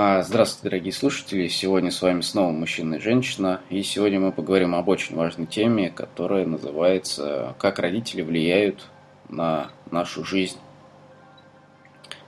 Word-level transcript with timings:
А, 0.00 0.22
здравствуйте, 0.22 0.70
дорогие 0.70 0.92
слушатели! 0.92 1.48
Сегодня 1.48 1.90
с 1.90 2.00
вами 2.02 2.20
снова 2.20 2.52
мужчина 2.52 2.94
и 2.94 2.98
женщина. 3.00 3.62
И 3.68 3.82
сегодня 3.82 4.20
мы 4.20 4.30
поговорим 4.30 4.76
об 4.76 4.88
очень 4.88 5.16
важной 5.16 5.46
теме, 5.46 5.90
которая 5.90 6.46
называется 6.46 7.56
«Как 7.58 7.80
родители 7.80 8.22
влияют 8.22 8.86
на 9.28 9.72
нашу 9.90 10.22
жизнь». 10.22 10.58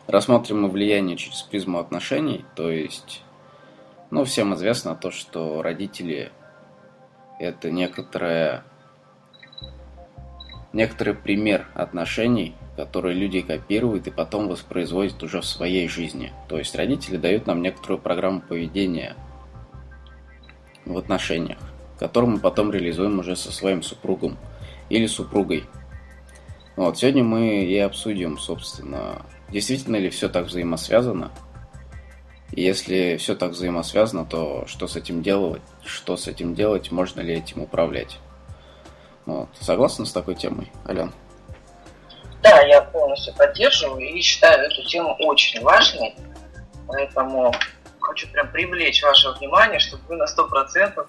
Рассмотрим 0.09 0.63
мы 0.63 0.69
влияние 0.69 1.17
через 1.17 1.43
призму 1.43 1.79
отношений, 1.79 2.45
то 2.57 2.69
есть, 2.73 3.23
ну, 4.11 4.25
всем 4.25 4.53
известно 4.57 4.97
то, 4.97 5.13
что 5.13 5.63
родители– 5.63 6.33
это 7.39 7.71
некоторая, 7.71 8.65
некоторый 10.73 11.15
пример 11.15 11.69
отношений, 11.75 12.57
которые 12.85 13.15
люди 13.15 13.43
копируют 13.43 14.07
и 14.07 14.11
потом 14.11 14.49
воспроизводят 14.49 15.23
уже 15.23 15.43
в 15.43 15.45
своей 15.45 15.87
жизни. 15.87 16.33
То 16.49 16.57
есть 16.57 16.75
родители 16.75 17.19
дают 17.19 17.47
нам 17.47 17.61
некоторую 17.61 17.99
программу 18.01 18.41
поведения 18.41 19.17
в 20.87 20.97
отношениях, 20.97 21.59
которую 21.99 22.33
мы 22.33 22.39
потом 22.39 22.73
реализуем 22.73 23.19
уже 23.19 23.37
со 23.37 23.53
своим 23.53 23.83
супругом 23.83 24.39
или 24.89 25.07
супругой. 25.07 25.65
Вот, 26.77 26.97
сегодня 26.97 27.23
мы 27.23 27.65
и 27.65 27.77
обсудим, 27.79 28.39
собственно, 28.39 29.27
действительно 29.51 29.97
ли 29.97 30.09
все 30.09 30.31
так 30.31 30.47
взаимосвязано. 30.47 31.31
И 32.53 32.63
если 32.63 33.19
все 33.19 33.35
так 33.35 33.51
взаимосвязано, 33.51 34.25
то 34.25 34.65
что 34.67 34.89
с 34.89 34.97
этим 34.97 35.23
делать? 35.23 35.61
Что 35.85 36.17
с 36.17 36.27
этим 36.29 36.55
делать? 36.55 36.91
Можно 36.91 37.21
ли 37.21 37.35
этим 37.35 37.61
управлять? 37.61 38.19
Вот. 39.27 39.51
Согласна 39.61 40.07
с 40.07 40.13
такой 40.13 40.35
темой, 40.35 40.73
Ален? 40.89 41.13
Да, 42.43 42.61
я 42.63 42.83
полностью 42.83 43.35
поддерживаю 43.35 44.01
и 44.01 44.21
считаю 44.21 44.67
эту 44.67 44.83
тему 44.85 45.15
очень 45.21 45.61
важной. 45.63 46.15
Поэтому 46.87 47.53
хочу 48.01 48.29
прям 48.29 48.51
привлечь 48.51 49.03
ваше 49.03 49.31
внимание, 49.33 49.79
чтобы 49.79 50.03
вы 50.09 50.17
на 50.17 50.25
100% 50.25 51.07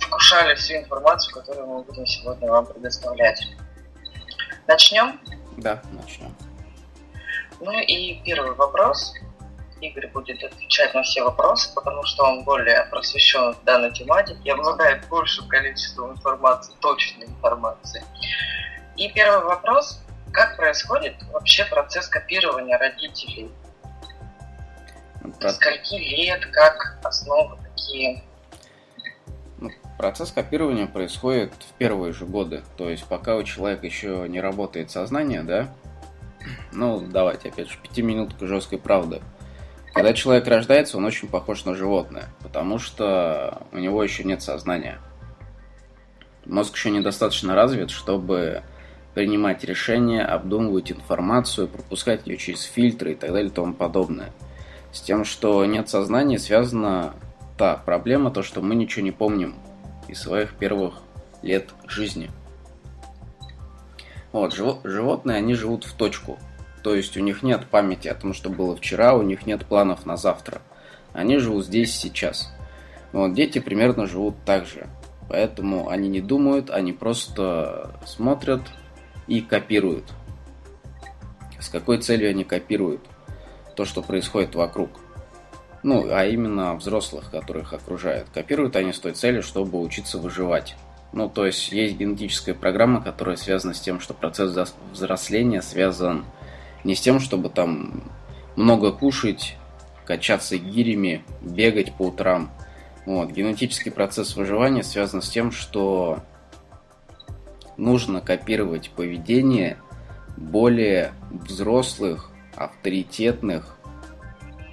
вкушали 0.00 0.54
всю 0.54 0.74
информацию, 0.74 1.34
которую 1.34 1.66
мы 1.66 1.82
будем 1.82 2.06
сегодня 2.06 2.50
вам 2.50 2.66
предоставлять. 2.66 3.40
Начнем? 4.66 5.20
Да, 5.56 5.82
начнем. 5.92 6.34
Ну 7.60 7.72
и 7.80 8.20
первый 8.22 8.54
вопрос. 8.54 9.14
Игорь 9.80 10.08
будет 10.08 10.42
отвечать 10.42 10.94
на 10.94 11.02
все 11.02 11.22
вопросы, 11.22 11.72
потому 11.74 12.02
что 12.04 12.24
он 12.24 12.44
более 12.44 12.84
просвещен 12.90 13.54
в 13.54 13.64
данной 13.64 13.92
тематике 13.92 14.40
и 14.44 14.50
обладает 14.50 15.06
большим 15.08 15.48
количеством 15.48 16.12
информации, 16.12 16.72
точной 16.80 17.26
информации. 17.26 18.02
И 18.96 19.10
первый 19.12 19.44
вопрос. 19.44 20.00
Как 20.32 20.56
происходит 20.56 21.14
вообще 21.32 21.64
процесс 21.64 22.08
копирования 22.08 22.78
родителей? 22.78 23.50
Про... 25.40 25.50
Скольки 25.50 25.94
лет, 25.94 26.46
как 26.46 26.98
основы 27.02 27.58
такие? 27.62 28.22
Ну, 29.58 29.70
процесс 29.98 30.30
копирования 30.30 30.86
происходит 30.86 31.52
в 31.58 31.72
первые 31.74 32.12
же 32.12 32.26
годы. 32.26 32.62
То 32.76 32.88
есть 32.88 33.04
пока 33.06 33.36
у 33.36 33.42
человека 33.42 33.86
еще 33.86 34.26
не 34.28 34.40
работает 34.40 34.90
сознание, 34.90 35.42
да? 35.42 35.68
Ну, 36.72 37.00
давайте, 37.00 37.48
опять 37.48 37.68
же, 37.68 37.78
пятиминутка 37.78 38.46
жесткой 38.46 38.78
правды. 38.78 39.20
Когда 39.92 40.12
человек 40.12 40.46
рождается, 40.46 40.98
он 40.98 41.06
очень 41.06 41.28
похож 41.28 41.64
на 41.64 41.74
животное, 41.74 42.26
потому 42.42 42.78
что 42.78 43.62
у 43.72 43.78
него 43.78 44.04
еще 44.04 44.24
нет 44.24 44.42
сознания. 44.42 45.00
Мозг 46.44 46.76
еще 46.76 46.90
недостаточно 46.90 47.54
развит, 47.54 47.90
чтобы 47.90 48.62
принимать 49.16 49.64
решения, 49.64 50.22
обдумывать 50.22 50.92
информацию, 50.92 51.68
пропускать 51.68 52.26
ее 52.26 52.36
через 52.36 52.64
фильтры 52.64 53.12
и 53.12 53.14
так 53.14 53.32
далее 53.32 53.48
и 53.48 53.50
тому 53.50 53.72
подобное. 53.72 54.30
С 54.92 55.00
тем, 55.00 55.24
что 55.24 55.64
нет 55.64 55.88
сознания, 55.88 56.38
связана 56.38 57.14
та 57.56 57.76
проблема, 57.78 58.30
то, 58.30 58.42
что 58.42 58.60
мы 58.60 58.74
ничего 58.74 59.02
не 59.02 59.12
помним 59.12 59.54
из 60.06 60.20
своих 60.20 60.52
первых 60.52 60.96
лет 61.40 61.70
жизни. 61.86 62.30
Вот, 64.32 64.52
животные, 64.52 65.38
они 65.38 65.54
живут 65.54 65.84
в 65.84 65.94
точку. 65.94 66.38
То 66.82 66.94
есть 66.94 67.16
у 67.16 67.20
них 67.20 67.42
нет 67.42 67.64
памяти 67.70 68.08
о 68.08 68.14
том, 68.14 68.34
что 68.34 68.50
было 68.50 68.76
вчера, 68.76 69.14
у 69.14 69.22
них 69.22 69.46
нет 69.46 69.64
планов 69.64 70.04
на 70.04 70.18
завтра. 70.18 70.60
Они 71.14 71.38
живут 71.38 71.64
здесь 71.64 71.96
сейчас. 71.96 72.52
Вот, 73.12 73.32
дети 73.32 73.60
примерно 73.60 74.06
живут 74.06 74.34
так 74.44 74.66
же. 74.66 74.88
Поэтому 75.30 75.88
они 75.88 76.10
не 76.10 76.20
думают, 76.20 76.68
они 76.68 76.92
просто 76.92 77.98
смотрят, 78.04 78.60
и 79.26 79.40
копируют. 79.40 80.12
С 81.58 81.68
какой 81.68 81.98
целью 81.98 82.30
они 82.30 82.44
копируют 82.44 83.00
то, 83.74 83.84
что 83.84 84.02
происходит 84.02 84.54
вокруг? 84.54 84.90
Ну, 85.82 86.08
а 86.10 86.24
именно 86.26 86.74
взрослых, 86.74 87.30
которых 87.30 87.72
окружают. 87.72 88.28
Копируют 88.32 88.76
они 88.76 88.92
с 88.92 88.98
той 88.98 89.12
целью, 89.12 89.42
чтобы 89.42 89.80
учиться 89.80 90.18
выживать. 90.18 90.76
Ну, 91.12 91.28
то 91.28 91.46
есть 91.46 91.72
есть 91.72 91.96
генетическая 91.96 92.54
программа, 92.54 93.00
которая 93.00 93.36
связана 93.36 93.72
с 93.72 93.80
тем, 93.80 94.00
что 94.00 94.12
процесс 94.12 94.74
взросления 94.92 95.62
связан 95.62 96.24
не 96.84 96.94
с 96.94 97.00
тем, 97.00 97.20
чтобы 97.20 97.48
там 97.48 98.02
много 98.56 98.92
кушать, 98.92 99.56
качаться 100.04 100.58
гирями, 100.58 101.24
бегать 101.40 101.92
по 101.94 102.08
утрам. 102.08 102.50
Вот. 103.04 103.30
Генетический 103.30 103.92
процесс 103.92 104.36
выживания 104.36 104.82
связан 104.82 105.22
с 105.22 105.28
тем, 105.28 105.52
что 105.52 106.20
нужно 107.76 108.20
копировать 108.20 108.90
поведение 108.90 109.78
более 110.36 111.12
взрослых, 111.30 112.30
авторитетных 112.54 113.76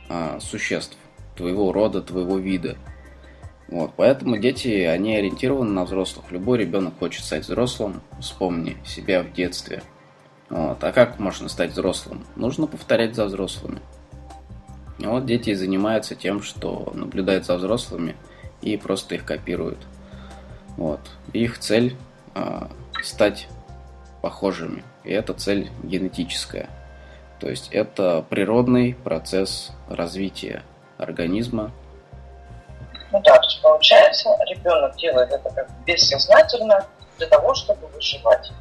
а, 0.09 0.39
существ 0.39 0.97
твоего 1.35 1.71
рода, 1.71 2.01
твоего 2.01 2.37
вида. 2.37 2.77
Вот, 3.67 3.93
поэтому 3.95 4.37
дети, 4.37 4.83
они 4.83 5.15
ориентированы 5.15 5.71
на 5.71 5.85
взрослых. 5.85 6.31
Любой 6.31 6.59
ребенок 6.59 6.93
хочет 6.99 7.23
стать 7.25 7.43
взрослым. 7.43 8.01
Вспомни 8.19 8.77
себя 8.85 9.23
в 9.23 9.33
детстве. 9.33 9.81
Вот. 10.49 10.83
А 10.83 10.91
как 10.91 11.19
можно 11.19 11.49
стать 11.49 11.71
взрослым? 11.71 12.23
Нужно 12.35 12.67
повторять 12.67 13.15
за 13.15 13.25
взрослыми. 13.25 13.79
И 14.99 15.07
вот 15.07 15.25
дети 15.25 15.53
занимаются 15.55 16.13
тем, 16.13 16.43
что 16.43 16.91
наблюдают 16.93 17.45
за 17.45 17.55
взрослыми 17.55 18.15
и 18.61 18.77
просто 18.77 19.15
их 19.15 19.25
копируют. 19.25 19.79
Вот. 20.77 20.99
Их 21.33 21.57
цель 21.57 21.95
а, 22.35 22.69
стать 23.03 23.47
похожими. 24.21 24.83
И 25.03 25.11
это 25.11 25.33
цель 25.33 25.69
генетическая. 25.83 26.69
То 27.39 27.49
есть 27.49 27.69
это 27.71 28.23
природный 28.29 28.95
процесс 28.95 29.71
развития 29.89 30.63
организма. 30.97 31.71
Ну 33.11 33.21
да, 33.21 33.35
то 33.35 33.43
есть 33.43 33.61
получается, 33.61 34.29
ребенок 34.49 34.95
делает 34.95 35.31
это 35.31 35.49
как 35.49 35.69
бессознательно 35.85 36.85
для 37.17 37.27
того, 37.27 37.53
чтобы 37.53 37.87
выживать. 37.87 38.51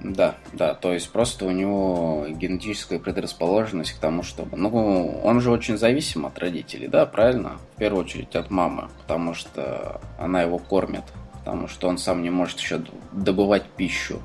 Да, 0.00 0.36
да, 0.52 0.74
то 0.74 0.92
есть 0.92 1.10
просто 1.10 1.44
у 1.44 1.50
него 1.50 2.24
генетическая 2.28 2.98
предрасположенность 3.00 3.92
к 3.92 3.98
тому, 3.98 4.22
чтобы... 4.22 4.56
Ну, 4.56 5.20
он 5.24 5.40
же 5.40 5.50
очень 5.50 5.76
зависим 5.76 6.24
от 6.24 6.38
родителей, 6.38 6.86
да, 6.86 7.04
правильно? 7.04 7.58
В 7.74 7.78
первую 7.78 8.04
очередь 8.04 8.34
от 8.36 8.48
мамы, 8.48 8.88
потому 9.02 9.34
что 9.34 10.00
она 10.16 10.42
его 10.42 10.58
кормит 10.58 11.02
потому 11.48 11.66
что 11.66 11.88
он 11.88 11.96
сам 11.96 12.22
не 12.22 12.28
может 12.28 12.60
еще 12.60 12.82
добывать 13.10 13.64
пищу. 13.64 14.20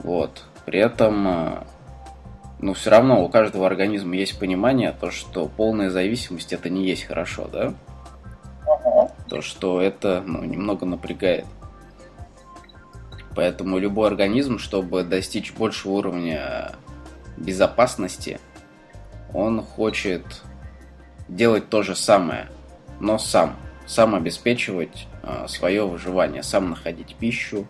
Вот. 0.00 0.42
При 0.66 0.80
этом, 0.80 1.28
э, 1.28 1.62
ну, 2.58 2.74
все 2.74 2.90
равно 2.90 3.24
у 3.24 3.28
каждого 3.28 3.64
организма 3.64 4.16
есть 4.16 4.40
понимание, 4.40 4.90
то, 4.90 5.12
что 5.12 5.46
полная 5.46 5.88
зависимость 5.88 6.52
это 6.52 6.68
не 6.68 6.84
есть 6.84 7.04
хорошо, 7.04 7.46
да? 7.46 7.74
То, 9.28 9.40
что 9.40 9.80
это, 9.80 10.20
ну, 10.26 10.42
немного 10.42 10.84
напрягает. 10.84 11.46
Поэтому 13.36 13.78
любой 13.78 14.08
организм, 14.08 14.58
чтобы 14.58 15.04
достичь 15.04 15.52
большего 15.52 15.92
уровня 15.92 16.72
безопасности, 17.36 18.40
он 19.32 19.62
хочет 19.62 20.24
делать 21.28 21.68
то 21.68 21.82
же 21.84 21.94
самое, 21.94 22.48
но 22.98 23.16
сам– 23.16 23.54
сам 23.88 24.14
обеспечивать 24.14 25.06
свое 25.48 25.86
выживание, 25.86 26.42
сам 26.42 26.70
находить 26.70 27.16
пищу, 27.16 27.66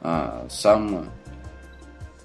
а, 0.00 0.46
сам 0.48 1.06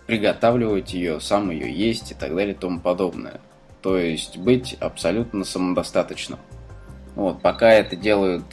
приготавливать 0.07 0.93
ее, 0.93 1.19
сам 1.19 1.49
ее 1.49 1.71
есть 1.71 2.11
и 2.11 2.13
так 2.13 2.35
далее 2.35 2.53
и 2.53 2.57
тому 2.57 2.79
подобное. 2.79 3.41
То 3.81 3.97
есть 3.97 4.37
быть 4.37 4.75
абсолютно 4.79 5.43
самодостаточным. 5.43 6.39
Вот, 7.15 7.41
пока 7.41 7.71
это 7.71 7.95
делает 7.95 8.43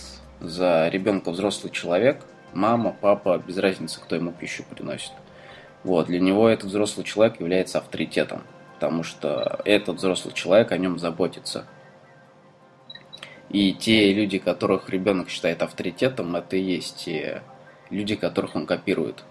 за 0.40 0.88
ребенка 0.88 1.30
взрослый 1.30 1.72
человек, 1.72 2.22
мама, 2.52 2.94
папа, 2.98 3.42
без 3.44 3.56
разницы, 3.58 4.00
кто 4.00 4.16
ему 4.16 4.32
пищу 4.32 4.64
приносит. 4.68 5.12
Вот, 5.84 6.06
для 6.06 6.20
него 6.20 6.48
этот 6.48 6.66
взрослый 6.66 7.04
человек 7.04 7.40
является 7.40 7.78
авторитетом, 7.78 8.42
потому 8.74 9.02
что 9.02 9.60
этот 9.64 9.96
взрослый 9.96 10.32
человек 10.32 10.72
о 10.72 10.78
нем 10.78 10.98
заботится– 10.98 11.66
и 13.52 13.74
те 13.74 14.12
люди, 14.12 14.38
которых 14.38 14.88
ребенок 14.88 15.28
считает 15.28 15.62
авторитетом, 15.62 16.34
это 16.36 16.56
и 16.56 16.62
есть 16.62 17.04
те 17.04 17.42
люди, 17.90 18.16
которых 18.16 18.56
он 18.56 18.66
копирует. 18.66 19.24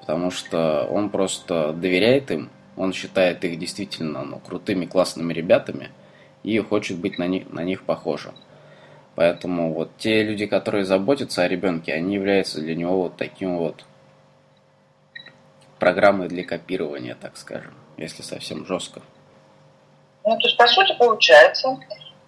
Потому 0.00 0.30
что 0.30 0.86
он 0.90 1.10
просто 1.10 1.72
доверяет 1.72 2.30
им, 2.30 2.50
он 2.76 2.92
считает 2.92 3.44
их 3.44 3.58
действительно 3.58 4.24
ну, 4.24 4.38
крутыми, 4.38 4.86
классными 4.86 5.32
ребятами, 5.32 5.90
и 6.42 6.58
хочет 6.58 6.98
быть 6.98 7.18
на 7.18 7.26
них, 7.26 7.50
на 7.50 7.60
них 7.60 7.84
похожим. 7.84 8.34
Поэтому 9.14 9.72
вот 9.72 9.90
те 9.98 10.22
люди, 10.22 10.46
которые 10.46 10.84
заботятся 10.84 11.42
о 11.42 11.48
ребенке, 11.48 11.92
они 11.92 12.14
являются 12.14 12.60
для 12.60 12.74
него 12.74 13.02
вот 13.02 13.16
таким 13.16 13.58
вот 13.58 13.84
программой 15.78 16.28
для 16.28 16.44
копирования, 16.44 17.14
так 17.14 17.36
скажем, 17.36 17.74
если 17.96 18.22
совсем 18.22 18.66
жестко. 18.66 19.02
Ну, 20.24 20.30
то 20.38 20.46
есть, 20.46 20.56
по 20.56 20.66
сути, 20.66 20.96
получается, 20.98 21.78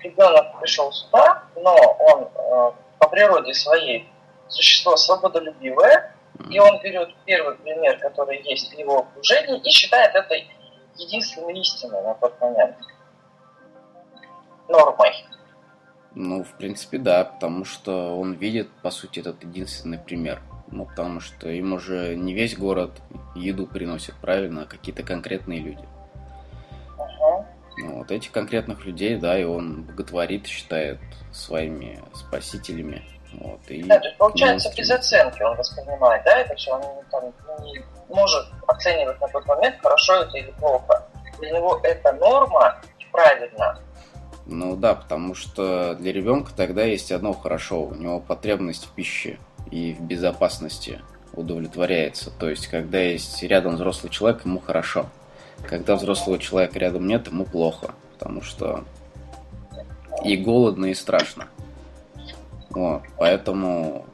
ребенок 0.07 0.61
пришел 0.61 0.93
сюда, 0.93 1.43
но 1.57 1.75
он 1.75 2.23
э, 2.25 2.73
по 2.99 3.09
природе 3.09 3.55
своей 3.55 4.09
существо 4.49 4.97
свободолюбивое, 4.97 6.15
и 6.51 6.59
он 6.59 6.81
берет 6.83 7.15
первый 7.25 7.57
пример, 7.57 7.99
который 7.99 8.43
есть 8.43 8.73
в 8.73 8.79
его 8.79 9.01
окружении, 9.01 9.61
и 9.61 9.71
считает 9.71 10.15
это 10.15 10.35
единственной 10.97 11.59
истиной 11.61 12.03
на 12.03 12.15
тот 12.15 12.41
момент. 12.41 12.77
Нормой. 14.69 15.13
Ну, 16.15 16.45
в 16.45 16.53
принципе, 16.57 16.99
да, 16.99 17.25
потому 17.25 17.65
что 17.65 18.19
он 18.19 18.33
видит, 18.33 18.71
по 18.83 18.91
сути, 18.91 19.21
этот 19.21 19.43
единственный 19.45 19.99
пример. 19.99 20.41
Ну, 20.69 20.87
потому 20.87 21.21
что 21.21 21.49
им 21.49 21.75
уже 21.75 22.17
не 22.17 22.35
весь 22.35 22.57
город 22.57 22.91
еду 23.35 23.67
приносит, 23.67 24.15
правильно, 24.21 24.63
а 24.63 24.67
какие-то 24.67 25.03
конкретные 25.03 25.61
люди. 25.61 25.87
Ну, 27.87 27.99
вот 27.99 28.11
этих 28.11 28.33
конкретных 28.33 28.85
людей, 28.85 29.17
да, 29.17 29.39
и 29.39 29.45
он 29.45 29.83
боготворит, 29.83 30.47
считает 30.47 30.99
своими 31.33 32.01
спасителями. 32.15 33.03
Вот, 33.35 33.61
и 33.69 33.83
да, 33.83 33.99
то 33.99 34.07
есть 34.07 34.19
получается 34.19 34.73
без 34.77 34.91
оценки 34.91 35.43
он 35.43 35.57
воспринимает, 35.57 36.23
да, 36.25 36.39
это 36.39 36.55
все, 36.55 36.73
он 36.73 36.83
там, 37.11 37.25
не 37.65 37.83
может 38.09 38.47
оценивать 38.67 39.21
на 39.21 39.29
тот 39.29 39.45
момент, 39.47 39.77
хорошо 39.83 40.23
это 40.23 40.39
или 40.39 40.51
плохо. 40.53 41.07
Для 41.39 41.51
него 41.51 41.79
это 41.83 42.13
норма 42.15 42.81
и 42.99 43.05
правильно. 43.13 43.79
Ну 44.47 44.77
да, 44.77 44.95
потому 44.95 45.35
что 45.35 45.95
для 45.95 46.13
ребенка 46.13 46.53
тогда 46.57 46.85
есть 46.85 47.13
одно 47.13 47.35
хорошо, 47.35 47.83
у 47.83 47.95
него 47.95 48.21
потребность 48.21 48.87
в 48.87 48.91
пище 48.93 49.39
и 49.71 49.93
в 49.93 50.01
безопасности 50.01 51.01
удовлетворяется. 51.35 52.31
То 52.31 52.49
есть, 52.49 52.69
когда 52.69 52.99
есть 52.99 53.43
рядом 53.43 53.75
взрослый 53.75 54.11
человек, 54.11 54.45
ему 54.45 54.61
хорошо. 54.61 55.07
Когда 55.65 55.97
взрослого 55.97 56.39
человека 56.39 56.79
рядом 56.79 57.07
нет, 57.07 57.27
ему 57.29 57.45
плохо, 57.45 57.95
потому 58.13 58.43
что 58.43 58.85
и 60.25 60.37
голодно, 60.37 60.87
и 60.87 60.95
страшно. 60.95 61.49
Вот, 62.71 63.03
поэтому 63.17 64.07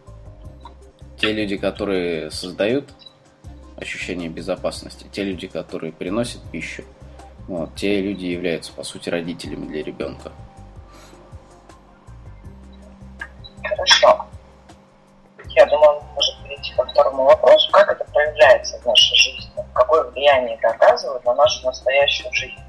те 1.18 1.32
люди, 1.32 1.56
которые 1.56 2.30
создают 2.30 2.90
ощущение 3.76 4.28
безопасности, 4.28 5.06
те 5.10 5.24
люди, 5.24 5.46
которые 5.46 5.92
приносят 5.92 6.40
пищу, 6.50 6.84
вот, 7.48 7.74
те 7.74 8.00
люди 8.00 8.26
являются, 8.26 8.72
по 8.72 8.84
сути, 8.84 9.08
родителями 9.08 9.66
для 9.66 9.82
ребенка. 9.82 10.32
Хорошо. 13.64 14.26
Я 15.48 15.66
думаю, 15.66 16.00
может 16.14 16.42
перейти 16.44 16.72
ко 16.74 16.84
второму 16.86 17.24
вопросу. 17.24 17.70
Как 17.72 17.90
это 17.90 18.04
проявляется 18.12 18.78
в 18.78 18.86
нашей 18.86 19.16
жизни? 19.16 19.41
Какое 19.74 20.04
влияние 20.10 20.56
это 20.56 20.68
оказывает 20.68 21.24
на 21.24 21.34
нашу 21.34 21.66
настоящую 21.66 22.32
жизнь? 22.32 22.60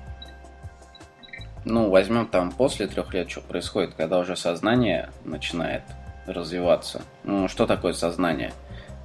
Ну, 1.66 1.90
возьмем 1.90 2.28
там 2.28 2.52
после 2.52 2.88
трех 2.88 3.14
лет, 3.14 3.30
что 3.30 3.42
происходит, 3.42 3.94
когда 3.96 4.20
уже 4.20 4.36
сознание 4.36 5.10
начинает 5.24 5.84
развиваться. 6.26 7.02
Ну, 7.24 7.48
что 7.48 7.66
такое 7.68 7.94
сознание? 7.94 8.54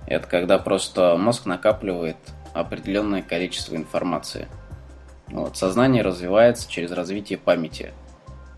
Это 0.07 0.27
когда 0.27 0.59
просто 0.59 1.17
мозг 1.17 1.47
накапливает 1.47 2.17
определенное 2.55 3.23
количество 3.23 3.77
информации. 3.77 4.49
Вот, 5.29 5.57
сознание 5.57 6.03
развивается 6.03 6.71
через 6.71 6.91
развитие 6.91 7.39
памяти. 7.39 7.93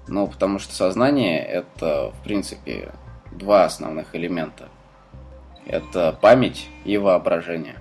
Ну, 0.06 0.26
потому 0.26 0.58
что 0.58 0.74
сознание 0.74 1.44
это, 1.44 2.10
в 2.10 2.22
принципе, 2.22 2.92
два 3.32 3.64
основных 3.64 4.14
элемента– 4.14 4.68
это 5.66 6.16
память 6.20 6.68
и 6.84 6.96
воображение. 6.98 7.76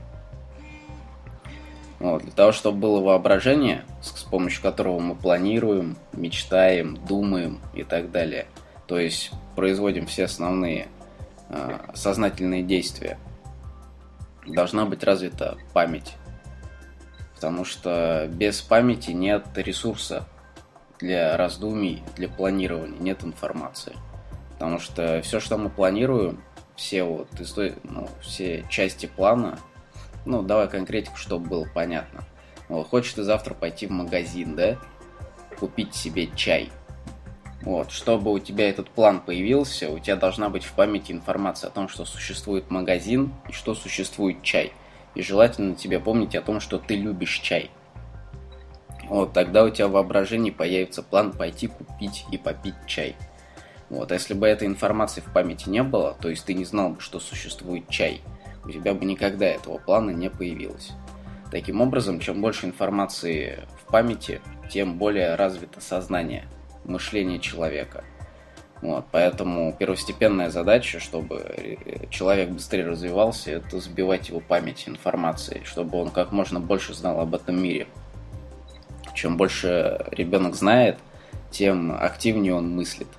Вот, 1.99 2.23
для 2.23 2.31
того, 2.31 2.51
чтобы 2.53 2.79
было 2.79 3.01
воображение, 3.01 3.83
с, 4.01 4.23
помощью 4.23 4.61
которого 4.61 4.99
мы 4.99 5.15
планируем, 5.15 5.97
мечтаем, 6.13 6.95
думаем 7.05 7.59
и 7.73 7.83
так 7.83 8.11
далее. 8.11 8.47
То 8.87 8.97
есть 8.97 9.31
производим 9.55 10.05
все 10.05 10.25
основные 10.25 10.87
э, 11.49 11.79
сознательные 11.93 12.63
действия. 12.63 13.19
Должна 14.47 14.85
быть 14.85 15.03
развита 15.03 15.57
память. 15.73 16.15
Потому 17.35 17.65
что 17.65 18.27
без 18.31 18.61
памяти 18.61 19.11
нет 19.11 19.45
ресурса 19.55 20.25
для 20.99 21.35
раздумий, 21.37 22.03
для 22.15 22.29
планирования, 22.29 22.99
нет 22.99 23.23
информации. 23.23 23.95
Потому 24.53 24.79
что 24.79 25.21
все, 25.21 25.39
что 25.39 25.57
мы 25.57 25.69
планируем, 25.69 26.41
все 26.75 27.03
вот 27.03 27.27
ну, 27.83 28.09
все 28.21 28.65
части 28.69 29.05
плана. 29.05 29.59
Ну, 30.29 30.43
давай 30.43 30.69
конкретику, 30.69 31.17
чтобы 31.17 31.49
было 31.49 31.67
понятно. 31.73 32.23
Вот, 32.67 32.87
хочешь 32.87 33.13
ты 33.13 33.23
завтра 33.23 33.55
пойти 33.55 33.87
в 33.87 33.89
магазин, 33.89 34.55
да? 34.55 34.77
Купить 35.59 35.95
себе 35.95 36.29
чай. 36.35 36.69
Вот, 37.63 37.89
чтобы 37.89 38.31
у 38.31 38.37
тебя 38.37 38.69
этот 38.69 38.91
план 38.91 39.21
появился, 39.21 39.89
у 39.89 39.97
тебя 39.97 40.15
должна 40.17 40.49
быть 40.49 40.63
в 40.63 40.73
памяти 40.73 41.13
информация 41.13 41.69
о 41.69 41.71
том, 41.71 41.89
что 41.89 42.05
существует 42.05 42.69
магазин 42.69 43.33
и 43.49 43.53
что 43.53 43.73
существует 43.73 44.43
чай. 44.43 44.71
И 45.15 45.23
желательно 45.23 45.73
тебе 45.73 45.99
помнить 45.99 46.35
о 46.35 46.43
том, 46.43 46.59
что 46.59 46.77
ты 46.77 46.95
любишь 46.95 47.39
чай. 47.39 47.71
Вот, 49.05 49.33
тогда 49.33 49.63
у 49.63 49.71
тебя 49.71 49.87
в 49.87 49.93
воображении 49.93 50.51
появится 50.51 51.01
план 51.01 51.31
пойти 51.31 51.65
купить 51.65 52.25
и 52.31 52.37
попить 52.37 52.75
чай. 52.85 53.15
Вот, 53.89 54.11
если 54.11 54.35
бы 54.35 54.45
этой 54.45 54.67
информации 54.67 55.21
в 55.21 55.33
памяти 55.33 55.69
не 55.69 55.81
было, 55.81 56.15
то 56.21 56.29
есть 56.29 56.45
ты 56.45 56.53
не 56.53 56.65
знал 56.65 56.91
бы, 56.91 57.01
что 57.01 57.19
существует 57.19 57.89
чай, 57.89 58.21
у 58.63 58.69
тебя 58.69 58.93
бы 58.93 59.05
никогда 59.05 59.45
этого 59.45 59.77
плана 59.77 60.11
не 60.11 60.29
появилось. 60.29 60.91
Таким 61.51 61.81
образом, 61.81 62.19
чем 62.19 62.41
больше 62.41 62.67
информации 62.67 63.59
в 63.81 63.91
памяти, 63.91 64.41
тем 64.69 64.97
более 64.97 65.35
развито 65.35 65.81
сознание, 65.81 66.47
мышление 66.83 67.39
человека. 67.39 68.03
Вот, 68.81 69.05
поэтому 69.11 69.75
первостепенная 69.77 70.49
задача, 70.49 70.99
чтобы 70.99 71.77
человек 72.09 72.49
быстрее 72.49 72.85
развивался, 72.85 73.51
это 73.51 73.79
сбивать 73.79 74.29
его 74.29 74.39
память 74.39 74.87
информацией, 74.87 75.63
чтобы 75.65 75.97
он 75.97 76.11
как 76.11 76.31
можно 76.31 76.59
больше 76.61 76.93
знал 76.93 77.19
об 77.19 77.35
этом 77.35 77.61
мире. 77.61 77.87
Чем 79.13 79.35
больше 79.35 80.05
ребенок 80.11 80.55
знает, 80.55 80.97
тем 81.51 81.91
активнее 81.91 82.53
он 82.53 82.73
мыслит. 82.73 83.09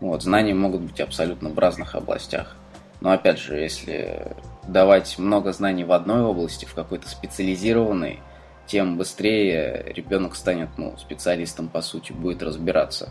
Вот, 0.00 0.22
знания 0.22 0.54
могут 0.54 0.82
быть 0.82 1.00
абсолютно 1.00 1.50
в 1.50 1.58
разных 1.58 1.94
областях. 1.94 2.56
Но 3.00 3.10
опять 3.10 3.38
же, 3.38 3.56
если 3.56 4.34
давать 4.68 5.18
много 5.18 5.52
знаний 5.52 5.84
в 5.84 5.92
одной 5.92 6.22
области, 6.22 6.64
в 6.64 6.74
какой-то 6.74 7.08
специализированной, 7.08 8.20
тем 8.66 8.96
быстрее 8.96 9.92
ребенок 9.94 10.34
станет 10.34 10.70
ну, 10.76 10.96
специалистом, 10.98 11.68
по 11.68 11.82
сути, 11.82 12.12
будет 12.12 12.42
разбираться. 12.42 13.10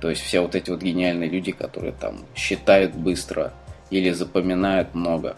То 0.00 0.10
есть 0.10 0.22
все 0.22 0.40
вот 0.40 0.54
эти 0.54 0.70
вот 0.70 0.82
гениальные 0.82 1.28
люди, 1.28 1.52
которые 1.52 1.92
там 1.92 2.20
считают 2.34 2.94
быстро 2.94 3.52
или 3.90 4.10
запоминают 4.10 4.94
много, 4.94 5.36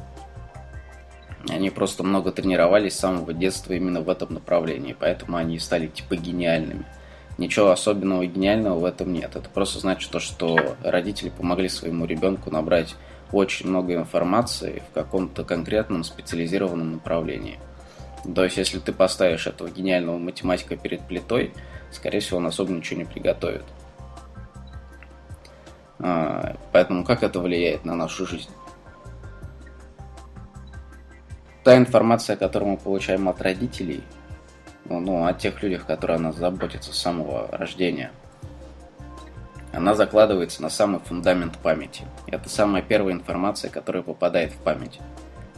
они 1.49 1.71
просто 1.71 2.03
много 2.03 2.33
тренировались 2.33 2.95
с 2.95 3.00
самого 3.00 3.33
детства 3.33 3.73
именно 3.73 4.00
в 4.00 4.09
этом 4.09 4.35
направлении, 4.35 4.97
поэтому 4.99 5.37
они 5.37 5.59
стали 5.59 5.87
типа 5.87 6.17
гениальными. 6.17 6.85
Ничего 7.38 7.71
особенного 7.71 8.27
гениального 8.27 8.81
в 8.81 8.85
этом 8.85 9.12
нет. 9.12 9.37
Это 9.37 9.49
просто 9.49 9.79
значит 9.79 10.11
то, 10.11 10.19
что 10.19 10.59
родители 10.83 11.29
помогли 11.29 11.69
своему 11.69 12.05
ребенку 12.05 12.50
набрать 12.50 12.97
очень 13.32 13.68
много 13.68 13.94
информации 13.94 14.82
в 14.90 14.94
каком-то 14.94 15.44
конкретном 15.44 16.04
специализированном 16.04 16.92
направлении. 16.92 17.58
То 18.35 18.44
есть, 18.44 18.56
если 18.56 18.78
ты 18.78 18.92
поставишь 18.92 19.47
этого 19.47 19.68
гениального 19.68 20.18
математика 20.18 20.76
перед 20.76 21.00
плитой, 21.02 21.52
скорее 21.90 22.20
всего, 22.20 22.38
он 22.38 22.47
особо 22.47 22.73
ничего 22.73 23.00
не 23.00 23.04
приготовит. 23.04 23.64
А, 25.99 26.56
поэтому 26.73 27.04
как 27.04 27.23
это 27.23 27.40
влияет 27.40 27.85
на 27.85 27.94
нашу 27.94 28.26
жизнь? 28.26 28.50
Та 31.64 31.76
информация, 31.76 32.37
которую 32.37 32.73
мы 32.73 32.76
получаем 32.78 33.28
от 33.28 33.40
родителей– 33.42 34.02
ну, 34.88 35.26
о 35.26 35.32
тех 35.32 35.62
людях, 35.62 35.87
которые 35.87 36.16
о 36.16 36.20
нас 36.20 36.37
заботятся 36.37 36.92
с 36.92 36.99
самого 36.99 37.49
рождения. 37.52 38.11
Она 39.72 39.94
закладывается 39.94 40.62
на 40.62 40.70
самый 40.70 41.00
фундамент 41.00 41.58
памяти. 41.58 42.04
Это 42.26 42.48
самая 42.48 42.82
первая 42.82 43.14
информация, 43.14 43.70
которая 43.70 44.02
попадает 44.02 44.52
в 44.52 44.56
память. 44.56 44.98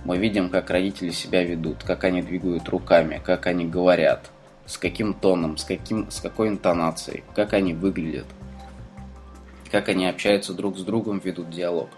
Мы 0.04 0.18
видим, 0.18 0.48
как 0.48 0.70
родители 0.70 1.10
себя 1.10 1.44
ведут, 1.44 1.84
как 1.84 2.04
они 2.04 2.22
двигают 2.22 2.68
руками, 2.68 3.20
как 3.24 3.46
они 3.46 3.66
говорят, 3.66 4.30
с 4.66 4.78
каким 4.78 5.14
тоном, 5.14 5.56
с, 5.56 5.64
каким, 5.64 6.10
с 6.10 6.20
какой 6.20 6.48
интонацией, 6.48 7.22
как 7.34 7.52
они 7.52 7.74
выглядят, 7.74 8.26
как 9.70 9.88
они 9.88 10.06
общаются 10.06 10.54
друг 10.54 10.78
с 10.78 10.82
другом, 10.82 11.20
ведут 11.22 11.50
диалог. 11.50 11.90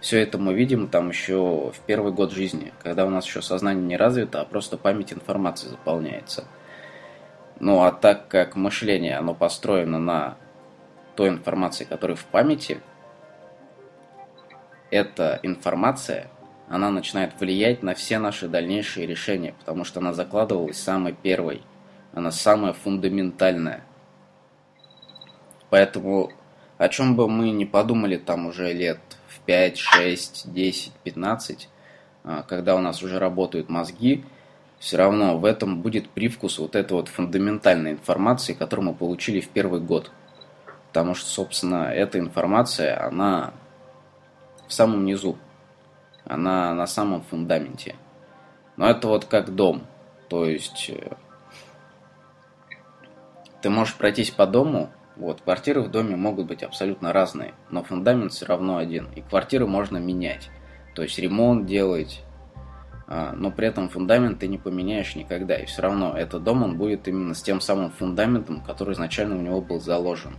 Все 0.00 0.20
это 0.20 0.38
мы 0.38 0.54
видим 0.54 0.88
там 0.88 1.08
еще 1.08 1.72
в 1.74 1.80
первый 1.86 2.12
год 2.12 2.30
жизни, 2.30 2.72
когда 2.82 3.06
у 3.06 3.10
нас 3.10 3.26
еще 3.26 3.42
сознание 3.42 3.84
не 3.84 3.96
развито, 3.96 4.40
а 4.40 4.44
просто 4.44 4.76
память 4.76 5.12
информации 5.12 5.68
заполняется– 5.68 6.44
ну 7.58 7.82
а 7.82 7.92
так 7.92 8.28
как 8.28 8.54
мышление, 8.54 9.16
оно 9.16 9.34
построено 9.34 9.98
на 9.98 10.36
той 11.16 11.30
информации, 11.30 11.84
которая 11.84 12.16
в 12.16 12.24
памяти, 12.26 12.80
эта 14.90 15.40
информация, 15.42 16.30
она 16.68 16.90
начинает 16.90 17.38
влиять 17.40 17.82
на 17.82 17.94
все 17.94 18.18
наши 18.18 18.48
дальнейшие 18.48 19.06
решения, 19.06 19.54
потому 19.58 19.84
что 19.84 20.00
она 20.00 20.12
закладывалась 20.12 20.78
самой 20.78 21.12
первой, 21.12 21.62
она 22.12 22.30
самая 22.30 22.72
фундаментальная. 22.72 23.84
Поэтому 25.70 26.30
о 26.78 26.88
чем 26.88 27.16
бы 27.16 27.28
мы 27.28 27.50
ни 27.50 27.64
подумали 27.64 28.16
там 28.16 28.46
уже 28.46 28.72
лет 28.72 29.00
в 29.26 29.40
5, 29.40 29.78
6, 29.78 30.52
10, 30.52 30.92
15, 31.02 31.68
когда 32.48 32.76
у 32.76 32.80
нас 32.80 33.02
уже 33.02 33.18
работают 33.18 33.68
мозги, 33.68 34.24
все 34.78 34.98
равно 34.98 35.38
в 35.38 35.44
этом 35.44 35.80
будет 35.80 36.08
привкус 36.10 36.58
вот 36.58 36.76
этой 36.76 36.92
вот 36.92 37.08
фундаментальной 37.08 37.92
информации, 37.92 38.52
которую 38.52 38.86
мы 38.88 38.94
получили 38.94 39.40
в 39.40 39.48
первый 39.48 39.80
год. 39.80 40.10
Потому 40.96 41.14
что, 41.14 41.28
собственно, 41.28 41.92
эта 41.92 42.18
информация, 42.18 43.06
она 43.06 43.52
в 44.66 44.72
самом 44.72 45.04
низу. 45.04 45.36
Она 46.24 46.72
на 46.72 46.86
самом 46.86 47.20
фундаменте. 47.20 47.96
Но 48.78 48.88
это 48.88 49.06
вот 49.08 49.26
как 49.26 49.54
дом. 49.54 49.82
То 50.30 50.46
есть 50.46 50.88
э, 50.88 51.12
ты 53.60 53.68
можешь 53.68 53.94
пройтись 53.96 54.30
по 54.30 54.46
дому, 54.46 54.88
вот, 55.16 55.42
квартиры 55.42 55.82
в 55.82 55.90
доме 55.90 56.16
могут 56.16 56.46
быть 56.46 56.62
абсолютно 56.62 57.12
разные, 57.12 57.52
но 57.68 57.82
фундамент 57.82 58.32
все 58.32 58.46
равно 58.46 58.78
один, 58.78 59.06
и 59.14 59.20
квартиры 59.20 59.66
можно 59.66 59.98
менять. 59.98 60.48
То 60.94 61.02
есть 61.02 61.18
ремонт 61.18 61.66
делать, 61.66 62.22
а, 63.06 63.34
но 63.34 63.50
при 63.50 63.68
этом 63.68 63.90
фундамент 63.90 64.38
ты 64.38 64.48
не 64.48 64.56
поменяешь 64.56 65.14
никогда, 65.14 65.56
и 65.56 65.66
все 65.66 65.82
равно 65.82 66.16
этот 66.16 66.42
дом, 66.42 66.62
он 66.62 66.78
будет 66.78 67.06
именно 67.06 67.34
с 67.34 67.42
тем 67.42 67.60
самым 67.60 67.90
фундаментом, 67.90 68.62
который 68.62 68.94
изначально 68.94 69.36
у 69.36 69.42
него 69.42 69.60
был 69.60 69.78
заложен. 69.78 70.38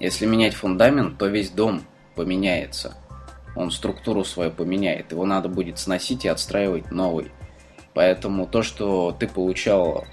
Если 0.00 0.26
менять 0.26 0.54
фундамент, 0.54 1.18
то 1.18 1.26
весь 1.26 1.50
дом 1.50 1.82
поменяется. 2.14 2.94
Он 3.54 3.70
структуру 3.70 4.24
свою 4.24 4.50
поменяет, 4.50 5.12
его 5.12 5.26
надо 5.26 5.48
будет 5.48 5.78
сносить 5.78 6.24
и 6.24 6.28
отстраивать 6.28 6.90
новый. 6.90 7.30
Поэтому 7.94 8.46
то, 8.46 8.62
что 8.62 9.14
ты 9.18 9.28
получал 9.28 10.06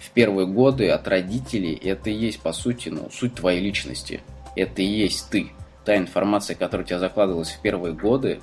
в 0.00 0.10
первые 0.10 0.46
годы 0.46 0.88
от 0.90 1.08
родителей, 1.08 1.74
это 1.74 2.10
и 2.10 2.14
есть, 2.14 2.40
по 2.40 2.52
сути, 2.52 2.90
ну, 2.90 3.08
суть 3.10 3.34
твоей 3.34 3.60
личности. 3.60 4.20
Это 4.54 4.82
и 4.82 4.86
есть 4.86 5.28
ты. 5.30 5.50
Та 5.84 5.96
информация, 5.96 6.54
которая 6.54 6.84
у 6.84 6.88
тебя 6.88 6.98
закладывалась 6.98 7.50
в 7.50 7.60
первые 7.60 7.94
годы, 7.94 8.40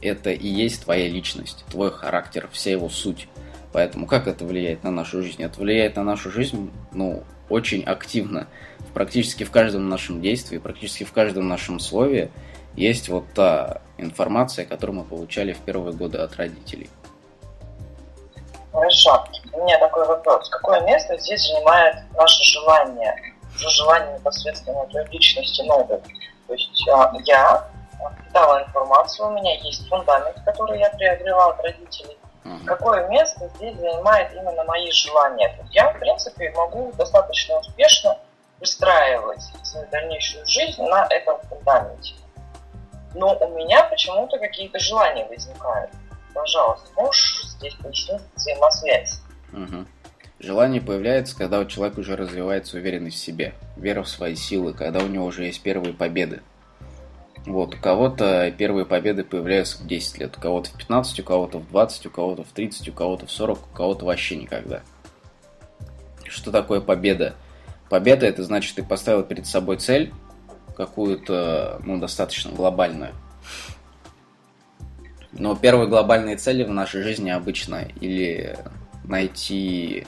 это 0.00 0.30
и 0.30 0.46
есть 0.46 0.84
твоя 0.84 1.08
личность, 1.08 1.64
твой 1.70 1.90
характер, 1.90 2.48
вся 2.52 2.70
его 2.70 2.88
суть. 2.88 3.28
Поэтому 3.72 4.06
как 4.06 4.28
это 4.28 4.44
влияет 4.44 4.84
на 4.84 4.90
нашу 4.90 5.22
жизнь? 5.22 5.42
Это 5.42 5.60
влияет 5.60 5.96
на 5.96 6.04
нашу 6.04 6.30
жизнь, 6.30 6.70
ну, 6.92 7.24
очень 7.48 7.82
активно. 7.82 8.48
Практически 8.96 9.44
в 9.44 9.50
каждом 9.50 9.90
нашем 9.90 10.22
действии, 10.22 10.56
практически 10.56 11.04
в 11.04 11.12
каждом 11.12 11.46
нашем 11.48 11.80
слове 11.80 12.30
есть 12.76 13.10
вот 13.10 13.24
та 13.34 13.82
информация, 13.98 14.64
которую 14.64 15.00
мы 15.00 15.04
получали 15.04 15.52
в 15.52 15.58
первые 15.58 15.92
годы 15.92 16.16
от 16.16 16.34
родителей. 16.36 16.88
Хорошо. 18.72 19.26
У 19.52 19.62
меня 19.62 19.78
такой 19.80 20.06
вопрос. 20.06 20.48
Какое 20.48 20.80
место 20.80 21.18
здесь 21.18 21.46
занимает 21.46 21.96
наше 22.14 22.42
желание? 22.44 23.14
Уже 23.54 23.68
желание 23.68 24.14
непосредственно 24.18 24.86
той 24.86 25.04
личности 25.10 25.60
новой. 25.60 26.00
То 26.46 26.54
есть 26.54 26.88
а, 26.88 27.12
я 27.26 27.68
дала 28.32 28.62
информацию, 28.62 29.28
у 29.28 29.32
меня 29.32 29.56
есть 29.56 29.86
фундамент, 29.90 30.40
который 30.46 30.78
я 30.78 30.88
приобрела 30.88 31.50
от 31.50 31.62
родителей. 31.62 32.16
Какое 32.64 33.06
место 33.08 33.50
здесь 33.56 33.76
занимает 33.76 34.32
именно 34.32 34.64
мои 34.64 34.90
желания? 34.90 35.54
Я, 35.72 35.92
в 35.92 35.98
принципе, 35.98 36.50
могу 36.52 36.92
достаточно 36.96 37.58
успешно 37.58 38.16
выстраивать 38.60 39.42
свою 39.62 39.86
дальнейшую 39.90 40.46
жизнь 40.46 40.82
на 40.82 41.06
этом 41.10 41.38
фундаменте. 41.48 42.14
Но 43.14 43.36
у 43.36 43.56
меня 43.56 43.84
почему-то 43.84 44.38
какие-то 44.38 44.78
желания 44.78 45.26
возникают. 45.26 45.90
Пожалуйста, 46.34 46.88
можешь 46.96 47.44
здесь 47.44 47.74
пояснить 47.74 48.20
взаимосвязь? 48.34 49.20
Угу. 49.52 49.86
Желание 50.38 50.82
появляется, 50.82 51.34
когда 51.36 51.60
у 51.60 51.64
человека 51.64 52.00
уже 52.00 52.14
развивается 52.14 52.76
уверенность 52.76 53.16
в 53.16 53.24
себе, 53.24 53.54
вера 53.76 54.02
в 54.02 54.08
свои 54.08 54.34
силы, 54.34 54.74
когда 54.74 55.00
у 55.00 55.06
него 55.06 55.24
уже 55.24 55.44
есть 55.44 55.62
первые 55.62 55.94
победы. 55.94 56.42
Вот, 57.46 57.74
у 57.74 57.78
кого-то 57.78 58.52
первые 58.58 58.84
победы 58.84 59.24
появляются 59.24 59.78
в 59.78 59.86
10 59.86 60.18
лет, 60.18 60.36
у 60.36 60.40
кого-то 60.40 60.68
в 60.70 60.72
15, 60.74 61.20
у 61.20 61.24
кого-то 61.24 61.58
в 61.58 61.68
20, 61.68 62.06
у 62.06 62.10
кого-то 62.10 62.42
в 62.42 62.48
30, 62.48 62.88
у 62.88 62.92
кого-то 62.92 63.26
в 63.26 63.30
40, 63.30 63.58
у 63.58 63.74
кого-то 63.74 64.04
вообще 64.04 64.36
никогда. 64.36 64.82
Что 66.24 66.50
такое 66.50 66.80
победа? 66.80 67.34
Победа 67.88 68.26
это 68.26 68.42
значит, 68.42 68.74
ты 68.76 68.82
поставил 68.82 69.22
перед 69.22 69.46
собой 69.46 69.76
цель, 69.76 70.12
какую-то, 70.76 71.80
ну, 71.84 71.98
достаточно 71.98 72.52
глобальную. 72.52 73.12
Но 75.32 75.54
первые 75.54 75.88
глобальные 75.88 76.36
цели 76.36 76.64
в 76.64 76.70
нашей 76.70 77.02
жизни 77.02 77.30
обычно 77.30 77.88
или 78.00 78.58
найти 79.04 80.06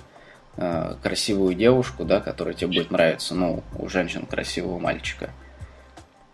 э, 0.57 0.95
красивую 1.03 1.55
девушку, 1.55 2.05
да, 2.05 2.21
которая 2.21 2.55
тебе 2.55 2.69
будет 2.69 2.91
нравиться, 2.91 3.35
ну, 3.35 3.63
у 3.79 3.89
женщин 3.89 4.27
красивого 4.27 4.79
мальчика– 4.79 5.31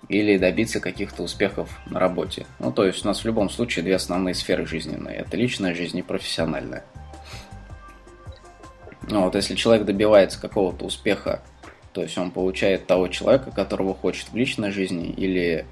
или 0.08 0.36
добиться 0.38 0.80
каких-то 0.80 1.22
успехов 1.22 1.70
на 1.86 1.98
работе. 1.98 2.46
Ну, 2.58 2.72
то 2.72 2.84
есть 2.84 3.04
у 3.04 3.08
нас 3.08 3.20
в 3.20 3.24
любом 3.24 3.48
случае 3.50 3.84
две 3.84 3.96
основные 3.96 4.34
сферы 4.34 4.66
жизненные. 4.66 5.16
Это 5.16 5.36
личная 5.36 5.74
жизнь 5.74 5.98
и 5.98 6.02
профессиональная. 6.02 6.84
Ну, 9.08 9.22
вот 9.24 9.34
если 9.34 9.54
человек 9.54 9.84
добивается 9.84 10.40
какого-то 10.40 10.84
успеха, 10.84 11.42
то 11.92 12.02
есть 12.02 12.16
он 12.18 12.30
получает 12.30 12.86
того 12.86 13.08
человека, 13.08 13.50
которого 13.50 13.94
хочет 13.94 14.28
в 14.30 14.36
личной 14.36 14.70
жизни, 14.70 15.08
или 15.08 15.66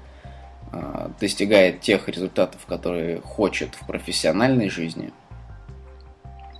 э, 0.71 1.09
достигает 1.19 1.81
тех 1.81 2.07
результатов, 2.07 2.65
которые 2.65 3.21
хочет 3.21 3.75
в 3.75 3.85
профессиональной 3.87 4.69
жизни, 4.69 5.11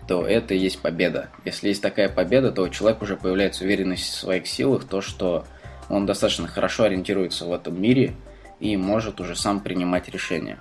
то 0.07 0.25
это 0.25 0.53
и 0.53 0.57
есть 0.57 0.81
победа. 0.81 1.29
Если 1.45 1.69
есть 1.69 1.81
такая 1.81 2.09
победа, 2.09 2.51
то 2.51 2.63
у 2.63 2.69
человека 2.69 3.03
уже 3.03 3.15
появляется 3.15 3.63
уверенность 3.63 4.03
в 4.03 4.17
своих 4.17 4.47
силах, 4.47 4.85
то, 4.85 5.01
что 5.01 5.45
он 5.89 6.05
достаточно 6.05 6.47
хорошо 6.47 6.83
ориентируется 6.83 7.45
в 7.45 7.53
этом 7.53 7.81
мире 7.81 8.15
и 8.59 8.75
может 8.75 9.21
уже 9.21 9.35
сам 9.35 9.59
принимать 9.59 10.09
решения. 10.09 10.59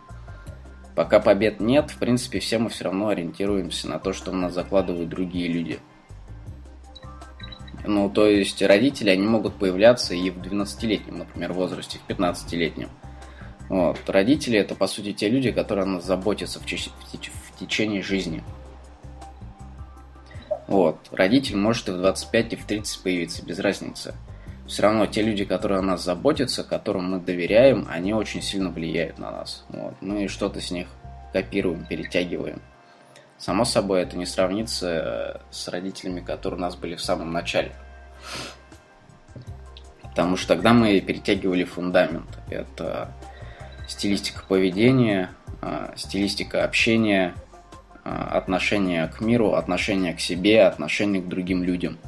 Пока 0.94 1.20
побед 1.20 1.58
нет, 1.58 1.90
в 1.90 1.98
принципе, 1.98 2.38
все 2.38 2.58
мы 2.58 2.68
все 2.68 2.84
равно 2.84 3.08
ориентируемся 3.08 3.88
на 3.88 3.98
то, 3.98 4.12
что 4.12 4.30
в 4.30 4.34
нас 4.34 4.52
закладывают 4.52 5.08
другие 5.08 5.48
люди. 5.48 5.80
Ну, 7.84 8.08
то 8.08 8.26
есть 8.26 8.62
родители, 8.62 9.10
они 9.10 9.26
могут 9.26 9.54
появляться 9.54 10.14
и 10.14 10.30
в 10.30 10.38
12-летнем, 10.38 11.18
например, 11.18 11.52
возрасте, 11.52 11.98
в 11.98 12.10
15-летнем. 12.10 12.88
Вот. 13.68 13.98
Родители 14.06 14.58
это, 14.58 14.74
по 14.74 14.86
сути, 14.86 15.12
те 15.12 15.28
люди, 15.28 15.50
которые 15.50 15.84
о 15.84 15.86
нас 15.86 16.04
заботятся 16.04 16.60
в, 16.60 16.66
ч- 16.66 16.76
в, 16.76 17.14
теч- 17.14 17.30
в 17.30 17.58
течение 17.58 18.02
жизни. 18.02 18.44
Вот. 20.68 20.98
Родитель 21.10 21.56
может 21.56 21.88
и 21.88 21.92
в 21.92 21.98
25, 21.98 22.52
и 22.52 22.56
в 22.56 22.64
30 22.66 23.02
появиться, 23.02 23.44
без 23.44 23.58
разницы 23.58 24.14
все 24.72 24.84
равно 24.84 25.06
те 25.06 25.22
люди, 25.22 25.44
которые 25.44 25.80
о 25.80 25.82
нас 25.82 26.02
заботятся, 26.02 26.64
которым 26.64 27.10
мы 27.10 27.20
доверяем, 27.20 27.86
они 27.90 28.14
очень 28.14 28.40
сильно 28.40 28.70
влияют 28.70 29.18
на 29.18 29.30
нас. 29.30 29.64
Вот. 29.68 29.94
Мы 30.00 30.28
что-то 30.28 30.60
с 30.62 30.70
них 30.70 30.86
копируем, 31.32 31.84
перетягиваем. 31.84 32.62
Само 33.42 33.64
собой, 33.64 34.02
это 34.02 34.16
не 34.16 34.24
сравнится 34.24 34.86
э, 34.88 35.40
с 35.50 35.66
родителями, 35.66 36.20
которые 36.20 36.58
у 36.58 36.60
нас 36.60 36.76
были 36.76 36.94
в 36.94 37.02
самом 37.02 37.32
начале. 37.32 37.72
Потому 40.00 40.36
что 40.36 40.54
тогда 40.54 40.72
мы 40.72 41.00
перетягивали 41.00 41.64
фундамент. 41.64 42.38
Это 42.50 43.12
стилистика 43.88 44.44
поведения, 44.46 45.30
э, 45.60 45.92
стилистика 45.96 46.62
общения, 46.62 47.34
э, 48.04 48.10
отношение 48.10 49.08
к 49.08 49.20
миру, 49.20 49.54
отношение 49.54 50.14
к 50.14 50.20
себе, 50.20 50.62
отношение 50.62 51.20
к 51.20 51.26
другим 51.26 51.64
людям. 51.64 51.98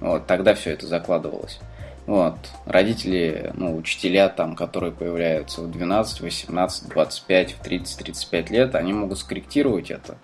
Вот, 0.00 0.26
тогда 0.26 0.54
все 0.54 0.72
это 0.72 0.88
закладывалось. 0.88 1.60
Вот. 2.06 2.34
Родители, 2.66 3.52
ну, 3.54 3.76
учителя 3.76 4.28
там, 4.28 4.56
которые 4.56 4.90
появляются 4.92 5.62
в 5.62 5.70
12, 5.70 6.20
18, 6.20 6.88
25, 6.88 7.52
в 7.52 7.60
30, 7.60 7.98
35 7.98 8.50
лет, 8.50 8.74
они 8.74 8.92
могут 8.92 9.20
скорректировать 9.20 9.92
это, 9.92 10.18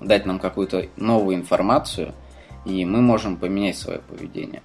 дать 0.00 0.26
нам 0.26 0.38
какую-то 0.38 0.86
новую 0.96 1.36
информацию, 1.36 2.14
и 2.64 2.84
мы 2.84 3.00
можем 3.00 3.36
поменять 3.36 3.76
свое 3.76 4.00
поведение. 4.00 4.62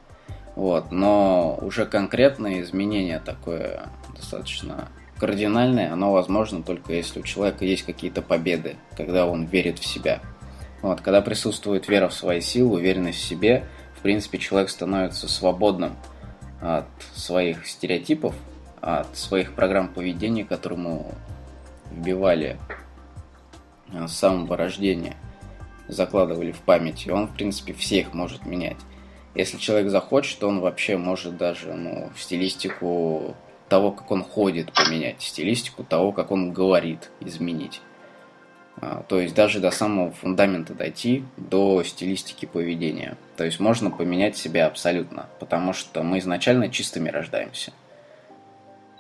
Вот. 0.56 0.92
Но 0.92 1.58
уже 1.62 1.86
конкретное 1.86 2.62
изменение 2.62 3.20
такое 3.20 3.90
достаточно 4.16 4.90
кардинальное, 5.20 5.94
оно 5.94 6.12
возможно 6.12 6.64
только 6.64 6.94
если 6.94 7.20
у 7.20 7.24
человека 7.24 7.66
есть 7.66 7.84
какие-то 7.84 8.22
победы, 8.22 8.76
когда 8.98 9.26
он 9.26 9.46
верит 9.46 9.80
в 9.80 9.86
себя. 9.86 10.22
Вот. 10.82 11.02
Когда 11.02 11.22
присутствует 11.22 11.88
вера 11.88 12.10
в 12.10 12.14
свои 12.14 12.42
силы, 12.42 12.76
уверенность 12.76 13.20
в 13.20 13.26
себе– 13.26 13.66
принципе, 14.04 14.38
человек 14.38 14.70
становится 14.70 15.28
свободным 15.28 15.96
от 16.62 16.86
своих 17.16 17.66
стереотипов, 17.66 18.36
от 18.82 19.18
своих 19.18 19.54
программ 19.54 19.88
поведения, 19.88 20.46
которые 20.46 20.80
ему 20.80 21.12
вбивали 21.90 22.60
с 23.92 24.12
самого 24.12 24.58
рождения, 24.58 25.16
закладывали 25.88 26.52
в 26.52 26.62
память. 26.62 27.06
И 27.08 27.12
он, 27.12 27.28
в 27.28 27.36
принципе, 27.36 27.74
всех 27.74 28.14
может 28.14 28.46
менять. 28.46 28.78
Если 29.36 29.58
человек 29.58 29.90
захочет, 29.90 30.40
то 30.40 30.48
он 30.48 30.60
вообще 30.60 30.98
может 30.98 31.38
даже 31.38 31.74
ну, 31.74 32.12
в 32.16 32.22
стилистику 32.22 33.36
того, 33.68 33.92
как 33.92 34.12
он 34.12 34.24
ходит, 34.24 34.72
поменять, 34.72 35.22
стилистику 35.22 35.84
того, 35.84 36.12
как 36.12 36.32
он 36.32 36.52
говорит, 36.52 37.10
изменить. 37.20 37.82
А, 38.78 39.04
то 39.08 39.20
есть 39.20 39.34
даже 39.34 39.60
до 39.60 39.72
самого 39.72 40.12
фундамента 40.12 40.74
дойти, 40.74 41.24
до 41.38 41.84
стилистики 41.84 42.46
поведения. 42.46 43.18
То 43.38 43.44
есть 43.44 43.60
можно 43.60 43.90
поменять 43.90 44.38
себя 44.38 44.68
абсолютно, 44.68 45.28
потому 45.40 45.74
что 45.74 46.04
мы 46.04 46.20
изначально 46.20 46.70
чистыми 46.70 47.10
рождаемся. 47.10 47.74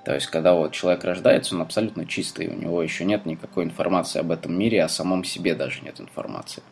То 0.06 0.14
есть 0.14 0.28
когда 0.28 0.54
вот 0.54 0.74
человек 0.74 1.04
рождается, 1.04 1.56
он 1.56 1.62
абсолютно 1.62 2.06
чистый, 2.06 2.48
у 2.48 2.56
него 2.56 2.82
еще 2.82 3.06
нет 3.06 3.26
никакой 3.26 3.64
информации 3.64 4.20
об 4.20 4.32
этом 4.32 4.58
мире, 4.58 4.84
о 4.84 4.90
самом 4.90 5.24
себе 5.24 5.56
даже 5.56 5.82
нет 5.82 6.00
информации. 6.02 6.64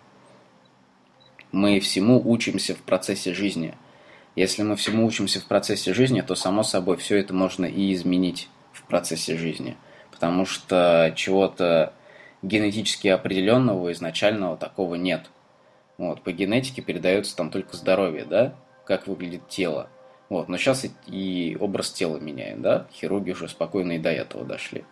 Мы 1.51 1.79
всему 1.79 2.21
учимся 2.23 2.75
в 2.75 2.79
процессе 2.79 3.33
жизни. 3.33 3.75
Если 4.35 4.63
мы 4.63 4.75
всему 4.75 5.05
учимся 5.05 5.41
в 5.41 5.45
процессе 5.45 5.93
жизни, 5.93 6.21
то 6.21 6.35
само 6.35 6.63
собой 6.63 6.97
все 6.97 7.17
это 7.17 7.33
можно 7.33 7.65
и 7.65 7.93
изменить 7.93 8.47
в 8.71 8.83
процессе 8.83 9.37
жизни. 9.37 9.75
Потому 10.11 10.45
что 10.45 11.13
чего-то 11.15 11.93
генетически 12.41 13.09
определенного 13.09 13.91
изначального 13.91 14.55
такого 14.55 14.95
нет. 14.95 15.29
Вот, 15.97 16.21
по 16.21 16.31
генетике 16.31 16.81
передается 16.81 17.35
там 17.35 17.51
только 17.51 17.75
здоровье, 17.75 18.25
да, 18.25 18.55
как 18.85 19.07
выглядит 19.07 19.47
тело. 19.49 19.89
Вот, 20.29 20.47
но 20.47 20.57
сейчас 20.57 20.85
и, 20.85 20.91
и 21.07 21.57
образ 21.59 21.91
тела 21.91 22.17
меняем, 22.17 22.61
да, 22.61 22.87
хирурги 22.93 23.31
уже 23.31 23.49
спокойно 23.49 23.93
и 23.93 23.99
до 23.99 24.11
этого 24.11 24.45
дошли. 24.45 24.85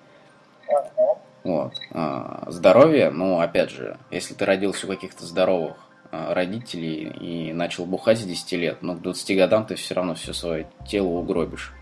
Вот. 1.43 1.73
А, 1.91 2.43
здоровье, 2.47 3.09
ну, 3.09 3.39
опять 3.39 3.71
же, 3.71 3.97
если 4.11 4.33
ты 4.33 4.45
родился 4.45 4.85
у 4.85 4.89
каких-то 4.89 5.25
здоровых 5.25 5.77
родителей 6.11 7.03
и 7.03 7.53
начал 7.53 7.85
бухать 7.85 8.19
с 8.19 8.23
10 8.23 8.51
лет, 8.53 8.81
но 8.81 8.95
к 8.95 9.01
20 9.01 9.37
годам 9.37 9.65
ты 9.65 9.75
все 9.75 9.93
равно 9.93 10.15
все 10.15 10.33
свое 10.33 10.67
тело 10.87 11.07
угробишь. 11.07 11.73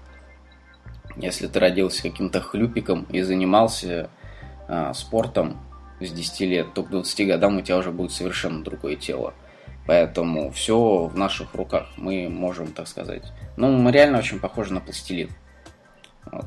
Если 1.15 1.47
ты 1.47 1.59
родился 1.59 2.03
каким-то 2.03 2.41
хлюпиком 2.41 3.07
и 3.09 3.21
занимался 3.21 4.09
а, 4.67 4.93
спортом 4.93 5.59
с 5.99 6.11
10 6.11 6.41
лет, 6.41 6.73
то 6.73 6.83
к 6.83 6.89
20 6.89 7.27
годам 7.27 7.57
у 7.57 7.61
тебя 7.61 7.77
уже 7.77 7.91
будет 7.91 8.11
совершенно 8.11 8.63
другое 8.63 8.95
тело. 8.95 9.33
Поэтому 9.87 10.51
все 10.51 11.05
в 11.05 11.17
наших 11.17 11.55
руках. 11.55 11.87
Мы 11.95 12.27
можем, 12.29 12.73
так 12.73 12.87
сказать. 12.87 13.23
Ну, 13.55 13.71
мы 13.71 13.91
реально 13.91 14.19
очень 14.19 14.39
похожи 14.39 14.73
на 14.73 14.81
пластилин. 14.81 15.29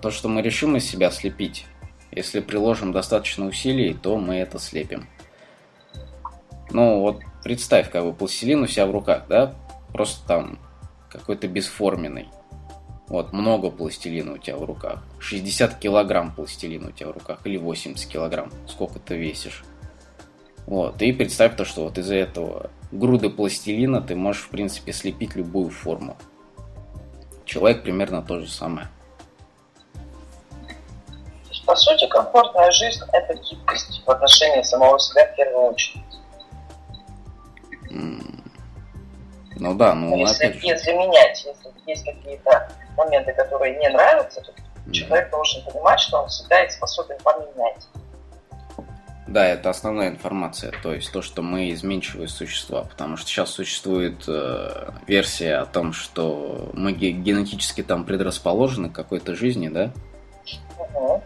То, 0.02 0.10
что 0.10 0.28
мы 0.28 0.42
решим 0.42 0.76
из 0.76 0.88
себя 0.88 1.10
слепить, 1.10 1.66
если 2.12 2.40
приложим 2.40 2.92
достаточно 2.92 3.46
усилий, 3.46 3.94
то 3.94 4.18
мы 4.18 4.36
это 4.36 4.58
слепим. 4.58 5.08
Ну, 6.70 7.00
вот 7.00 7.22
представь, 7.42 7.90
как 7.90 8.04
бы 8.04 8.12
пластилин 8.12 8.62
у 8.62 8.66
себя 8.66 8.86
в 8.86 8.90
руках, 8.90 9.24
да? 9.28 9.54
Просто 9.92 10.26
там 10.26 10.58
какой-то 11.10 11.48
бесформенный. 11.48 12.28
Вот, 13.08 13.32
много 13.32 13.70
пластилина 13.70 14.34
у 14.34 14.38
тебя 14.38 14.56
в 14.56 14.64
руках. 14.64 15.02
60 15.18 15.78
килограмм 15.80 16.32
пластилина 16.32 16.88
у 16.88 16.92
тебя 16.92 17.08
в 17.08 17.12
руках. 17.12 17.40
Или 17.44 17.56
80 17.56 18.08
килограмм. 18.08 18.52
Сколько 18.68 19.00
ты 19.00 19.16
весишь. 19.16 19.64
Вот, 20.66 21.02
и 21.02 21.12
представь 21.12 21.56
то, 21.56 21.64
что 21.64 21.84
вот 21.84 21.98
из-за 21.98 22.14
этого 22.14 22.70
груды 22.92 23.28
пластилина 23.28 24.00
ты 24.00 24.14
можешь, 24.14 24.42
в 24.42 24.50
принципе, 24.50 24.92
слепить 24.92 25.34
любую 25.34 25.70
форму. 25.70 26.16
Человек 27.44 27.82
примерно 27.82 28.22
то 28.22 28.38
же 28.38 28.48
самое. 28.48 28.88
По 31.66 31.76
сути, 31.76 32.06
комфортная 32.08 32.70
жизнь– 32.72 33.00
это 33.12 33.34
гибкость 33.34 34.02
в 34.04 34.10
отношении 34.10 34.62
самого 34.62 34.98
себя 34.98 35.26
в 35.32 35.36
первую 35.36 35.72
очередь. 35.72 36.02
Ну 37.90 39.74
да, 39.74 39.94
ну 39.94 40.16
если, 40.16 40.46
опять 40.46 40.60
же. 40.60 40.66
если 40.66 40.92
менять, 40.92 41.44
если 41.44 41.70
есть 41.86 42.04
какие-то 42.04 42.68
моменты, 42.96 43.32
которые 43.34 43.76
не 43.78 43.88
нравятся, 43.88 44.40
то 44.40 44.52
mm. 44.86 44.92
человек 44.92 45.30
должен 45.30 45.62
понимать, 45.64 46.00
что 46.00 46.22
он 46.22 46.28
всегда 46.28 46.68
способен 46.70 47.16
поменять. 47.22 47.88
Да, 49.26 49.46
это 49.46 49.70
основная 49.70 50.08
информация, 50.08 50.72
то 50.82 50.92
есть 50.92 51.12
то, 51.12 51.22
что 51.22 51.42
мы 51.42 51.70
изменчивые 51.70 52.26
существа, 52.26 52.82
потому 52.82 53.16
что 53.16 53.28
сейчас 53.28 53.50
существует 53.50 54.24
э, 54.26 54.90
версия 55.06 55.58
о 55.58 55.66
том, 55.66 55.92
что 55.92 56.70
мы 56.72 56.90
генетически 56.92 57.84
там 57.84 58.04
предрасположены 58.04 58.90
к 58.90 58.92
какой-то 58.92 59.36
жизни, 59.36 59.68
да? 59.68 59.92
Угу. 60.78 61.22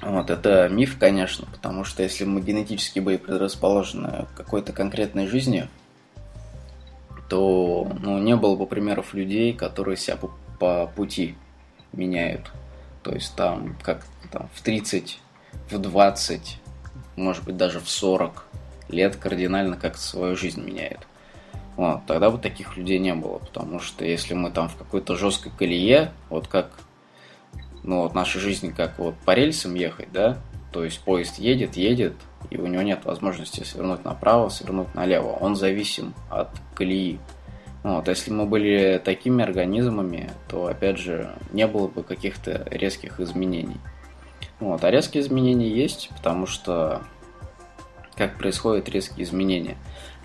Вот, 0.00 0.30
это 0.30 0.68
миф, 0.68 0.96
конечно, 0.98 1.46
потому 1.50 1.84
что 1.84 2.02
если 2.02 2.24
мы 2.24 2.40
генетически 2.40 3.00
были 3.00 3.16
предрасположены 3.16 4.26
какой-то 4.36 4.72
конкретной 4.72 5.26
жизни, 5.26 5.68
то 7.28 7.90
ну, 8.00 8.18
не 8.18 8.36
было 8.36 8.56
бы 8.56 8.66
примеров 8.66 9.12
людей, 9.12 9.52
которые 9.52 9.96
себя 9.96 10.16
по, 10.16 10.30
по 10.58 10.86
пути 10.86 11.34
меняют. 11.92 12.50
То 13.02 13.12
есть 13.12 13.34
там 13.34 13.76
как 13.82 14.04
там, 14.30 14.48
в 14.54 14.62
30, 14.62 15.18
в 15.70 15.78
20, 15.78 16.60
может 17.16 17.44
быть 17.44 17.56
даже 17.56 17.80
в 17.80 17.88
40 17.88 18.46
лет 18.88 19.16
кардинально 19.16 19.76
как 19.76 19.96
свою 19.96 20.36
жизнь 20.36 20.62
меняет. 20.62 21.00
Вот, 21.76 22.06
тогда 22.06 22.30
бы 22.30 22.38
таких 22.38 22.76
людей 22.76 22.98
не 22.98 23.14
было, 23.14 23.38
потому 23.38 23.78
что 23.78 24.04
если 24.04 24.34
мы 24.34 24.50
там 24.50 24.68
в 24.68 24.76
какой-то 24.76 25.16
жесткой 25.16 25.52
колее, 25.56 26.12
вот 26.28 26.48
как 26.48 26.70
ну 27.82 28.02
вот 28.02 28.14
наша 28.14 28.38
жизнь 28.38 28.74
как 28.74 28.98
вот 28.98 29.14
по 29.24 29.32
рельсам 29.32 29.74
ехать, 29.74 30.12
да, 30.12 30.38
то 30.72 30.84
есть 30.84 31.00
поезд 31.00 31.38
едет, 31.38 31.76
едет, 31.76 32.14
и 32.50 32.58
у 32.58 32.66
него 32.66 32.82
нет 32.82 33.04
возможности 33.04 33.62
свернуть 33.64 34.04
направо, 34.04 34.48
свернуть 34.48 34.94
налево. 34.94 35.28
Он 35.40 35.56
зависим 35.56 36.14
от 36.30 36.50
колеи. 36.74 37.18
Вот, 37.82 38.08
если 38.08 38.30
мы 38.32 38.44
были 38.44 39.00
такими 39.02 39.42
организмами, 39.42 40.30
то, 40.48 40.66
опять 40.66 40.98
же, 40.98 41.30
не 41.52 41.66
было 41.66 41.88
бы 41.88 42.02
каких-то 42.02 42.66
резких 42.70 43.20
изменений. 43.20 43.78
Вот, 44.60 44.82
а 44.84 44.90
резкие 44.90 45.22
изменения 45.22 45.68
есть, 45.68 46.10
потому 46.16 46.46
что 46.46 47.02
как 48.16 48.36
происходят 48.36 48.88
резкие 48.88 49.24
изменения? 49.24 49.76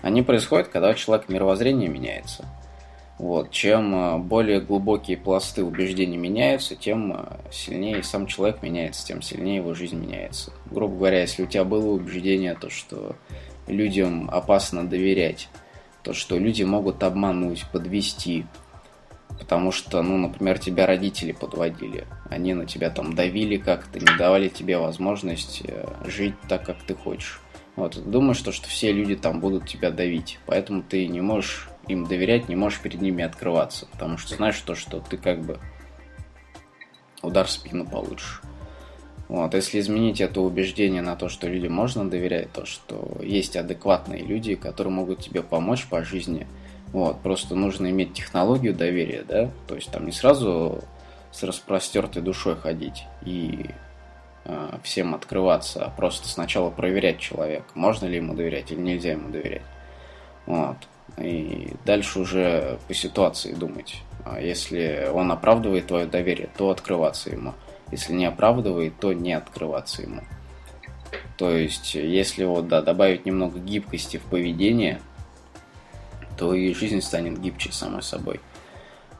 Они 0.02 0.22
происходят, 0.22 0.68
когда 0.68 0.90
у 0.90 0.94
человека 0.94 1.32
мировоззрение 1.32 1.88
меняется. 1.88 2.44
Вот. 3.18 3.50
Чем 3.50 3.94
э, 3.94 4.18
более 4.18 4.60
глубокие 4.60 5.16
пласты 5.16 5.62
убеждений 5.62 6.16
меняются, 6.16 6.74
тем 6.74 7.12
э, 7.12 7.50
сильнее 7.52 8.02
сам 8.02 8.26
человек 8.26 8.62
меняется, 8.62 9.06
тем 9.06 9.22
сильнее 9.22 9.56
его 9.56 9.72
жизнь 9.74 9.96
меняется. 9.96 10.52
Грубо 10.70 10.96
говоря, 10.96 11.20
если 11.20 11.44
у 11.44 11.46
тебя 11.46 11.64
было 11.64 11.90
убеждение, 11.90 12.54
то 12.54 12.70
что 12.70 13.14
людям 13.68 14.28
опасно 14.30 14.86
доверять, 14.86 15.48
то 16.02 16.12
что 16.12 16.38
люди 16.38 16.64
могут 16.64 17.02
обмануть, 17.04 17.64
подвести, 17.72 18.46
потому 19.38 19.70
что, 19.70 20.02
ну, 20.02 20.18
например, 20.18 20.58
тебя 20.58 20.86
родители 20.86 21.32
подводили, 21.32 22.06
они 22.28 22.52
на 22.54 22.66
тебя 22.66 22.90
там 22.90 23.14
давили 23.14 23.56
как-то, 23.56 24.00
не 24.00 24.18
давали 24.18 24.48
тебе 24.48 24.78
возможность 24.78 25.62
э, 25.64 25.86
жить 26.04 26.34
так, 26.48 26.66
как 26.66 26.82
ты 26.82 26.94
хочешь. 26.96 27.40
Вот, 27.76 27.96
думаешь, 28.08 28.38
что, 28.38 28.50
что 28.50 28.68
все 28.68 28.92
люди 28.92 29.14
там 29.14 29.40
будут 29.40 29.68
тебя 29.68 29.90
давить, 29.90 30.38
поэтому 30.46 30.82
ты 30.82 31.06
не 31.06 31.20
можешь 31.20 31.68
им 31.88 32.06
доверять, 32.06 32.48
не 32.48 32.56
можешь 32.56 32.80
перед 32.80 33.00
ними 33.00 33.24
открываться, 33.24 33.86
потому 33.86 34.18
что 34.18 34.36
знаешь 34.36 34.60
то, 34.60 34.74
что 34.74 35.00
ты 35.00 35.16
как 35.16 35.40
бы 35.42 35.58
удар 37.22 37.46
в 37.46 37.50
спину 37.50 37.86
получишь. 37.86 38.42
Вот, 39.28 39.54
если 39.54 39.80
изменить 39.80 40.20
это 40.20 40.40
убеждение 40.40 41.00
на 41.00 41.16
то, 41.16 41.28
что 41.28 41.48
людям 41.48 41.72
можно 41.72 42.08
доверять, 42.08 42.52
то, 42.52 42.66
что 42.66 43.18
есть 43.22 43.56
адекватные 43.56 44.22
люди, 44.22 44.54
которые 44.54 44.92
могут 44.92 45.20
тебе 45.20 45.42
помочь 45.42 45.86
по 45.86 46.04
жизни, 46.04 46.46
вот, 46.92 47.20
просто 47.22 47.54
нужно 47.54 47.90
иметь 47.90 48.12
технологию 48.12 48.74
доверия, 48.74 49.24
да, 49.26 49.50
то 49.66 49.74
есть 49.74 49.90
там 49.90 50.06
не 50.06 50.12
сразу 50.12 50.84
с 51.32 51.42
распростертой 51.42 52.22
душой 52.22 52.54
ходить 52.54 53.04
и 53.24 53.70
э, 54.44 54.78
всем 54.84 55.14
открываться, 55.14 55.84
а 55.84 55.90
просто 55.90 56.28
сначала 56.28 56.70
проверять 56.70 57.18
человека, 57.18 57.66
можно 57.74 58.06
ли 58.06 58.16
ему 58.16 58.34
доверять 58.34 58.70
или 58.70 58.80
нельзя 58.80 59.12
ему 59.12 59.30
доверять. 59.30 59.64
Вот. 60.46 60.76
И 61.18 61.72
дальше 61.84 62.20
уже 62.20 62.78
по 62.88 62.94
ситуации 62.94 63.52
думать. 63.52 64.02
А 64.24 64.40
если 64.40 65.08
он 65.12 65.30
оправдывает 65.30 65.86
твое 65.86 66.06
доверие, 66.06 66.48
то 66.56 66.70
открываться 66.70 67.30
ему. 67.30 67.54
Если 67.92 68.12
не 68.12 68.24
оправдывает, 68.24 68.98
то 68.98 69.12
не 69.12 69.32
открываться 69.32 70.02
ему. 70.02 70.22
То 71.36 71.50
есть, 71.50 71.94
если 71.94 72.44
вот, 72.44 72.68
да, 72.68 72.80
добавить 72.80 73.26
немного 73.26 73.58
гибкости 73.58 74.16
в 74.16 74.22
поведение, 74.22 75.00
то 76.36 76.54
и 76.54 76.72
жизнь 76.74 77.00
станет 77.00 77.40
гибче 77.40 77.70
самой 77.72 78.02
собой. 78.02 78.40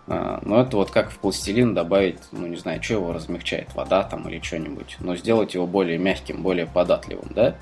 А, 0.07 0.41
но 0.43 0.61
это 0.61 0.77
вот 0.77 0.91
как 0.91 1.11
в 1.11 1.19
пластилин 1.19 1.75
добавить, 1.75 2.19
ну 2.33 2.47
не 2.47 2.57
знаю, 2.57 2.83
что 2.83 2.95
его 2.95 3.13
размягчает, 3.13 3.75
вода 3.75 4.03
там 4.03 4.29
или 4.29 4.41
что-нибудь. 4.41 4.97
Но 5.01 5.17
сделать 5.17 5.55
его 5.55 5.67
более 5.67 5.99
мягким, 5.99 6.43
более 6.43 6.67
податливым, 6.67 7.31
да? 7.35 7.57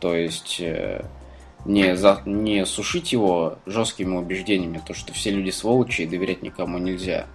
То 0.00 0.14
есть 0.14 0.60
э, 0.60 1.04
не, 1.66 1.96
за, 1.96 2.22
не 2.24 2.64
сушить 2.66 3.12
его 3.12 3.58
жесткими 3.66 4.16
убеждениями, 4.16 4.80
то, 4.86 4.94
что 4.94 5.12
все 5.12 5.30
люди 5.30 5.50
сволочи 5.50 6.02
и 6.02 6.06
доверять 6.06 6.42
никому 6.42 6.78
нельзя, 6.78 7.26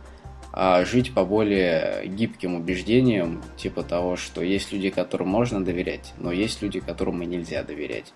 а 0.54 0.84
жить 0.86 1.14
по 1.14 1.26
более 1.26 2.08
гибким 2.08 2.56
убеждениям, 2.56 3.42
типа 3.58 3.84
того, 3.84 4.16
что 4.16 4.42
есть 4.42 4.72
люди, 4.72 4.90
которым 4.90 5.30
можно 5.30 5.64
доверять, 5.64 6.14
но 6.18 6.32
есть 6.32 6.62
люди, 6.62 6.80
которым 6.80 7.22
и 7.22 7.26
нельзя 7.26 7.64
доверять. 7.64 8.14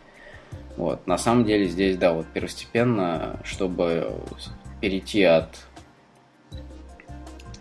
Вот. 0.77 1.07
На 1.07 1.17
самом 1.17 1.45
деле 1.45 1.67
здесь, 1.67 1.97
да, 1.97 2.13
вот 2.13 2.25
первостепенно, 2.33 3.39
чтобы 3.43 4.21
перейти 4.81 5.23
от 5.23 5.65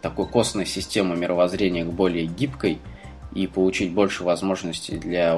такой 0.02 0.26
костной 0.26 0.66
системы 0.66 1.16
мировоззрения 1.16 1.84
к 1.84 1.92
более 1.92 2.26
гибкой 2.26 2.78
и 3.34 3.46
получить 3.46 3.92
больше 3.92 4.22
возможностей 4.22 4.98
для 4.98 5.36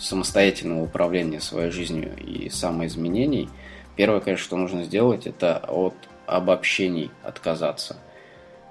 самостоятельного 0.00 0.82
управления 0.82 1.40
своей 1.40 1.70
жизнью 1.70 2.16
и 2.16 2.48
самоизменений, 2.48 3.48
первое, 3.96 4.20
конечно, 4.20 4.44
что 4.44 4.56
нужно 4.56 4.84
сделать, 4.84 5.26
это 5.26 5.58
от 5.68 5.94
обобщений 6.26 7.10
отказаться. 7.22 7.96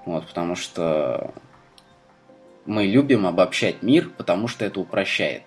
Вот, 0.06 0.26
потому 0.26 0.56
что 0.56 1.32
мы 2.66 2.84
любим 2.84 3.26
обобщать 3.26 3.82
мир, 3.82 4.10
потому 4.16 4.48
что 4.48 4.64
это 4.64 4.80
упрощает. 4.80 5.42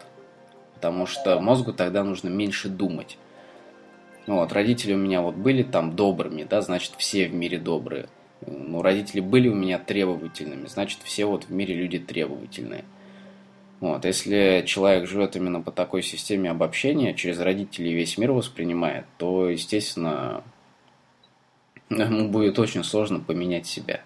Потому 0.76 1.06
что 1.06 1.40
мозгу 1.40 1.74
тогда 1.74 2.04
нужно 2.04 2.30
меньше 2.30 2.70
думать. 2.70 3.18
Вот, 4.26 4.54
родители 4.54 4.94
у 4.94 4.98
меня 4.98 5.22
вот 5.22 5.36
были 5.36 5.64
там 5.64 5.96
добрыми, 5.96 6.44
да, 6.44 6.62
значит, 6.62 6.94
все 6.98 7.28
в 7.28 7.34
мире 7.34 7.60
добрые. 7.60 8.08
Ну, 8.46 8.82
родители 8.82 9.20
были 9.20 9.50
у 9.50 9.56
меня 9.56 9.80
требовательными, 9.80 10.68
значит, 10.68 11.00
все 11.04 11.26
вот 11.26 11.46
в 11.46 11.52
мире 11.52 11.76
люди 11.76 12.00
требовательные. 12.00 12.86
Вот, 13.84 14.06
если 14.06 14.64
человек 14.66 15.10
живет 15.10 15.36
именно 15.36 15.60
по 15.60 15.70
такой 15.70 16.04
системе 16.04 16.50
обобщения, 16.50 17.14
через 17.14 17.38
родителей 17.42 17.94
весь 17.94 18.18
мир 18.18 18.32
воспринимает, 18.32 19.04
то, 19.18 19.50
естественно, 19.50 20.42
ему 21.90 22.30
будет 22.30 22.60
очень 22.60 22.86
сложно 22.86 23.20
поменять 23.20 23.66
себя. 23.68 24.00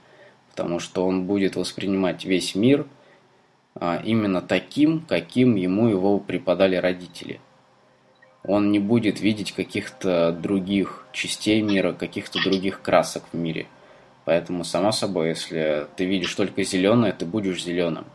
Потому 0.49 0.79
что 0.79 1.05
он 1.05 1.27
будет 1.27 1.55
воспринимать 1.55 2.25
весь 2.25 2.55
мир 2.55 2.87
а, 3.75 4.01
именно 4.03 4.41
таким, 4.41 5.01
каким 5.01 5.53
ему 5.53 5.89
его 5.89 6.17
преподали 6.19 6.75
родители. 6.75 7.39
Он 8.43 8.71
не 8.71 8.79
будет 8.79 9.21
видеть 9.21 9.51
каких-то 9.51 10.31
других 10.31 11.05
частей 11.11 11.61
мира, 11.61 11.93
каких-то 11.93 12.41
других 12.43 12.81
красок 12.81 13.25
в 13.31 13.37
мире. 13.37 13.67
Поэтому, 14.25 14.63
само 14.63 14.91
собой, 14.91 15.29
если 15.29 15.85
ты 15.95 16.05
видишь 16.05 16.33
только 16.33 16.63
зеленое, 16.63 17.13
ты 17.13 17.27
будешь 17.27 17.63
зеленым. 17.63 18.05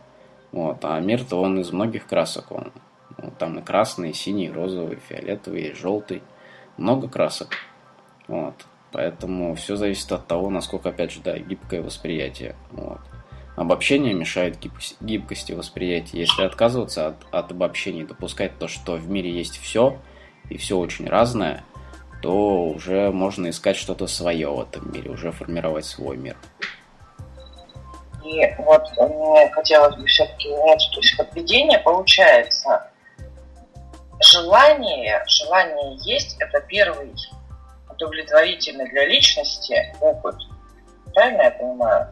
Вот. 0.53 0.85
А 0.85 0.99
мир-то 1.01 1.41
он 1.41 1.59
из 1.59 1.73
многих 1.73 2.07
красок. 2.07 2.51
Он, 2.51 2.71
ну, 3.17 3.33
там 3.37 3.59
и 3.59 3.61
красный, 3.61 4.11
и 4.11 4.13
синий, 4.13 4.45
и 4.45 4.51
розовый, 4.51 4.95
и 4.95 4.99
фиолетовый, 4.99 5.63
и 5.63 5.73
желтый. 5.73 6.23
Много 6.77 7.09
красок. 7.09 7.49
Вот. 8.27 8.53
Поэтому 8.91 9.55
все 9.55 9.75
зависит 9.75 10.11
от 10.11 10.27
того, 10.27 10.49
насколько, 10.49 10.89
опять 10.89 11.11
же, 11.11 11.21
да, 11.21 11.37
гибкое 11.37 11.81
восприятие. 11.81 12.55
Вот. 12.71 12.99
Обобщение 13.55 14.13
мешает 14.13 14.57
гибкости 15.01 15.51
восприятия. 15.53 16.19
Если 16.19 16.43
отказываться 16.43 17.07
от, 17.07 17.15
от 17.31 17.51
обобщений, 17.51 18.03
допускать 18.03 18.57
то, 18.59 18.67
что 18.67 18.93
в 18.93 19.09
мире 19.09 19.31
есть 19.31 19.57
все, 19.57 19.97
и 20.49 20.57
все 20.57 20.77
очень 20.77 21.07
разное, 21.07 21.63
то 22.21 22.69
уже 22.69 23.11
можно 23.11 23.49
искать 23.49 23.75
что-то 23.75 24.07
свое 24.07 24.49
в 24.49 24.61
этом 24.61 24.91
мире, 24.91 25.11
уже 25.11 25.31
формировать 25.31 25.85
свой 25.85 26.17
мир. 26.17 26.37
И 28.33 28.55
вот 28.57 28.83
мне 28.97 29.49
хотелось 29.51 29.95
бы 29.95 30.05
все-таки 30.07 30.49
узнать, 30.49 30.89
то 30.93 30.99
есть 30.99 31.17
подведение 31.17 31.79
получается, 31.79 32.89
желание, 34.31 35.23
желание 35.27 35.97
есть, 36.03 36.35
это 36.39 36.61
первый 36.61 37.13
удовлетворительный 37.89 38.89
для 38.89 39.07
личности 39.07 39.75
опыт. 40.01 40.35
Правильно 41.13 41.43
я 41.43 41.51
понимаю? 41.51 42.07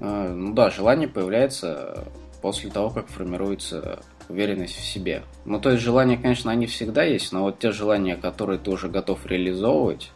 А, 0.00 0.28
ну 0.28 0.54
да, 0.54 0.70
желание 0.70 1.08
появляется 1.08 2.04
после 2.40 2.70
того, 2.70 2.90
как 2.90 3.08
формируется 3.08 4.00
уверенность 4.28 4.76
в 4.76 4.84
себе. 4.84 5.22
Ну, 5.44 5.60
то 5.60 5.70
есть 5.70 5.82
желания, 5.82 6.16
конечно, 6.16 6.50
они 6.50 6.66
всегда 6.66 7.02
есть, 7.02 7.32
но 7.32 7.42
вот 7.42 7.58
те 7.58 7.72
желания, 7.72 8.16
которые 8.16 8.58
ты 8.58 8.70
уже 8.70 8.88
готов 8.88 9.26
реализовывать, 9.26 10.12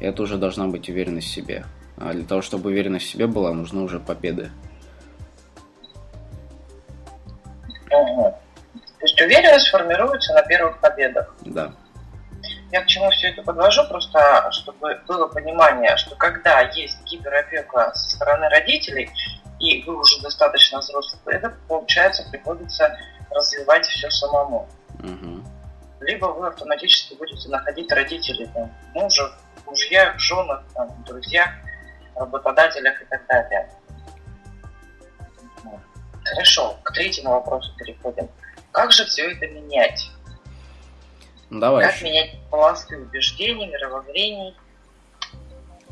это 0.00 0.22
уже 0.22 0.38
должна 0.38 0.68
быть 0.68 0.88
уверенность 0.88 1.26
в 1.26 1.34
себе. 1.34 1.64
А 1.98 2.12
для 2.12 2.24
того, 2.24 2.42
чтобы 2.42 2.70
уверенность 2.70 3.06
в 3.06 3.10
себе 3.10 3.26
была, 3.26 3.52
нужны 3.52 3.82
уже 3.82 3.98
победы. 3.98 4.50
Угу. 7.90 8.38
То 8.72 9.02
есть 9.02 9.20
уверенность 9.20 9.68
формируется 9.68 10.34
на 10.34 10.42
первых 10.42 10.78
победах. 10.78 11.34
Да. 11.40 11.72
Я 12.72 12.82
к 12.82 12.86
чему 12.86 13.10
все 13.10 13.28
это 13.28 13.42
подвожу, 13.42 13.86
просто 13.88 14.48
чтобы 14.50 15.00
было 15.06 15.26
понимание, 15.28 15.96
что 15.96 16.16
когда 16.16 16.60
есть 16.60 17.02
гиперопека 17.04 17.94
со 17.94 18.16
стороны 18.16 18.48
родителей, 18.48 19.10
и 19.60 19.82
вы 19.84 19.98
уже 19.98 20.20
достаточно 20.20 20.80
взрослый, 20.80 21.36
это, 21.36 21.54
получается, 21.68 22.28
приходится 22.30 22.98
развивать 23.30 23.86
все 23.86 24.10
самому. 24.10 24.68
Угу. 24.98 25.42
Либо 26.00 26.26
вы 26.26 26.48
автоматически 26.48 27.14
будете 27.14 27.48
находить 27.48 27.90
родителей, 27.90 28.48
там, 28.52 28.70
мужа, 28.94 29.30
мужья, 29.64 30.14
женах, 30.18 30.62
там, 30.74 30.90
друзьях, 31.06 31.50
работодателях 32.16 33.00
и 33.02 33.04
так 33.06 33.26
далее. 33.26 33.70
Хорошо, 36.24 36.76
к 36.82 36.92
третьему 36.92 37.30
вопросу 37.30 37.70
переходим. 37.76 38.28
Как 38.72 38.92
же 38.92 39.04
все 39.04 39.30
это 39.30 39.46
менять? 39.46 40.10
Ну, 41.50 41.60
давай. 41.60 41.86
Как 41.86 42.02
менять 42.02 42.36
пласты 42.50 42.98
убеждений, 42.98 43.68
мировоззрений? 43.68 44.56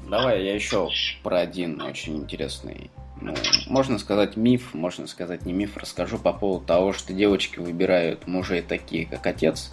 Давай 0.09 0.45
я 0.45 0.55
еще 0.55 0.91
про 1.23 1.41
один 1.41 1.81
очень 1.81 2.17
интересный, 2.17 2.91
ну, 3.21 3.35
можно 3.69 3.99
сказать 3.99 4.37
миф, 4.37 4.75
можно 4.75 5.07
сказать 5.07 5.47
не 5.47 5.53
миф, 5.53 5.77
расскажу 5.77 6.19
по 6.19 6.33
поводу 6.33 6.67
того, 6.67 6.93
что 6.93 7.15
девочки 7.15 7.59
выбирают 7.59 8.27
мужей 8.27 8.61
такие, 8.61 9.07
как 9.07 9.27
отец, 9.27 9.71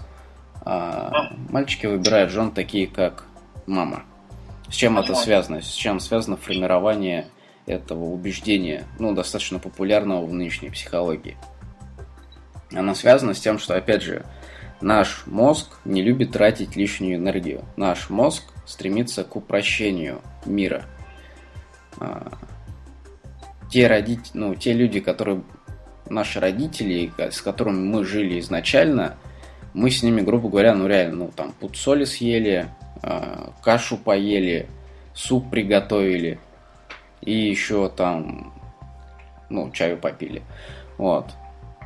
а 0.63 1.33
мальчики 1.49 1.85
выбирают 1.85 2.31
жен 2.31 2.51
такие, 2.51 2.87
как 2.87 3.25
мама. 3.65 4.03
С 4.71 4.75
чем 4.75 4.97
это 4.97 5.13
связано? 5.15 5.61
С 5.61 5.73
чем 5.73 5.99
связано 5.99 6.37
формирование 6.37 7.27
этого 7.65 8.05
убеждения, 8.05 8.85
ну, 8.99 9.13
достаточно 9.13 9.59
популярного 9.59 10.25
в 10.25 10.33
нынешней 10.33 10.69
психологии? 10.69 11.37
Оно 12.73 12.95
связано 12.95 13.33
с 13.33 13.39
тем, 13.41 13.59
что, 13.59 13.75
опять 13.75 14.01
же, 14.01 14.25
наш 14.79 15.27
мозг 15.27 15.67
не 15.83 16.01
любит 16.01 16.31
тратить 16.31 16.77
лишнюю 16.77 17.17
энергию. 17.17 17.65
Наш 17.75 18.09
мозг 18.09 18.43
стремится 18.65 19.25
к 19.25 19.35
упрощению 19.35 20.21
мира. 20.45 20.85
А, 21.99 22.31
те, 23.69 23.87
родители, 23.87 24.31
ну, 24.33 24.55
те 24.55 24.71
люди, 24.71 25.01
которые 25.01 25.43
наши 26.09 26.39
родители, 26.39 27.11
с 27.17 27.41
которыми 27.41 27.79
мы 27.79 28.05
жили 28.05 28.39
изначально, 28.39 29.17
мы 29.73 29.91
с 29.91 30.01
ними, 30.01 30.21
грубо 30.21 30.49
говоря, 30.49 30.73
ну 30.75 30.87
реально, 30.87 31.15
ну 31.15 31.31
там 31.35 31.53
пуд 31.59 31.75
соли 31.75 32.05
съели, 32.05 32.69
кашу 33.61 33.97
поели, 33.97 34.67
суп 35.13 35.49
приготовили 35.49 36.39
и 37.21 37.31
еще 37.31 37.89
там, 37.89 38.53
ну, 39.49 39.71
чаю 39.71 39.97
попили. 39.97 40.43
Вот. 40.97 41.27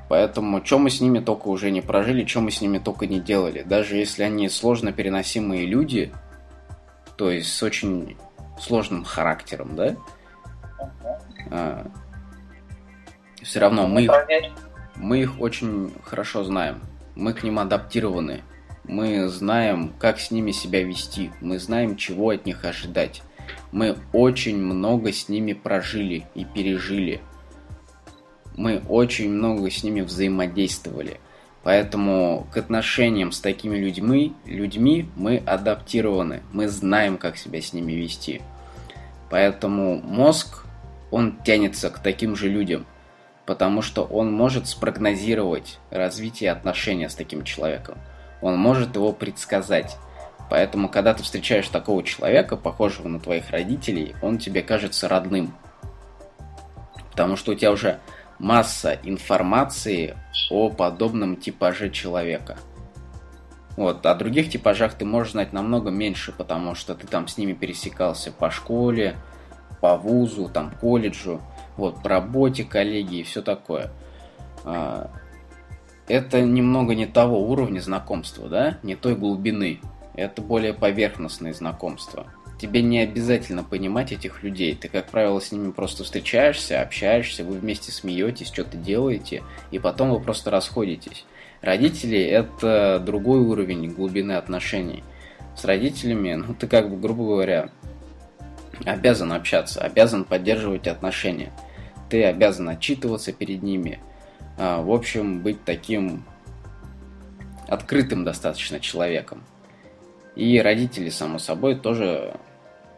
Поэтому, 0.08 0.63
что 0.63 0.78
мы 0.78 0.89
с 0.89 1.01
ними 1.01 1.19
только 1.19 1.47
уже 1.47 1.71
не 1.71 1.82
прожили, 1.82 2.25
что 2.25 2.41
мы 2.41 2.51
с 2.51 2.62
ними 2.62 2.78
только 2.78 3.08
не 3.08 3.19
делали. 3.19 3.63
Даже 3.63 3.95
если 3.95 4.23
они 4.23 4.49
сложно 4.49 4.91
переносимые 4.91 5.65
люди, 5.65 6.13
то 7.17 7.32
есть 7.32 7.51
с 7.51 7.63
очень 7.63 8.15
сложным 8.60 9.04
характером, 9.04 9.75
да, 9.75 9.95
а, 11.49 11.88
все 13.41 13.60
равно 13.60 13.88
мы 13.88 14.04
их, 14.04 14.12
мы 14.95 15.21
их 15.21 15.41
очень 15.41 15.91
хорошо 16.04 16.43
знаем. 16.43 16.82
Мы 17.15 17.34
к 17.34 17.43
ним 17.43 17.60
адаптированы. 17.60 18.43
Мы 18.88 19.28
знаем, 19.30 19.93
как 19.98 20.19
с 20.19 20.30
ними 20.30 20.52
себя 20.52 20.84
вести. 20.84 21.32
Мы 21.41 21.58
знаем, 21.58 21.95
чего 21.95 22.30
от 22.30 22.45
них 22.45 22.65
ожидать. 22.65 23.24
Мы 23.71 23.98
очень 24.13 24.58
много 24.58 25.12
с 25.12 25.28
ними 25.28 25.54
прожили 25.54 26.28
и 26.36 26.45
пережили. 26.45 27.19
Мы 28.56 28.84
очень 28.88 29.30
много 29.30 29.71
с 29.71 29.84
ними 29.84 30.02
взаимодействовали. 30.02 31.19
Поэтому 31.63 32.45
к 32.54 32.58
отношениям 32.58 33.32
с 33.32 33.39
такими 33.39 33.76
людьми, 33.76 34.34
людьми 34.45 35.10
мы 35.15 35.38
адаптированы. 35.38 36.43
Мы 36.54 36.67
знаем, 36.67 37.17
как 37.17 37.38
себя 37.38 37.62
с 37.62 37.74
ними 37.74 37.93
вести. 37.93 38.43
Поэтому 39.32 40.00
мозг, 40.00 40.63
он 41.10 41.38
тянется 41.43 41.89
к 41.89 41.98
таким 42.00 42.36
же 42.36 42.50
людям. 42.50 42.86
Потому 43.48 43.82
что 43.82 44.04
он 44.04 44.32
может 44.32 44.67
спрогнозировать 44.67 45.80
развитие 45.89 46.52
отношения 46.52 47.10
с 47.10 47.15
таким 47.15 47.43
человеком 47.43 47.98
он 48.45 48.60
может 48.60 48.95
его 48.95 49.12
предсказать. 49.12 49.97
Поэтому, 50.51 50.88
когда 50.88 51.15
ты 51.15 51.23
встречаешь 51.23 51.67
такого 51.67 52.03
человека, 52.03 52.55
похожего 52.55 53.08
на 53.08 53.19
твоих 53.19 53.49
родителей, 53.49 54.15
он 54.21 54.38
тебе 54.38 54.62
кажется 54.62 55.10
родным. 55.10 55.55
Потому 57.10 57.38
что 57.38 57.53
у 57.53 57.55
тебя 57.55 57.71
уже 57.71 57.99
масса 58.38 58.99
информации 59.01 60.15
о 60.51 60.69
подобном 60.69 61.38
типаже 61.38 61.89
человека. 61.89 62.58
Вот, 63.77 64.05
о 64.05 64.13
других 64.13 64.51
типажах 64.51 64.93
ты 64.93 65.05
можешь 65.05 65.31
знать 65.31 65.51
намного 65.51 65.89
меньше, 65.89 66.31
потому 66.31 66.75
что 66.75 66.93
ты 66.93 67.08
там 67.08 67.27
с 67.27 67.39
ними 67.39 67.53
пересекался 67.53 68.31
по 68.31 68.51
школе, 68.51 69.15
по 69.81 69.97
вузу, 69.97 70.49
там, 70.49 70.69
колледжу, 70.69 71.41
вот, 71.77 72.03
по 72.03 72.10
работе, 72.10 72.63
коллеги 72.63 73.15
и 73.15 73.23
все 73.23 73.41
такое. 73.41 73.89
Это 76.07 76.41
немного 76.41 76.93
не 76.93 77.07
того 77.07 77.49
уровня 77.49 77.79
знакомства, 77.79 78.47
да, 78.47 78.77
не 78.83 78.95
той 78.95 79.15
глубины. 79.15 79.79
Это 80.15 80.41
более 80.41 80.73
поверхностные 80.73 81.53
знакомства. 81.53 82.27
тебе 82.59 82.81
не 82.81 82.99
обязательно 82.99 83.63
понимать 83.63 84.11
этих 84.11 84.43
людей. 84.43 84.75
Ты, 84.75 84.87
как 84.87 85.07
правило, 85.07 85.39
с 85.39 85.51
ними 85.51 85.71
просто 85.71 86.03
встречаешься, 86.03 86.81
общаешься, 86.81 87.43
вы 87.43 87.57
вместе 87.57 87.91
смеетесь, 87.91 88.47
что-то 88.47 88.77
делаете, 88.77 89.43
и 89.71 89.79
потом 89.79 90.11
вы 90.11 90.19
просто 90.19 90.51
расходитесь. 90.51 91.25
Родители– 91.61 92.19
это 92.21 93.01
другой 93.03 93.39
уровень 93.39 93.89
глубины 93.89 94.33
отношений. 94.33 95.03
С 95.55 95.65
родителями, 95.65 96.33
ну, 96.35 96.53
ты 96.53 96.67
как 96.67 96.89
бы, 96.89 96.97
грубо 96.97 97.25
говоря, 97.25 97.69
обязан 98.85 99.33
общаться, 99.33 99.81
обязан 99.81 100.25
поддерживать 100.25 100.87
отношения. 100.87 101.51
Ты 102.09 102.23
обязан 102.23 102.69
отчитываться 102.69 103.31
перед 103.31 103.63
ними. 103.63 103.99
А, 104.57 104.81
в 104.81 104.91
общем, 104.91 105.41
быть 105.41 105.63
таким 105.65 106.23
открытым 107.67 108.23
достаточно 108.23 108.79
человеком. 108.79 109.43
И 110.35 110.59
родители, 110.59 111.09
само 111.09 111.39
собой, 111.39 111.75
тоже 111.75 112.37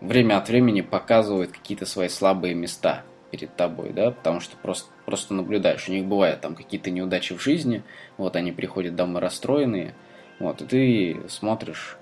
время 0.01 0.37
от 0.37 0.49
времени 0.49 0.81
показывают 0.81 1.51
какие-то 1.51 1.85
свои 1.85 2.09
слабые 2.09 2.53
места 2.53 3.03
перед 3.31 3.55
тобой, 3.55 3.91
да, 3.91 4.11
потому 4.11 4.39
что 4.39 4.55
просто, 4.57 4.89
просто 5.05 5.33
наблюдаешь. 5.33 5.87
У 5.87 5.91
них 5.91 6.05
бывают 6.05 6.41
там 6.41 6.55
какие-то 6.55 6.89
неудачи 6.89 7.35
в 7.35 7.41
жизни, 7.41 7.83
вот 8.17 8.35
они 8.35 8.51
приходят 8.51 8.95
домой 8.95 9.21
расстроенные, 9.21 9.93
вот, 10.39 10.61
и 10.61 10.65
ты 10.65 11.29
смотришь, 11.29 11.97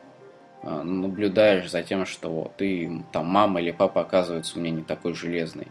а, 0.61 0.83
наблюдаешь 0.83 1.69
за 1.69 1.83
тем, 1.83 2.05
что 2.05 2.29
вот 2.29 2.55
ты, 2.57 3.03
там, 3.11 3.27
мама 3.27 3.61
или 3.61 3.71
папа 3.71 4.01
оказывается 4.01 4.57
у 4.57 4.61
меня 4.61 4.71
не 4.71 4.83
такой 4.83 5.13
железный. 5.13 5.67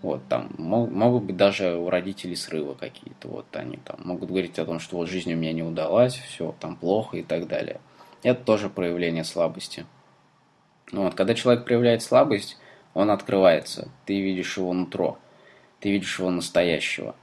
Вот, 0.00 0.20
там 0.28 0.50
могут 0.58 1.24
быть 1.24 1.36
даже 1.36 1.76
у 1.76 1.90
родителей 1.90 2.36
срывы 2.36 2.74
какие-то. 2.76 3.28
Вот 3.28 3.46
они 3.52 3.78
там 3.78 3.96
могут 4.04 4.28
говорить 4.28 4.58
о 4.58 4.64
том, 4.64 4.78
что 4.78 4.96
вот 4.96 5.08
жизнь 5.08 5.32
у 5.32 5.36
меня 5.36 5.52
не 5.52 5.64
удалась, 5.64 6.14
все 6.14 6.54
там 6.60 6.76
плохо 6.76 7.16
и 7.16 7.22
так 7.22 7.48
далее. 7.48 7.80
Это 8.22 8.42
тоже 8.44 8.68
проявление 8.68 9.24
слабости. 9.24 9.86
Ну 10.92 11.02
вот, 11.02 11.14
когда 11.14 11.34
человек 11.34 11.64
проявляет 11.64 12.02
слабость, 12.02 12.58
он 12.94 13.10
открывается. 13.10 13.88
Ты 14.06 14.20
видишь 14.20 14.56
его 14.56 14.72
нутро, 14.72 15.18
ты 15.80 15.90
видишь 15.90 16.18
его 16.18 16.30
настоящего. 16.30 17.14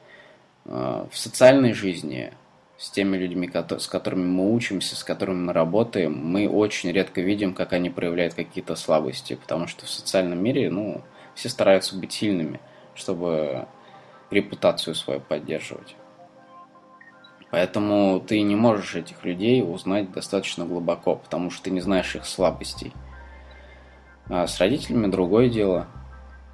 А, 0.65 1.07
в 1.11 1.17
социальной 1.17 1.73
жизни 1.73 2.33
с 2.77 2.89
теми 2.89 3.17
людьми, 3.17 3.49
с 3.53 3.87
которыми 3.87 4.25
мы 4.25 4.53
учимся, 4.53 4.95
с 4.95 5.03
которыми 5.03 5.45
мы 5.45 5.53
работаем, 5.53 6.13
мы 6.13 6.49
очень 6.49 6.91
редко 6.91 7.21
видим, 7.21 7.53
как 7.53 7.73
они 7.73 7.89
проявляют 7.89 8.33
какие-то 8.33 8.75
слабости, 8.75 9.35
потому 9.35 9.67
что 9.67 9.85
в 9.85 9.89
социальном 9.89 10.43
мире, 10.43 10.69
ну, 10.69 11.01
все 11.35 11.49
стараются 11.49 11.95
быть 11.95 12.13
сильными, 12.13 12.59
чтобы 12.95 13.67
репутацию 14.31 14.95
свою 14.95 15.19
поддерживать. 15.19 15.95
Поэтому 17.51 18.19
ты 18.19 18.41
не 18.41 18.55
можешь 18.55 18.95
этих 18.95 19.23
людей 19.23 19.63
узнать 19.63 20.11
достаточно 20.11 20.65
глубоко, 20.65 21.15
потому 21.15 21.51
что 21.51 21.65
ты 21.65 21.69
не 21.69 21.79
знаешь 21.79 22.15
их 22.15 22.25
слабостей. 22.25 22.91
А 24.27 24.47
с 24.47 24.59
родителями 24.59 25.07
другое 25.07 25.49
дело. 25.49 25.87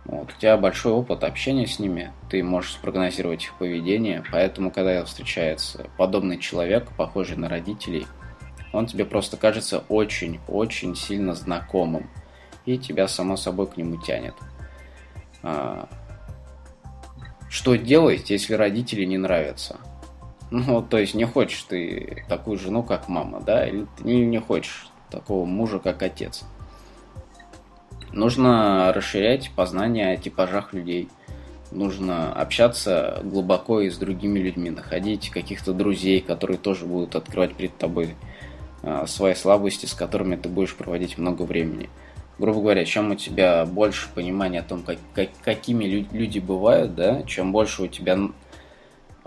Вот, 0.06 0.34
у 0.34 0.40
тебя 0.40 0.58
большой 0.58 0.94
опыт 0.94 1.24
общения 1.24 1.68
с 1.68 1.80
ними, 1.80 2.12
ты 2.30 2.44
можешь 2.44 2.74
спрогнозировать 2.74 3.46
их 3.46 3.54
поведение, 3.54 4.24
поэтому, 4.32 4.72
когда 4.72 5.06
встречается 5.06 5.88
подобный 5.96 6.40
человек, 6.40 6.90
похожий 6.98 7.38
на 7.38 7.48
родителей, 7.48 8.08
он 8.74 8.88
тебе 8.88 9.06
просто 9.06 9.38
кажется 9.38 9.84
очень-очень 9.90 10.96
сильно 10.96 11.36
знакомым, 11.36 12.10
и 12.66 12.78
тебя, 12.78 13.08
само 13.08 13.38
собой, 13.38 13.68
к 13.68 13.78
нему 13.78 13.98
тянет. 13.98 14.34
А, 15.44 15.88
что 17.50 17.76
делать, 17.76 18.30
если 18.30 18.54
родители 18.54 19.06
не 19.06 19.18
нравятся? 19.18 19.78
Ну, 20.52 20.82
то 20.82 20.98
есть 20.98 21.14
не 21.14 21.26
хочешь 21.26 21.64
ты 21.64 22.26
такую 22.28 22.58
жену, 22.60 22.84
как 22.84 23.08
мама, 23.08 23.42
да, 23.42 23.68
или 23.68 23.88
не, 24.02 24.26
не 24.26 24.40
хочешь 24.40 24.90
такого 25.10 25.46
мужа, 25.46 25.80
как 25.80 26.02
отец. 26.04 26.44
Нужно 28.12 28.92
расширять 28.94 29.52
познание 29.56 30.12
о 30.14 30.18
типажах 30.18 30.74
людей. 30.74 31.08
Нужно 31.72 32.34
общаться 32.34 33.22
глубоко 33.24 33.80
и 33.80 33.90
с 33.90 33.98
другими 33.98 34.40
людьми, 34.40 34.70
находить 34.70 35.30
каких-то 35.30 35.74
друзей, 35.74 36.20
которые 36.20 36.58
тоже 36.58 36.86
будут 36.86 37.16
открывать 37.16 37.56
перед 37.56 37.78
тобой 37.78 38.16
а, 38.84 39.08
свои 39.08 39.36
слабости, 39.36 39.86
с 39.86 39.94
которыми 39.94 40.36
ты 40.36 40.50
будешь 40.50 40.76
проводить 40.76 41.18
много 41.18 41.44
времени. 41.44 41.90
Грубо 42.42 42.60
говоря, 42.60 42.86
чем 42.86 43.12
у 43.12 43.16
тебя 43.16 43.68
больше 43.68 44.10
понимания 44.16 44.62
о 44.62 44.64
том, 44.64 44.82
как, 44.82 44.98
как, 45.14 45.30
какими 45.44 45.86
люди 45.86 46.40
бывают, 46.40 46.96
да, 46.96 47.22
чем 47.22 47.52
больше 47.52 47.84
у 47.84 47.88
тебя 47.88 48.18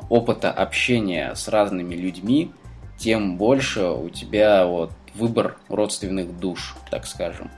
опыта 0.09 0.51
общения 0.51 1.33
с 1.37 1.47
разными 1.47 1.95
людьми, 1.95 2.51
тем 2.99 3.37
больше 3.37 3.85
у 3.85 4.11
тебя 4.11 4.67
вот 4.67 4.91
выбор 5.15 5.59
родственных 5.69 6.41
душ, 6.41 6.75
так 6.91 7.07
скажем. 7.07 7.53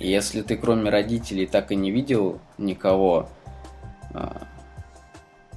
Если 0.00 0.42
ты 0.42 0.56
кроме 0.56 0.90
родителей 0.90 1.46
так 1.46 1.70
и 1.70 1.76
не 1.76 1.92
видел 1.92 2.40
никого 2.58 3.28
а, 4.12 4.48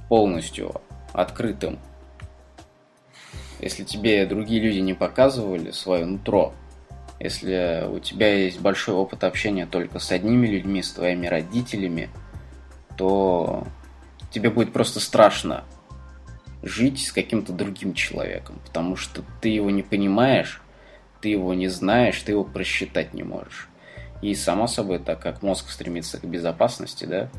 полностью 0.08 0.80
открытым, 1.12 1.80
если 3.58 3.82
тебе 3.82 4.24
другие 4.24 4.60
люди 4.60 4.78
не 4.78 4.94
показывали 4.94 5.72
свое 5.72 6.04
нутро, 6.04 6.54
если 7.18 7.86
у 7.88 7.98
тебя 7.98 8.32
есть 8.34 8.60
большой 8.60 8.94
опыт 8.94 9.24
общения 9.24 9.66
только 9.66 9.98
с 9.98 10.10
одними 10.12 10.46
людьми, 10.46 10.82
с 10.82 10.92
твоими 10.92 11.26
родителями, 11.26 12.10
то 12.96 13.66
тебе 14.30 14.50
будет 14.50 14.72
просто 14.72 15.00
страшно 15.00 15.64
жить 16.62 17.06
с 17.06 17.12
каким-то 17.12 17.52
другим 17.52 17.94
человеком, 17.94 18.60
потому 18.66 18.96
что 18.96 19.22
ты 19.40 19.48
его 19.48 19.70
не 19.70 19.82
понимаешь, 19.82 20.60
ты 21.20 21.28
его 21.28 21.54
не 21.54 21.68
знаешь, 21.68 22.20
ты 22.20 22.32
его 22.32 22.44
просчитать 22.44 23.14
не 23.14 23.22
можешь. 23.22 23.68
И 24.22 24.34
само 24.34 24.66
собой, 24.66 24.98
так 24.98 25.20
как 25.20 25.42
мозг 25.42 25.70
стремится 25.70 26.18
к 26.18 26.24
безопасности, 26.24 27.04
да, 27.04 27.30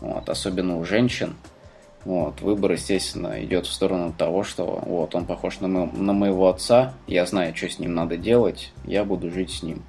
вот, 0.00 0.28
особенно 0.28 0.78
у 0.78 0.84
женщин, 0.84 1.36
вот, 2.04 2.40
выбор, 2.40 2.72
естественно, 2.72 3.42
идет 3.44 3.66
в 3.66 3.72
сторону 3.72 4.12
того, 4.16 4.42
что 4.42 4.64
вот 4.64 5.14
он 5.14 5.24
похож 5.24 5.60
на, 5.60 5.68
мо- 5.68 5.90
на 5.92 6.12
моего 6.12 6.48
отца, 6.48 6.94
я 7.06 7.24
знаю, 7.26 7.54
что 7.56 7.68
с 7.68 7.78
ним 7.78 7.94
надо 7.94 8.16
делать, 8.16 8.72
я 8.84 9.04
буду 9.04 9.30
жить 9.30 9.50
с 9.50 9.62
ним. 9.62 9.82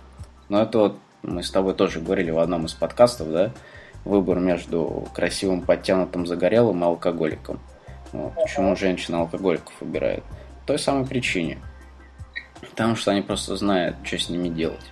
Но 0.50 0.62
это 0.62 0.78
вот 0.78 0.98
мы 1.24 1.42
с 1.42 1.50
тобой 1.50 1.74
тоже 1.74 2.00
говорили 2.00 2.30
в 2.30 2.40
одном 2.40 2.66
из 2.66 2.74
подкастов, 2.74 3.32
да, 3.32 3.52
выбор 4.06 4.40
между 4.40 5.08
красивым, 5.14 5.62
подтянутым, 5.62 6.28
загорелым 6.28 6.82
и 6.82 6.86
алкоголиком. 6.86 7.60
Вот. 8.12 8.36
Почему 8.36 8.76
женщина 8.76 9.22
алкоголиков 9.22 9.74
выбирает? 9.80 10.24
По 10.62 10.68
той 10.68 10.80
самой 10.80 11.06
причине. 11.06 11.58
Потому 12.70 12.96
что 12.96 13.12
они 13.12 13.22
просто 13.22 13.56
знают, 13.56 13.98
что 14.04 14.20
с 14.20 14.30
ними 14.30 14.50
делать. 14.50 14.86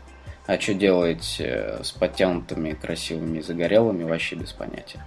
А 0.48 0.60
что 0.60 0.74
делать 0.74 1.38
э, 1.40 1.82
с 1.84 1.92
подтянутыми, 1.92 2.72
красивыми 2.72 3.40
и 3.40 3.42
загорелыми, 3.42 4.04
вообще 4.04 4.36
без 4.36 4.52
понятия. 4.52 5.04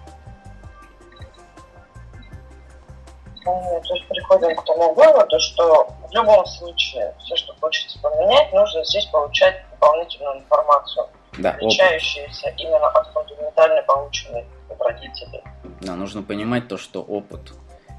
То 3.45 3.95
есть 3.95 4.09
приходим 4.09 4.57
к 4.57 4.65
тому 4.65 4.95
выводу, 4.95 5.39
что 5.39 5.87
в 6.09 6.13
любом 6.13 6.47
случае 6.47 7.15
все, 7.19 7.37
что 7.37 7.55
хочется 7.61 7.99
поменять, 8.01 8.53
нужно 8.53 8.85
здесь 8.85 9.05
получать 9.07 9.63
дополнительную 9.71 10.39
информацию 10.39 11.07
да, 11.39 11.51
отличающиеся 11.51 12.49
опыт. 12.49 12.61
именно 12.61 12.89
от 12.89 13.07
фундаментально 13.13 13.83
полученной 13.83 14.45
от 14.71 14.81
родителей. 14.81 15.43
Да, 15.83 15.95
нужно 15.95 16.23
понимать 16.23 16.69
то, 16.69 16.79
что 16.79 17.03
опыт, 17.03 17.53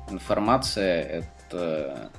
информация, 0.09 1.03
это... 1.49 2.09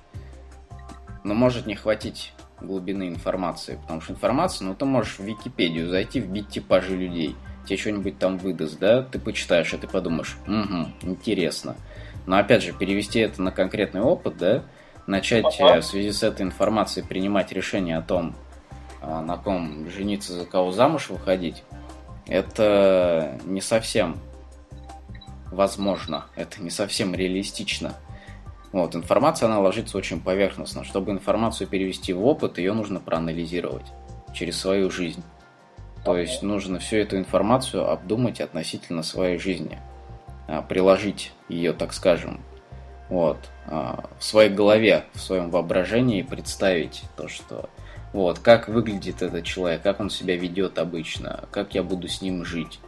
Но 1.25 1.33
ну, 1.33 1.35
может 1.35 1.67
не 1.67 1.75
хватить 1.75 2.33
глубины 2.61 3.09
информации, 3.09 3.79
потому 3.83 4.01
что 4.01 4.13
информация, 4.13 4.67
ну, 4.67 4.75
ты 4.77 4.85
можешь 4.85 5.19
в 5.19 5.25
Википедию 5.25 5.89
зайти, 5.89 6.21
вбить 6.21 6.49
типажи 6.49 6.97
людей, 6.97 7.35
тебе 7.67 7.77
что-нибудь 7.77 8.19
там 8.19 8.39
выдаст, 8.39 8.79
да, 8.79 9.03
ты 9.03 9.19
почитаешь, 9.19 9.75
и 9.75 9.77
ты 9.77 9.89
подумаешь, 9.89 10.39
угу, 10.47 10.93
интересно. 11.03 11.77
Но 12.27 12.39
опять 12.39 12.63
же, 12.63 12.73
перевести 12.73 13.21
это 13.21 13.41
на 13.41 13.53
конкретный 13.53 14.01
опыт, 14.01 14.37
да, 14.37 14.65
начать 15.07 15.61
ага. 15.61 15.77
Э, 15.77 15.81
в 15.81 15.85
связи 15.85 16.13
с 16.13 16.23
этой 16.23 16.43
информацией 16.43 17.07
принимать 17.07 17.53
решение 17.53 17.99
о 17.99 18.03
том, 18.03 18.35
а, 19.01 19.23
на 19.23 19.37
ком 19.37 19.89
жениться, 19.89 20.33
за 20.33 20.45
кого 20.45 20.73
замуж 20.73 21.11
выходить, 21.11 21.63
это 22.27 23.39
не 23.45 23.61
совсем 23.61 24.17
возможно, 25.51 26.27
это 26.37 26.63
не 26.63 26.71
совсем 26.71 27.15
реалистично. 27.15 27.95
Вот, 28.73 28.95
информация, 28.95 29.47
она 29.47 29.61
ложится 29.61 29.97
очень 29.97 30.21
поверхностно. 30.21 30.85
Чтобы 30.85 31.13
информацию 31.13 31.67
перевести 31.67 32.13
в 32.13 32.25
опыт, 32.25 32.59
ее 32.59 32.73
нужно 32.73 33.01
проанализировать 33.01 33.87
через 34.35 34.59
свою 34.59 34.91
жизнь. 34.91 35.23
То 36.05 36.17
есть 36.17 36.43
нужно 36.43 36.79
всю 36.79 36.97
эту 36.97 37.17
информацию 37.17 37.91
обдумать 37.91 38.41
относительно 38.41 39.03
своей 39.03 39.39
жизни, 39.39 39.79
а, 40.47 40.63
приложить 40.63 41.33
ее, 41.49 41.73
так 41.73 41.93
скажем, 41.93 42.41
вот, 43.09 43.39
а, 43.67 44.11
в 44.19 44.25
своей 44.25 44.51
голове, 44.51 45.05
в 45.15 45.21
своем 45.21 45.51
воображении 45.51 46.23
представить 46.23 47.03
то, 47.17 47.29
что 47.29 47.69
вот, 48.13 48.39
как 48.39 48.69
выглядит 48.69 49.23
этот 49.23 49.45
человек, 49.45 49.83
как 49.83 50.01
он 50.01 50.11
себя 50.11 50.37
ведет 50.37 50.79
обычно, 50.79 51.45
как 51.51 51.75
я 51.75 51.83
буду 51.83 52.09
с 52.09 52.23
ним 52.23 52.45
жить. 52.45 52.81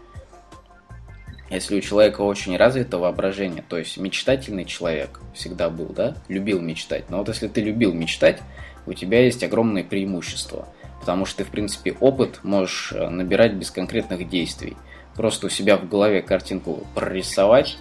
Если 1.51 1.77
у 1.77 1.81
человека 1.81 2.21
очень 2.23 2.57
развито 2.57 2.99
воображение, 2.99 3.64
то 3.66 3.79
есть 3.79 3.97
мечтательный 3.97 4.66
человек 4.66 5.21
всегда 5.35 5.71
был, 5.71 5.87
да, 5.87 6.14
любил 6.29 6.61
мечтать. 6.61 7.09
Но 7.09 7.18
вот 7.18 7.29
если 7.29 7.49
ты 7.49 7.62
любил 7.62 7.94
мечтать, 7.94 8.40
у 8.87 8.92
тебя 8.92 9.23
есть 9.23 9.42
огромное 9.42 9.85
преимущество. 9.85 10.68
потому 11.01 11.25
что 11.25 11.38
ты, 11.38 11.44
в 11.44 11.51
принципе, 11.51 11.92
опыт 12.01 12.40
можешь 12.42 12.92
э, 12.92 13.09
набирать 13.09 13.55
без 13.55 13.71
конкретных 13.71 14.29
действий. 14.29 14.77
Просто 15.14 15.47
у 15.47 15.51
себя 15.51 15.77
в 15.77 15.88
голове 15.88 16.23
картинку 16.23 16.87
прорисовать 16.94 17.79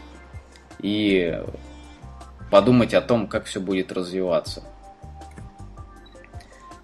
и 0.80 1.42
подумать 2.52 2.94
о 2.94 3.02
том, 3.02 3.28
как 3.28 3.46
все 3.46 3.60
будет 3.60 3.92
развиваться. 3.92 4.64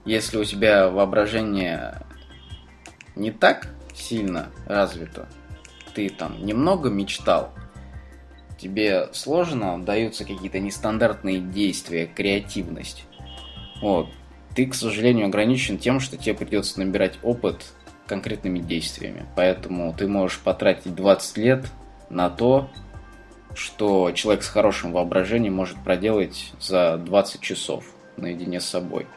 Если 0.06 0.38
у 0.38 0.44
тебя 0.44 0.90
воображение 0.90 2.02
не 3.16 3.32
так 3.32 3.70
сильно 3.94 4.50
развито, 4.66 5.30
ты 5.94 6.10
там 6.10 6.46
немного 6.46 6.90
мечтал, 6.90 7.54
тебе 8.58 9.10
сложно 9.14 9.84
даются 9.84 10.26
какие-то 10.26 10.60
нестандартные 10.60 11.40
действия, 11.40 12.06
креативность. 12.06 13.06
Вот. 13.82 14.10
Ты, 14.56 14.68
к 14.68 14.76
сожалению, 14.76 15.28
ограничен 15.28 15.78
тем, 15.78 16.00
что 16.00 16.18
тебе 16.18 16.36
придется 16.36 16.80
набирать 16.80 17.18
опыт 17.24 17.74
конкретными 18.08 18.60
действиями. 18.60 19.26
Поэтому 19.36 19.94
ты 19.94 20.08
можешь 20.08 20.40
потратить 20.40 20.96
20 20.96 21.38
лет 21.38 21.66
на 22.10 22.30
то, 22.30 22.70
что 23.56 24.12
человек 24.12 24.44
с 24.44 24.50
хорошим 24.50 24.94
воображением 24.94 25.54
может 25.54 25.78
проделать 25.84 26.52
за 26.60 26.98
20 26.98 27.42
часов 27.42 27.86
наедине 28.18 28.60
с 28.60 28.66
собой. 28.66 29.08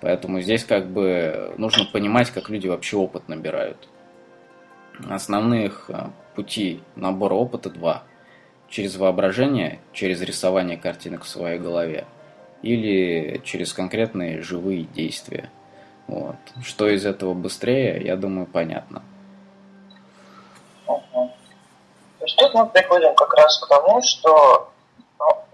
Поэтому 0.00 0.40
здесь 0.40 0.64
как 0.64 0.88
бы 0.88 1.52
нужно 1.58 1.84
понимать, 1.84 2.30
как 2.30 2.48
люди 2.50 2.68
вообще 2.68 2.96
опыт 2.96 3.28
набирают. 3.28 3.88
Основных 5.08 5.90
э, 5.90 6.08
пути 6.34 6.80
набора 6.96 7.34
опыта 7.34 7.70
два. 7.70 8.04
Через 8.68 8.96
воображение, 8.96 9.80
через 9.92 10.20
рисование 10.20 10.76
картинок 10.76 11.24
в 11.24 11.28
своей 11.28 11.58
голове 11.58 12.06
или 12.62 13.40
через 13.44 13.72
конкретные 13.72 14.42
живые 14.42 14.82
действия. 14.82 15.50
Вот. 16.06 16.36
Что 16.62 16.88
из 16.88 17.06
этого 17.06 17.34
быстрее, 17.34 18.00
я 18.04 18.16
думаю, 18.16 18.46
понятно. 18.46 19.02
Есть 22.28 22.36
тут 22.36 22.54
мы 22.54 22.66
приходим 22.68 23.14
как 23.14 23.32
раз 23.34 23.58
к 23.58 23.68
тому, 23.68 24.02
что 24.02 24.70
ну, 25.18 25.44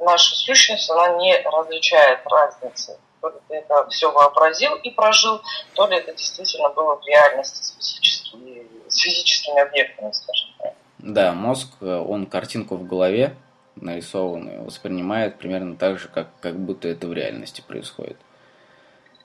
наша 0.00 0.34
сущность, 0.34 0.90
она 0.90 1.16
не 1.18 1.36
различает 1.38 2.20
разницы. 2.26 2.98
То 3.20 3.28
ли 3.28 3.36
ты 3.48 3.56
это 3.56 3.88
все 3.88 4.12
вообразил 4.12 4.74
и 4.76 4.90
прожил, 4.90 5.40
то 5.74 5.86
ли 5.86 5.96
это 5.96 6.12
действительно 6.12 6.68
было 6.70 6.96
в 6.96 7.06
реальности 7.06 7.62
с, 7.62 7.94
физическими, 7.94 8.66
с 8.88 8.98
физическими 8.98 9.60
объектами, 9.60 10.12
скажем 10.12 10.48
так. 10.58 10.74
Да, 10.98 11.32
мозг, 11.32 11.68
он 11.80 12.26
картинку 12.26 12.76
в 12.76 12.86
голове 12.86 13.36
нарисованную 13.74 14.64
воспринимает 14.64 15.38
примерно 15.38 15.76
так 15.76 15.98
же, 15.98 16.08
как, 16.08 16.28
как 16.40 16.56
будто 16.58 16.88
это 16.88 17.06
в 17.06 17.12
реальности 17.12 17.62
происходит. 17.66 18.16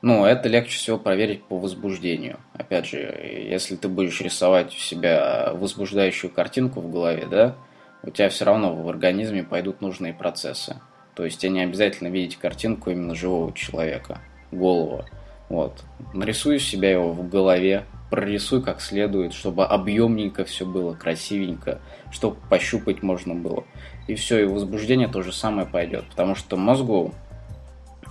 Ну, 0.01 0.25
это 0.25 0.49
легче 0.49 0.77
всего 0.77 0.97
проверить 0.97 1.43
по 1.43 1.59
возбуждению. 1.59 2.39
Опять 2.53 2.87
же, 2.87 2.97
если 2.97 3.75
ты 3.75 3.87
будешь 3.87 4.19
рисовать 4.19 4.73
у 4.73 4.79
себя 4.79 5.51
возбуждающую 5.53 6.31
картинку 6.31 6.81
в 6.81 6.91
голове, 6.91 7.27
да, 7.29 7.55
у 8.01 8.09
тебя 8.09 8.29
все 8.29 8.45
равно 8.45 8.73
в 8.73 8.89
организме 8.89 9.43
пойдут 9.43 9.81
нужные 9.81 10.13
процессы. 10.13 10.81
То 11.13 11.23
есть 11.23 11.39
тебе 11.39 11.51
не 11.51 11.61
обязательно 11.61 12.07
видеть 12.07 12.37
картинку 12.37 12.89
именно 12.89 13.13
живого 13.13 13.53
человека, 13.53 14.21
голову. 14.51 15.05
Вот. 15.49 15.83
Нарисуй 16.15 16.57
себя 16.57 16.89
его 16.89 17.11
в 17.11 17.29
голове, 17.29 17.85
прорисуй 18.09 18.63
как 18.63 18.81
следует, 18.81 19.33
чтобы 19.33 19.65
объемненько 19.65 20.45
все 20.45 20.65
было, 20.65 20.95
красивенько, 20.95 21.79
чтобы 22.11 22.37
пощупать 22.49 23.03
можно 23.03 23.35
было. 23.35 23.65
И 24.07 24.15
все, 24.15 24.39
и 24.39 24.45
возбуждение 24.45 25.09
то 25.09 25.21
же 25.21 25.31
самое 25.31 25.67
пойдет, 25.67 26.05
потому 26.09 26.33
что 26.33 26.57
мозгу 26.57 27.13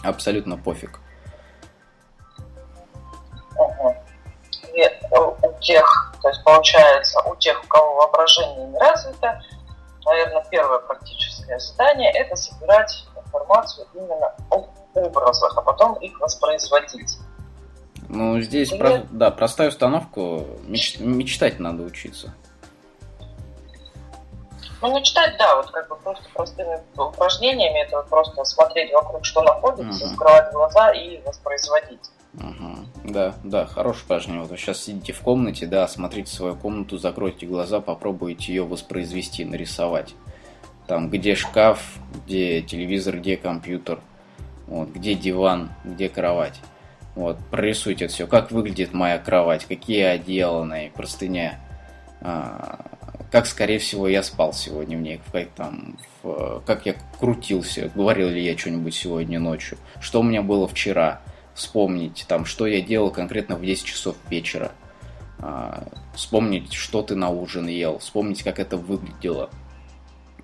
абсолютно 0.05 0.57
пофиг 0.57 1.00
тех, 5.61 6.12
то 6.23 6.29
есть 6.29 6.42
получается, 6.44 7.20
у 7.23 7.37
тех, 7.37 7.62
у 7.62 7.66
кого 7.66 7.94
воображение 7.96 8.66
не 8.66 8.79
развито, 8.79 9.40
наверное, 10.05 10.44
первое 10.51 10.79
практическое 10.81 11.59
задание– 11.59 12.11
это 12.14 12.37
собирать 12.37 13.07
информацию 13.16 13.87
именно 13.94 14.35
об 14.51 14.66
образах, 14.94 15.57
а 15.57 15.62
потом 15.62 15.94
их 15.94 16.18
воспроизводить. 16.20 17.18
Ну, 18.09 18.40
здесь, 18.40 18.70
про, 18.70 19.05
да, 19.11 19.31
простая 19.31 19.68
установка, 19.68 20.20
меч, 20.64 20.99
мечтать 20.99 21.61
надо 21.61 21.85
учиться. 21.85 22.33
Ну, 24.83 24.99
мечтать, 24.99 25.37
да, 25.38 25.57
вот 25.57 25.70
как 25.70 25.88
бы 25.88 25.96
просто 25.96 26.25
простыми 26.35 26.81
упражнениями, 26.96 27.85
это 27.85 27.99
вот 27.99 28.09
просто 28.09 28.44
смотреть 28.44 28.92
вокруг, 28.92 29.25
что 29.25 29.42
находится, 29.42 30.05
угу. 30.05 30.12
закрывать 30.12 30.53
глаза 30.53 30.90
и 30.90 31.20
воспроизводить. 31.23 32.11
Угу. 32.35 32.89
Да, 33.11 33.35
да, 33.42 33.66
хорошее 33.66 34.05
упражнение. 34.05 34.42
Вот 34.42 34.51
вы 34.51 34.57
сейчас 34.57 34.85
сидите 34.85 35.12
в 35.12 35.20
комнате, 35.20 35.66
да, 35.66 35.88
смотрите 35.88 36.33
свою 36.33 36.55
комнату, 36.55 36.96
закройте 36.96 37.44
глаза, 37.44 37.81
попробуйте 37.81 38.55
ее 38.55 38.64
воспроизвести, 38.64 39.44
нарисовать. 39.44 40.14
Там, 40.87 41.11
где 41.11 41.35
шкаф, 41.35 41.99
где 42.25 42.62
телевизор, 42.62 43.18
где 43.18 43.37
компьютер, 43.37 43.99
вот, 44.68 44.90
где 44.90 45.14
диван, 45.14 45.70
где 45.85 46.09
кровать. 46.09 46.61
Вот, 47.16 47.38
прорисуйте 47.51 48.07
все. 48.07 48.29
Как 48.29 48.53
выглядит 48.53 48.94
моя 48.94 49.18
кровать, 49.18 49.64
какие 49.64 50.03
одеяла 50.03 50.62
на 50.62 50.83
ней, 50.83 50.90
простыня. 50.90 51.59
А, 52.20 52.87
как, 53.33 53.46
скорее 53.46 53.81
всего, 53.81 54.07
я 54.07 54.23
спал 54.23 54.53
сегодня 54.53 54.96
в 54.96 55.01
ней, 55.01 55.20
как, 55.33 55.49
там, 55.51 55.99
в, 56.23 56.62
как 56.64 56.87
я 56.87 56.94
крутился, 57.18 57.90
говорил 57.92 58.29
ли 58.29 58.44
я 58.44 58.57
что-нибудь 58.57 58.94
сегодня 58.94 59.40
ночью, 59.40 59.79
что 60.01 60.20
у 60.20 60.23
меня 60.23 60.42
было 60.42 60.68
вчера 60.68 61.20
вспомнить, 61.61 62.25
там, 62.27 62.46
что 62.46 62.66
я 62.66 62.81
делал 62.81 63.11
конкретно 63.11 63.57
в 63.57 63.62
10 63.62 63.85
часов 63.85 64.16
вечера, 64.31 64.73
а, 65.38 65.85
вспомнить, 66.14 66.73
что 66.73 67.03
ты 67.03 67.14
на 67.14 67.29
ужин 67.29 67.68
ел, 67.68 67.99
вспомнить, 67.99 68.42
как 68.42 68.59
это 68.59 68.79
выглядело. 68.79 69.51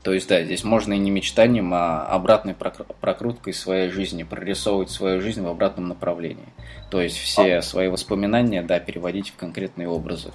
То 0.02 0.12
есть, 0.12 0.28
да, 0.28 0.44
здесь 0.44 0.62
можно 0.62 0.92
и 0.92 0.98
не 0.98 1.10
мечтанием, 1.10 1.72
а 1.74 2.04
обратной 2.06 2.54
прокруткой 2.54 3.54
своей 3.54 3.88
жизни, 3.88 4.22
прорисовывать 4.22 4.90
свою 4.90 5.20
жизнь 5.20 5.42
в 5.42 5.48
обратном 5.48 5.88
направлении. 5.88 6.52
То 6.90 7.00
есть 7.00 7.16
все 7.16 7.62
свои 7.62 7.88
воспоминания, 7.88 8.62
да, 8.62 8.78
переводить 8.78 9.30
в 9.30 9.36
конкретные 9.36 9.88
образы. 9.88 10.32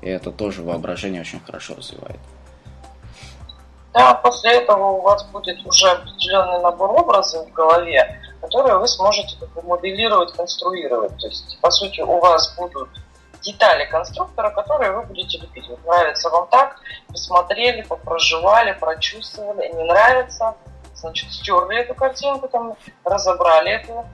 И 0.00 0.08
это 0.08 0.30
тоже 0.30 0.62
воображение 0.62 1.20
очень 1.20 1.40
хорошо 1.40 1.74
развивает. 1.74 2.20
Да, 3.92 4.14
после 4.14 4.52
этого 4.52 4.92
у 4.92 5.00
вас 5.02 5.24
будет 5.26 5.66
уже 5.66 5.90
определенный 5.90 6.62
набор 6.62 6.90
образов 6.90 7.48
в 7.48 7.52
голове, 7.52 8.20
которые 8.40 8.78
вы 8.78 8.88
сможете 8.88 9.36
как 9.38 9.50
бы 9.50 9.62
моделировать, 9.62 10.32
конструировать. 10.32 11.16
То 11.18 11.26
есть, 11.26 11.58
по 11.60 11.70
сути, 11.70 12.00
у 12.00 12.18
вас 12.18 12.54
будут 12.56 12.88
детали 13.42 13.86
конструктора, 13.86 14.50
которые 14.50 14.92
вы 14.92 15.02
будете 15.02 15.38
любить. 15.38 15.68
Вот 15.68 15.84
нравится 15.84 16.28
вам 16.30 16.48
так, 16.48 16.80
посмотрели, 17.08 17.82
попроживали, 17.82 18.72
прочувствовали, 18.72 19.68
не 19.72 19.84
нравится, 19.84 20.56
значит, 20.94 21.32
стерли 21.32 21.78
эту 21.78 21.94
картинку, 21.94 22.48
там, 22.48 22.76
разобрали 23.04 23.72
эту, 23.72 24.04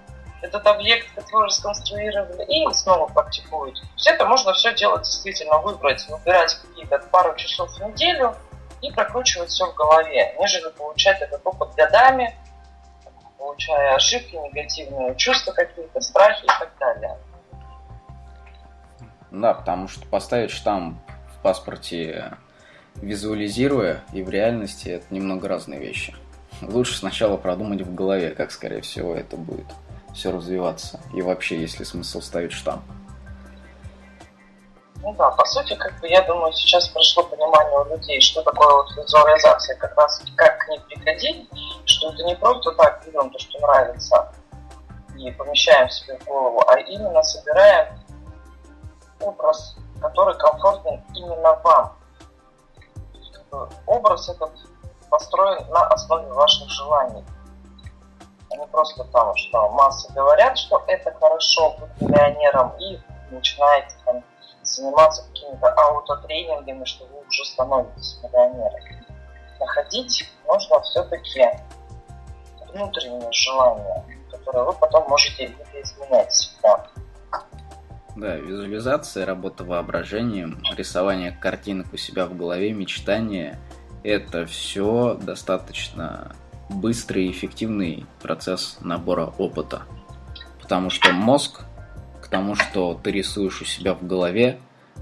этот 0.43 0.67
объект, 0.67 1.09
который 1.15 1.51
сконструировали, 1.51 2.45
и 2.45 2.73
снова 2.75 3.07
практикуете. 3.09 3.83
Все 3.97 4.11
это 4.11 4.27
можно 4.27 4.53
все 4.53 4.73
делать 4.75 5.03
действительно, 5.03 5.59
выбрать, 5.59 6.07
выбирать 6.09 6.55
какие-то 6.55 6.99
пару 7.11 7.35
часов 7.37 7.71
в 7.71 7.81
неделю 7.81 8.35
и 8.81 8.93
прокручивать 8.93 9.51
все 9.51 9.67
в 9.67 9.75
голове, 9.75 10.37
нежели 10.39 10.69
получать 10.71 11.21
этот 11.21 11.45
опыт 11.45 11.75
годами, 11.75 12.37
получая 13.47 13.95
ошибки, 13.95 14.35
негативные 14.35 15.15
чувства 15.15 15.53
какие-то, 15.53 16.01
страхи 16.01 16.45
и 16.45 16.49
так 16.49 16.73
далее. 16.81 17.17
Да, 19.31 19.55
потому 19.55 19.87
что 19.87 20.07
поставить 20.07 20.51
штамп 20.51 20.99
в 21.33 21.43
паспорте, 21.43 22.33
визуализируя, 22.97 24.03
и 24.13 24.23
в 24.23 24.31
реальности 24.31 24.89
это 24.89 25.07
немного 25.11 25.49
разные 25.49 25.79
вещи. 25.79 26.15
Лучше 26.61 26.97
сначала 26.97 27.37
продумать 27.37 27.83
в 27.83 27.95
голове, 27.95 28.31
как, 28.31 28.51
скорее 28.51 28.81
всего, 28.81 29.15
это 29.15 29.37
будет 29.37 29.67
все 30.13 30.33
развиваться. 30.33 31.01
И 31.15 31.23
вообще, 31.23 31.61
есть 31.61 31.79
ли 31.79 31.85
смысл 31.85 32.21
ставить 32.21 32.53
штамп. 32.53 32.83
Ну 35.03 35.13
да, 35.15 35.31
по 35.31 35.45
сути, 35.45 35.75
как 35.75 35.99
бы 36.01 36.09
я 36.09 36.23
думаю, 36.23 36.53
сейчас 36.53 36.89
пришло 36.89 37.23
понимание 37.25 37.79
у 37.79 37.85
людей, 37.85 38.21
что 38.21 38.43
такое 38.43 38.75
вот 38.75 38.91
визуализация, 38.97 39.77
как 39.77 39.95
раз 39.97 40.23
как 40.37 40.59
к 40.59 40.69
ней 40.69 40.81
приходить, 40.81 41.49
что 41.85 42.11
это 42.13 42.25
не 42.25 42.35
просто 42.35 42.73
так 42.73 43.05
берем 43.07 43.31
то, 43.31 43.39
что 43.39 43.59
нравится, 43.61 44.33
и 45.17 45.31
помещаем 45.33 45.89
себе 45.91 46.19
в 46.19 46.25
голову, 46.25 46.63
а 46.67 46.79
именно 46.79 47.23
собираем 47.23 47.99
образ, 49.21 49.77
который 50.01 50.37
комфортен 50.37 51.03
именно 51.15 51.55
вам. 51.63 51.97
Образ 53.87 54.29
этот 54.29 54.51
построен 55.09 55.69
на 55.71 55.87
основе 55.89 56.27
ваших 56.33 56.69
желаний. 56.69 57.25
А 58.51 58.57
не 58.57 58.67
просто 58.67 59.05
там, 59.05 59.35
что 59.37 59.69
массы 59.71 60.13
говорят, 60.13 60.59
что 60.59 60.83
это 60.87 61.13
хорошо 61.19 61.77
быть 61.79 62.01
миллионером, 62.01 62.73
и 62.79 63.01
начинаете 63.31 63.95
там 64.05 64.23
заниматься 64.69 65.25
какими-то 65.29 65.73
аутотренингами, 65.73 66.85
что 66.85 67.07
вы 67.07 67.21
уже 67.27 67.45
становитесь 67.45 68.19
миллионером. 68.23 68.81
Находить 69.61 70.29
нужно 70.47 70.81
все-таки 70.83 71.49
внутреннее 72.73 73.33
желание, 73.33 74.05
которое 74.31 74.65
вы 74.65 74.73
потом 74.75 75.09
можете 75.09 75.55
изменять 75.75 76.31
всегда. 76.31 76.87
Да, 78.17 78.37
визуализация, 78.37 79.27
работа 79.27 79.65
воображением, 79.65 80.63
рисование 80.75 81.33
картинок 81.33 81.93
у 81.93 81.97
себя 81.99 82.27
в 82.27 82.35
голове, 82.35 82.73
мечтание– 82.73 83.59
это 84.05 84.47
все 84.47 85.19
достаточно 85.21 86.35
быстрый 86.71 87.27
и 87.27 87.31
эффективный 87.31 88.07
процесс 88.23 88.79
набора 88.81 89.33
опыта. 89.37 89.83
Потому 90.63 90.91
что 90.91 91.13
мозг 91.13 91.66
к 92.27 92.29
тому, 92.29 92.57
что 92.57 92.99
ты 93.01 93.13
рисуешь 93.13 93.63
у 93.63 93.65
себя 93.65 93.95
в 93.95 94.05
голове, 94.05 94.59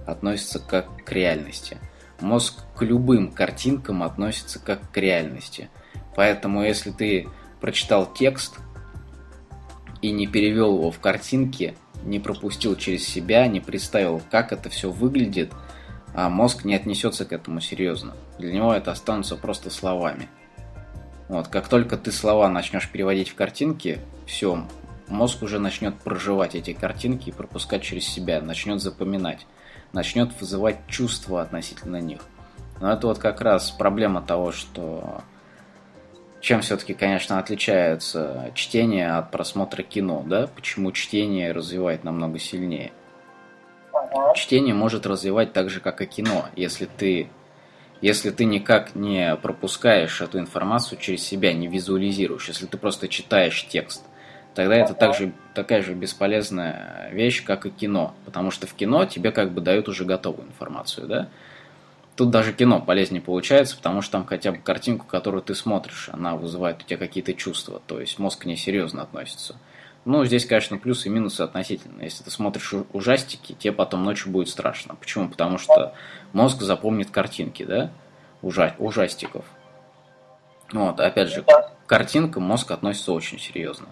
относится 0.06 0.58
как 0.58 1.04
к 1.04 1.10
реальности. 1.10 1.78
Мозг 2.20 2.60
к 2.76 2.82
любым 2.82 3.32
картинкам 3.32 4.02
относится 4.02 4.58
как 4.58 4.90
к 4.90 4.96
реальности. 4.98 5.70
Поэтому 6.14 6.62
если 6.62 6.90
ты 6.90 7.28
прочитал 7.62 8.12
текст 8.12 8.58
и 10.02 10.10
не 10.10 10.26
перевел 10.26 10.76
его 10.76 10.90
в 10.90 11.00
картинки, 11.00 11.74
не 12.02 12.20
пропустил 12.20 12.76
через 12.76 13.08
себя, 13.08 13.46
не 13.46 13.60
представил, 13.60 14.20
как 14.30 14.52
это 14.52 14.68
все 14.68 14.90
выглядит, 14.90 15.50
а 16.14 16.28
мозг 16.28 16.66
не 16.66 16.74
отнесется 16.74 17.24
к 17.24 17.32
этому 17.32 17.60
серьезно. 17.60 18.14
Для 18.38 18.52
него 18.52 18.74
это 18.74 18.92
останутся 18.92 19.36
просто 19.36 19.70
словами. 19.70 20.28
Вот, 21.28 21.48
как 21.48 21.68
только 21.68 21.96
ты 21.96 22.12
слова 22.12 22.50
начнешь 22.50 22.90
переводить 22.90 23.30
в 23.30 23.34
картинки, 23.34 23.98
все, 24.26 24.68
мозг 25.08 25.42
уже 25.42 25.58
начнет 25.58 25.96
проживать 25.98 26.54
эти 26.54 26.72
картинки 26.72 27.28
и 27.28 27.32
пропускать 27.32 27.82
через 27.82 28.06
себя, 28.06 28.40
начнет 28.40 28.80
запоминать, 28.80 29.46
начнет 29.92 30.30
вызывать 30.40 30.86
чувства 30.88 31.42
относительно 31.42 32.00
них. 32.00 32.20
Но 32.80 32.92
это 32.92 33.06
вот 33.06 33.18
как 33.18 33.40
раз 33.40 33.70
проблема 33.70 34.22
того, 34.22 34.52
что 34.52 35.22
чем 36.40 36.60
все-таки, 36.60 36.92
конечно, 36.92 37.38
отличается 37.38 38.52
чтение 38.54 39.12
от 39.12 39.30
просмотра 39.30 39.82
кино, 39.82 40.22
да? 40.26 40.46
Почему 40.46 40.92
чтение 40.92 41.52
развивает 41.52 42.04
намного 42.04 42.38
сильнее? 42.38 42.92
Чтение 44.34 44.74
может 44.74 45.06
развивать 45.06 45.54
так 45.54 45.70
же, 45.70 45.80
как 45.80 46.02
и 46.02 46.06
кино, 46.06 46.46
если 46.56 46.84
ты, 46.84 47.30
если 48.02 48.30
ты 48.30 48.44
никак 48.44 48.94
не 48.94 49.36
пропускаешь 49.36 50.20
эту 50.20 50.38
информацию 50.38 50.98
через 50.98 51.22
себя, 51.22 51.52
не 51.54 51.66
визуализируешь, 51.66 52.48
если 52.48 52.66
ты 52.66 52.76
просто 52.76 53.08
читаешь 53.08 53.66
текст, 53.68 54.04
тогда 54.54 54.76
это 54.76 54.94
также, 54.94 55.32
такая 55.54 55.82
же 55.82 55.94
бесполезная 55.94 57.10
вещь, 57.12 57.44
как 57.44 57.66
и 57.66 57.70
кино, 57.70 58.14
потому 58.24 58.50
что 58.50 58.66
в 58.66 58.74
кино 58.74 59.04
тебе 59.04 59.32
как 59.32 59.52
бы 59.52 59.60
дают 59.60 59.88
уже 59.88 60.04
готовую 60.04 60.48
информацию, 60.48 61.06
да? 61.06 61.28
Тут 62.16 62.30
даже 62.30 62.52
кино 62.52 62.80
полезнее 62.80 63.20
получается, 63.20 63.76
потому 63.76 64.00
что 64.00 64.12
там 64.12 64.26
хотя 64.26 64.52
бы 64.52 64.58
картинку, 64.58 65.04
которую 65.06 65.42
ты 65.42 65.54
смотришь, 65.54 66.08
она 66.12 66.36
вызывает 66.36 66.80
у 66.80 66.84
тебя 66.84 66.96
какие-то 66.96 67.34
чувства, 67.34 67.82
то 67.86 68.00
есть 68.00 68.18
мозг 68.18 68.42
к 68.42 68.44
ней 68.44 68.56
серьезно 68.56 69.02
относится. 69.02 69.56
Ну, 70.04 70.24
здесь, 70.24 70.44
конечно, 70.44 70.76
плюсы 70.76 71.08
и 71.08 71.10
минусы 71.10 71.40
относительно. 71.40 72.02
Если 72.02 72.22
ты 72.22 72.30
смотришь 72.30 72.74
ужастики, 72.92 73.56
тебе 73.58 73.72
потом 73.72 74.04
ночью 74.04 74.30
будет 74.30 74.50
страшно. 74.50 74.94
Почему? 74.96 75.30
Потому 75.30 75.56
что 75.56 75.94
мозг 76.32 76.60
запомнит 76.60 77.10
картинки, 77.10 77.62
да, 77.64 77.90
Ужа 78.44 78.74
ужастиков. 78.78 79.46
Вот, 80.70 81.00
опять 81.00 81.30
же, 81.30 81.42
к 81.42 81.72
картинкам 81.86 82.42
мозг 82.42 82.70
относится 82.70 83.12
очень 83.12 83.38
серьезно. 83.38 83.86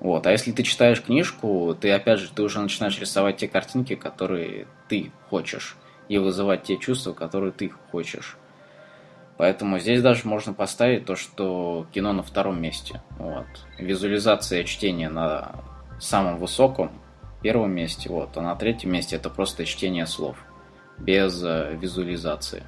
Вот, 0.00 0.26
а 0.26 0.30
если 0.30 0.52
ты 0.52 0.62
читаешь 0.62 1.02
книжку, 1.02 1.76
ты, 1.78 1.90
опять 1.90 2.20
же, 2.20 2.30
ты 2.30 2.42
уже 2.42 2.60
начинаешь 2.60 2.98
рисовать 3.00 3.38
те 3.38 3.48
картинки, 3.48 3.96
которые 3.96 4.66
ты 4.88 5.10
хочешь 5.28 5.76
и 6.08 6.18
вызывать 6.18 6.62
те 6.62 6.76
чувства, 6.76 7.12
которые 7.12 7.52
ты 7.52 7.70
хочешь. 7.90 8.36
Поэтому 9.36 9.78
здесь 9.78 10.02
даже 10.02 10.26
можно 10.26 10.52
поставить 10.52 11.04
то, 11.04 11.14
что 11.14 11.86
кино 11.92 12.12
на 12.12 12.22
втором 12.22 12.60
месте. 12.60 13.02
Вот. 13.18 13.46
Визуализация 13.78 14.64
чтения 14.64 15.08
на 15.08 15.52
самом 16.00 16.38
высоком, 16.38 16.90
первом 17.42 17.72
месте, 17.72 18.08
вот, 18.08 18.36
а 18.36 18.40
на 18.40 18.56
третьем 18.56 18.92
месте 18.92 19.16
это 19.16 19.30
просто 19.30 19.64
чтение 19.64 20.06
слов, 20.06 20.36
без 20.98 21.42
э, 21.42 21.74
визуализации. 21.74 22.64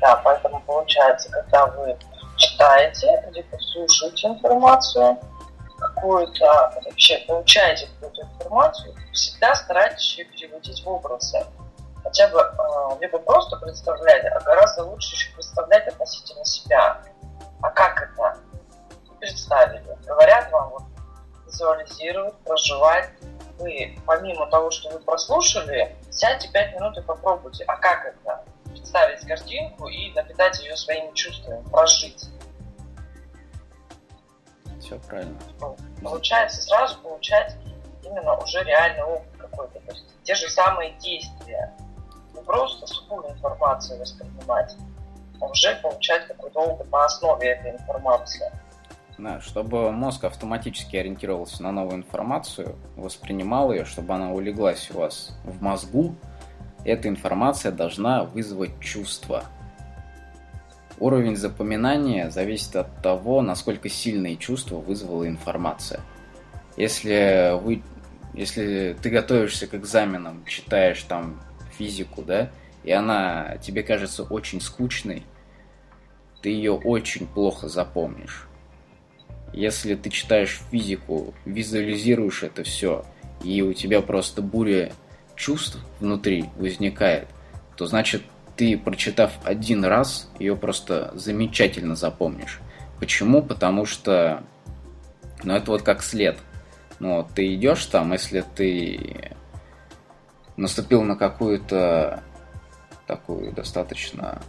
Да, 0.00 0.20
поэтому 0.22 0.60
получается, 0.66 1.30
когда 1.30 1.66
вы 1.66 1.96
читаете, 2.36 3.24
либо 3.32 3.56
слушаете 3.58 4.28
информацию, 4.28 5.18
какую-то, 5.78 6.72
вообще 6.84 7.18
получаете 7.26 7.86
какую-то 7.86 8.22
информацию, 8.22 8.94
всегда 9.12 9.54
старайтесь 9.54 10.18
ее 10.18 10.24
переводить 10.26 10.82
в 10.84 10.88
образы. 10.88 11.44
Хотя 12.02 12.28
бы 12.28 12.38
э, 12.38 12.98
либо 13.00 13.18
просто 13.18 13.56
представлять, 13.56 14.24
а 14.26 14.40
гораздо 14.40 14.84
лучше 14.84 15.14
еще 15.14 15.34
представлять 15.34 15.88
относительно 15.88 16.44
себя. 16.44 17.02
А 17.62 17.70
как 17.70 18.00
это? 18.00 18.38
Представили. 19.18 19.82
Говорят 20.06 20.50
вам, 20.52 20.70
вот, 20.70 20.82
визуализировать, 21.46 22.34
проживать. 22.44 23.10
Вы, 23.58 23.98
помимо 24.06 24.46
того, 24.50 24.70
что 24.70 24.90
вы 24.90 25.00
прослушали, 25.00 25.96
сядьте 26.10 26.48
пять 26.52 26.74
минут 26.74 26.96
и 26.96 27.02
попробуйте. 27.02 27.64
А 27.64 27.76
как 27.76 28.04
это? 28.04 28.44
Представить 28.86 29.26
картинку 29.26 29.88
и 29.88 30.12
напитать 30.12 30.60
ее 30.62 30.76
своими 30.76 31.12
чувствами, 31.12 31.60
прожить. 31.70 32.30
Все 34.80 34.96
правильно. 35.00 35.36
Получается 36.00 36.62
сразу 36.62 36.96
получать 37.00 37.56
именно 38.04 38.36
уже 38.36 38.62
реальный 38.62 39.02
опыт 39.02 39.28
какой-то. 39.38 39.80
То 39.80 39.92
есть 39.92 40.04
те 40.22 40.36
же 40.36 40.48
самые 40.48 40.92
действия. 41.00 41.76
Не 42.32 42.42
просто 42.42 42.86
сухую 42.86 43.28
информацию 43.28 43.98
воспринимать, 43.98 44.76
а 45.40 45.46
уже 45.46 45.74
получать 45.82 46.28
какой-то 46.28 46.60
опыт 46.60 46.88
на 46.92 47.06
основе 47.06 47.48
этой 47.48 47.72
информации. 47.72 48.52
Да, 49.18 49.40
чтобы 49.40 49.90
мозг 49.90 50.22
автоматически 50.22 50.94
ориентировался 50.94 51.60
на 51.64 51.72
новую 51.72 51.96
информацию, 51.96 52.76
воспринимал 52.94 53.72
ее, 53.72 53.84
чтобы 53.84 54.14
она 54.14 54.30
улеглась 54.30 54.90
у 54.92 54.98
вас 55.00 55.36
в 55.42 55.60
мозгу, 55.60 56.14
эта 56.86 57.08
информация 57.08 57.72
должна 57.72 58.24
вызвать 58.24 58.78
чувство. 58.80 59.44
Уровень 60.98 61.36
запоминания 61.36 62.30
зависит 62.30 62.76
от 62.76 63.02
того, 63.02 63.42
насколько 63.42 63.88
сильные 63.88 64.36
чувства 64.36 64.76
вызвала 64.76 65.28
информация. 65.28 66.00
Если 66.76 67.58
вы 67.62 67.82
если 68.34 68.94
ты 69.00 69.08
готовишься 69.08 69.66
к 69.66 69.74
экзаменам, 69.74 70.44
читаешь 70.44 71.02
там 71.02 71.40
физику, 71.78 72.22
да, 72.22 72.50
и 72.84 72.92
она 72.92 73.56
тебе 73.62 73.82
кажется 73.82 74.24
очень 74.24 74.60
скучной, 74.60 75.22
ты 76.42 76.50
ее 76.50 76.72
очень 76.72 77.26
плохо 77.26 77.68
запомнишь. 77.68 78.46
Если 79.54 79.94
ты 79.94 80.10
читаешь 80.10 80.60
физику, 80.70 81.32
визуализируешь 81.46 82.42
это 82.42 82.62
все, 82.62 83.06
и 83.42 83.62
у 83.62 83.72
тебя 83.72 84.02
просто 84.02 84.42
буря 84.42 84.92
чувств 85.36 85.78
внутри 86.00 86.50
возникает, 86.56 87.28
то 87.76 87.86
значит 87.86 88.22
ты, 88.56 88.76
прочитав 88.78 89.32
один 89.44 89.84
раз, 89.84 90.30
ее 90.38 90.56
просто 90.56 91.12
замечательно 91.14 91.94
запомнишь. 91.94 92.60
Почему? 92.98 93.42
Потому 93.42 93.84
что, 93.84 94.42
ну 95.44 95.54
это 95.54 95.70
вот 95.70 95.82
как 95.82 96.02
след– 96.02 96.38
ну, 96.98 97.26
ты 97.34 97.54
идешь 97.54 97.84
там, 97.86 98.12
если 98.12 98.40
ты 98.40 99.32
наступил 100.56 101.02
на 101.02 101.16
какую-то 101.16 102.22
такую 103.06 103.52
достаточно 103.52 104.40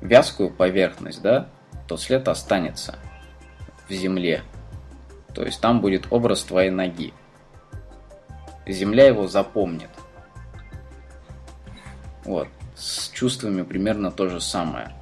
вязкую 0.00 0.50
поверхность, 0.50 1.22
да, 1.22 1.48
то 1.86 1.96
след 1.96 2.26
останется 2.26 2.96
в 3.88 3.92
земле. 3.92 4.42
То 5.34 5.44
есть 5.44 5.60
там 5.60 5.80
будет 5.80 6.08
образ 6.10 6.42
твоей 6.42 6.70
ноги. 6.70 7.14
Земля 8.66 9.06
его 9.06 9.28
запомнит. 9.28 9.90
Вот. 12.24 12.48
С 12.74 13.10
чувствами 13.10 13.62
примерно 13.62 14.10
то 14.10 14.28
же 14.28 14.40
самое. 14.40 14.92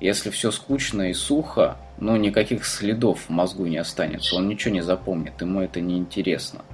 Если 0.00 0.30
все 0.30 0.50
скучно 0.50 1.10
и 1.10 1.14
сухо, 1.14 1.76
ну, 1.98 2.16
никаких 2.16 2.66
следов 2.66 3.20
в 3.22 3.30
мозгу 3.30 3.66
не 3.66 3.78
останется, 3.78 4.36
он 4.36 4.48
ничего 4.48 4.74
не 4.74 4.82
запомнит, 4.82 5.40
ему 5.40 5.60
это 5.60 5.80
не 5.80 5.96
интересно. 5.96 6.64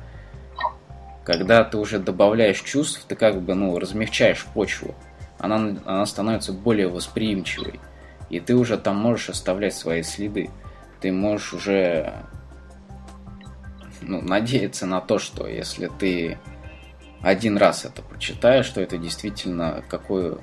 Когда 1.25 1.63
ты 1.63 1.79
уже 1.79 2.01
добавляешь 2.01 2.61
чувств, 2.61 3.05
ты 3.07 3.15
как 3.15 3.41
бы, 3.41 3.55
ну, 3.55 3.79
размягчаешь 3.79 4.45
почву, 4.55 4.97
она, 5.39 5.77
она 5.85 6.07
становится 6.07 6.53
более 6.53 6.89
восприимчивой, 6.89 7.79
и 8.29 8.41
ты 8.41 8.57
уже 8.57 8.77
там 8.77 8.97
можешь 8.97 9.29
оставлять 9.29 9.75
свои 9.75 10.03
следы. 10.03 10.51
Ты 11.01 11.13
можешь 11.13 11.53
уже 11.53 12.15
ну, 14.01 14.21
надеяться 14.21 14.87
на 14.87 15.01
то, 15.01 15.19
что 15.19 15.47
если 15.47 15.91
ты 15.99 16.39
один 17.23 17.57
раз 17.57 17.85
это 17.85 18.03
прочитаешь, 18.03 18.67
что 18.67 18.81
это 18.81 18.99
действительно 18.99 19.85
какое 19.89 20.39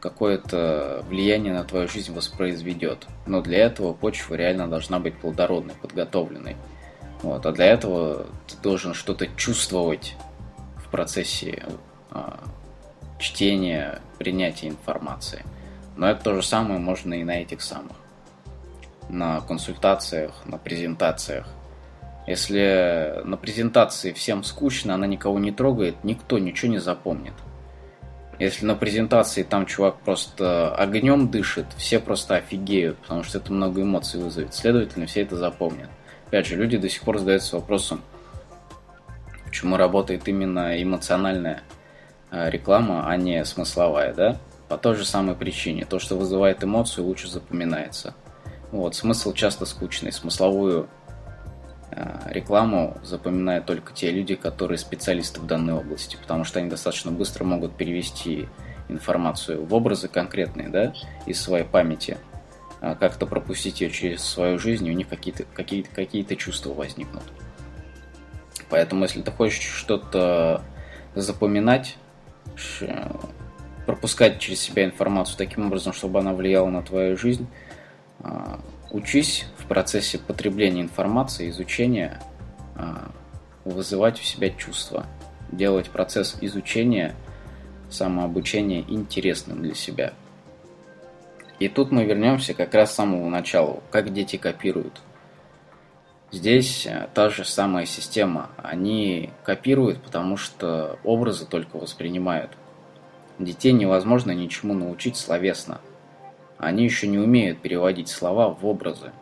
какое-то 0.00 1.02
влияние 1.08 1.54
на 1.54 1.64
твою 1.64 1.88
жизнь 1.88 2.12
воспроизведет. 2.12 3.06
Но 3.24 3.40
для 3.40 3.64
этого 3.64 3.94
почва 3.94 4.34
реально 4.34 4.68
должна 4.68 5.00
быть 5.00 5.16
плодородной, 5.16 5.74
подготовленной. 5.80 6.56
Вот. 7.22 7.46
А 7.46 7.52
для 7.52 7.64
этого 7.64 8.26
ты 8.46 8.54
должен 8.62 8.92
что-то 8.92 9.26
чувствовать 9.28 10.14
в 10.76 10.90
процессе 10.90 11.64
а, 12.10 12.38
чтения, 13.18 14.02
принятия 14.18 14.68
информации. 14.68 15.42
Но 15.96 16.06
это 16.10 16.22
то 16.22 16.34
же 16.34 16.42
самое 16.42 16.78
можно 16.78 17.14
и 17.14 17.24
на 17.24 17.40
этих 17.40 17.62
самых. 17.62 17.96
На 19.08 19.40
консультациях, 19.40 20.42
на 20.44 20.58
презентациях. 20.58 21.48
Если 22.26 23.20
на 23.24 23.36
презентации 23.36 24.12
всем 24.12 24.44
скучно, 24.44 24.94
она 24.94 25.06
никого 25.06 25.38
не 25.38 25.52
трогает, 25.52 26.02
никто 26.04 26.38
ничего 26.38 26.72
не 26.72 26.78
запомнит. 26.78 27.34
Если 28.38 28.66
на 28.66 28.74
презентации 28.74 29.42
там 29.42 29.66
чувак 29.66 29.96
просто 30.00 30.74
огнем 30.74 31.28
дышит, 31.28 31.66
все 31.76 32.00
просто 32.00 32.36
офигеют, 32.36 32.98
потому 32.98 33.22
что 33.22 33.38
это 33.38 33.52
много 33.52 33.82
эмоций 33.82 34.20
вызовет. 34.20 34.54
Следовательно, 34.54 35.06
все 35.06 35.22
это 35.22 35.36
запомнят. 35.36 35.88
Опять 36.26 36.46
же, 36.46 36.56
люди 36.56 36.78
до 36.78 36.88
сих 36.88 37.02
пор 37.02 37.18
задаются 37.18 37.56
вопросом, 37.56 38.00
почему 39.44 39.76
работает 39.76 40.26
именно 40.26 40.82
эмоциональная 40.82 41.62
э, 42.32 42.50
реклама, 42.50 43.08
а 43.08 43.16
не 43.16 43.44
смысловая, 43.44 44.12
да? 44.14 44.38
По 44.68 44.78
той 44.78 44.96
же 44.96 45.04
самой 45.04 45.36
причине. 45.36 45.84
То, 45.84 46.00
что 46.00 46.16
вызывает 46.16 46.64
эмоцию, 46.64 47.04
лучше 47.04 47.28
запоминается. 47.28 48.14
Вот, 48.72 48.96
смысл 48.96 49.32
часто 49.32 49.64
скучный. 49.64 50.10
Смысловую 50.10 50.88
рекламу 52.26 52.98
запоминают 53.02 53.66
только 53.66 53.92
те 53.92 54.10
люди, 54.10 54.34
которые 54.34 54.78
специалисты 54.78 55.40
в 55.40 55.46
данной 55.46 55.74
области, 55.74 56.16
потому 56.16 56.44
что 56.44 56.58
они 56.58 56.68
достаточно 56.68 57.10
быстро 57.10 57.44
могут 57.44 57.76
перевести 57.76 58.48
информацию 58.88 59.64
в 59.64 59.72
образы 59.74 60.08
конкретные, 60.08 60.68
да, 60.68 60.92
из 61.26 61.40
своей 61.40 61.64
памяти, 61.64 62.18
а 62.80 62.94
как-то 62.94 63.26
пропустить 63.26 63.80
ее 63.80 63.90
через 63.90 64.22
свою 64.24 64.58
жизнь, 64.58 64.86
и 64.86 64.90
у 64.90 64.94
них 64.94 65.08
какие-то 65.08 65.44
какие 65.54 65.82
какие 65.82 66.22
чувства 66.34 66.72
возникнут. 66.74 67.24
Поэтому, 68.68 69.04
если 69.04 69.22
ты 69.22 69.30
хочешь 69.30 69.62
что-то 69.62 70.62
запоминать, 71.14 71.96
пропускать 73.86 74.38
через 74.40 74.60
себя 74.60 74.84
информацию 74.84 75.36
таким 75.36 75.66
образом, 75.66 75.92
чтобы 75.92 76.18
она 76.18 76.32
влияла 76.32 76.68
на 76.68 76.82
твою 76.82 77.16
жизнь, 77.16 77.46
а, 78.20 78.58
учись 78.90 79.46
в 79.64 79.66
процессе 79.66 80.18
потребления 80.18 80.82
информации, 80.82 81.48
изучения, 81.50 82.20
а, 82.76 83.10
вызывать 83.64 84.20
у 84.20 84.22
себя 84.22 84.50
чувства, 84.50 85.06
делать 85.50 85.90
процесс 85.90 86.36
изучения, 86.40 87.14
самообучения 87.90 88.84
интересным 88.86 89.62
для 89.62 89.74
себя. 89.74 90.12
И 91.58 91.68
тут 91.68 91.92
мы 91.92 92.04
вернемся 92.04 92.52
как 92.52 92.74
раз 92.74 92.92
с 92.92 92.96
самого 92.96 93.28
начала, 93.28 93.82
как 93.90 94.12
дети 94.12 94.36
копируют. 94.36 95.00
Здесь 96.32 96.84
э, 96.86 97.08
та 97.14 97.30
же 97.30 97.44
самая 97.44 97.86
система. 97.86 98.50
Они 98.56 99.30
копируют, 99.44 100.02
потому 100.02 100.36
что 100.36 100.98
образы 101.04 101.46
только 101.46 101.76
воспринимают. 101.76 102.50
Детей 103.38 103.70
невозможно 103.72 104.32
ничему 104.32 104.74
научить 104.74 105.16
словесно– 105.16 105.80
они 106.58 106.84
еще 106.84 107.06
не 107.06 107.18
умеют 107.18 107.60
переводить 107.60 108.08
слова 108.08 108.48
в 108.48 108.64
образы. 108.66 109.12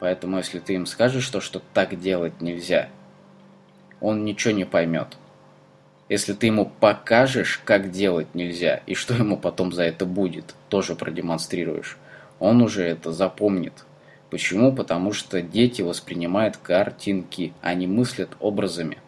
Поэтому 0.00 0.38
если 0.38 0.58
ты 0.58 0.74
им 0.74 0.86
скажешь, 0.86 1.24
что, 1.24 1.40
что 1.40 1.60
так 1.74 1.98
делать 1.98 2.40
нельзя, 2.40 2.88
он 4.00 4.24
ничего 4.24 4.54
не 4.54 4.64
поймет. 4.64 5.16
Если 6.08 6.32
ты 6.32 6.46
ему 6.46 6.66
покажешь, 6.66 7.60
как 7.64 7.90
делать 7.90 8.34
нельзя, 8.34 8.80
и 8.86 8.94
что 8.94 9.14
ему 9.14 9.36
потом 9.36 9.72
за 9.72 9.82
это 9.82 10.06
будет, 10.06 10.54
тоже 10.68 10.94
продемонстрируешь, 10.94 11.98
он 12.38 12.62
уже 12.62 12.84
это 12.84 13.12
запомнит. 13.12 13.84
Почему? 14.30 14.72
Потому 14.74 15.12
что 15.12 15.42
дети 15.42 15.82
воспринимают 15.82 16.56
картинки, 16.56 17.52
они 17.60 17.86
мыслят 17.86 18.30
образами. 18.40 18.98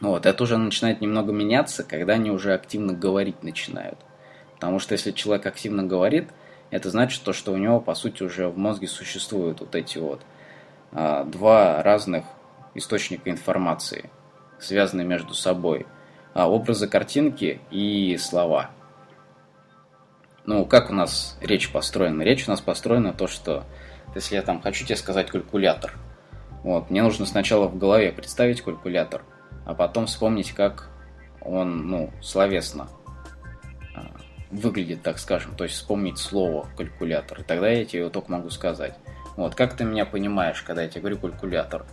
Вот, 0.00 0.24
это 0.24 0.44
уже 0.44 0.56
начинает 0.56 1.00
немного 1.02 1.32
меняться, 1.32 1.82
когда 1.82 2.14
они 2.14 2.30
уже 2.30 2.54
активно 2.54 2.94
говорить 2.94 3.42
начинают. 3.42 3.98
Потому 4.54 4.78
что 4.78 4.92
если 4.92 5.10
человек 5.10 5.46
активно 5.46 5.82
говорит, 5.82 6.28
это 6.70 6.90
значит 6.90 7.22
то, 7.22 7.32
что 7.32 7.52
у 7.52 7.56
него, 7.56 7.80
по 7.80 7.94
сути, 7.94 8.22
уже 8.22 8.48
в 8.48 8.56
мозге 8.56 8.86
существуют 8.86 9.60
вот 9.60 9.74
эти 9.74 9.98
вот 9.98 10.22
а, 10.92 11.24
два 11.24 11.82
разных 11.82 12.24
источника 12.74 13.30
информации, 13.30 14.10
связанные 14.58 15.06
между 15.06 15.34
собой. 15.34 15.86
А, 16.32 16.48
образы 16.48 16.86
картинки 16.86 17.60
и 17.70 18.16
слова. 18.18 18.70
Ну, 20.46 20.64
как 20.64 20.90
у 20.90 20.94
нас 20.94 21.36
речь 21.40 21.70
построена? 21.70 22.22
Речь 22.22 22.46
у 22.46 22.50
нас 22.50 22.60
построена 22.60 23.12
то, 23.12 23.26
что 23.26 23.64
если 24.14 24.36
я 24.36 24.42
там 24.42 24.60
хочу 24.60 24.84
тебе 24.84 24.96
сказать 24.96 25.30
калькулятор, 25.30 25.92
вот, 26.62 26.90
мне 26.90 27.02
нужно 27.02 27.26
сначала 27.26 27.68
в 27.68 27.78
голове 27.78 28.12
представить 28.12 28.60
калькулятор, 28.60 29.22
а 29.64 29.74
потом 29.74 30.06
вспомнить, 30.06 30.52
как 30.52 30.88
он, 31.40 31.88
ну, 31.88 32.10
словесно 32.20 32.88
выглядит, 34.50 35.02
так 35.02 35.18
скажем, 35.18 35.54
то 35.54 35.64
есть 35.64 35.76
вспомнить 35.76 36.18
слово 36.18 36.66
калькулятор, 36.76 37.40
и 37.40 37.42
тогда 37.44 37.68
я 37.68 37.84
тебе 37.84 38.00
его 38.00 38.10
только 38.10 38.32
могу 38.32 38.50
сказать. 38.50 38.94
Вот, 39.36 39.54
как 39.54 39.76
ты 39.76 39.84
меня 39.84 40.04
понимаешь, 40.04 40.62
когда 40.62 40.82
я 40.82 40.88
тебе 40.88 41.02
говорю 41.02 41.18
калькулятор? 41.18 41.86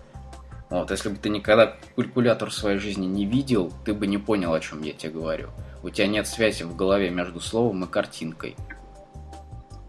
Вот, 0.70 0.91
если 0.91 1.10
бы 1.10 1.16
ты 1.16 1.30
никогда 1.30 1.78
калькулятор 1.95 2.49
в 2.49 2.53
своей 2.53 2.78
жизни 2.78 3.05
не 3.05 3.26
видел, 3.26 3.72
ты 3.86 3.93
бы 3.93 4.08
не 4.08 4.18
понял, 4.18 4.53
о 4.53 4.60
чем 4.60 4.82
я 4.82 4.93
тебе 4.93 5.14
говорю. 5.14 5.49
У 5.84 5.89
тебя 5.89 6.08
нет 6.08 6.28
связи 6.28 6.64
в 6.64 6.76
голове 6.76 7.10
между 7.10 7.39
словом 7.39 7.86
и 7.86 7.88
картинкой. 7.88 8.55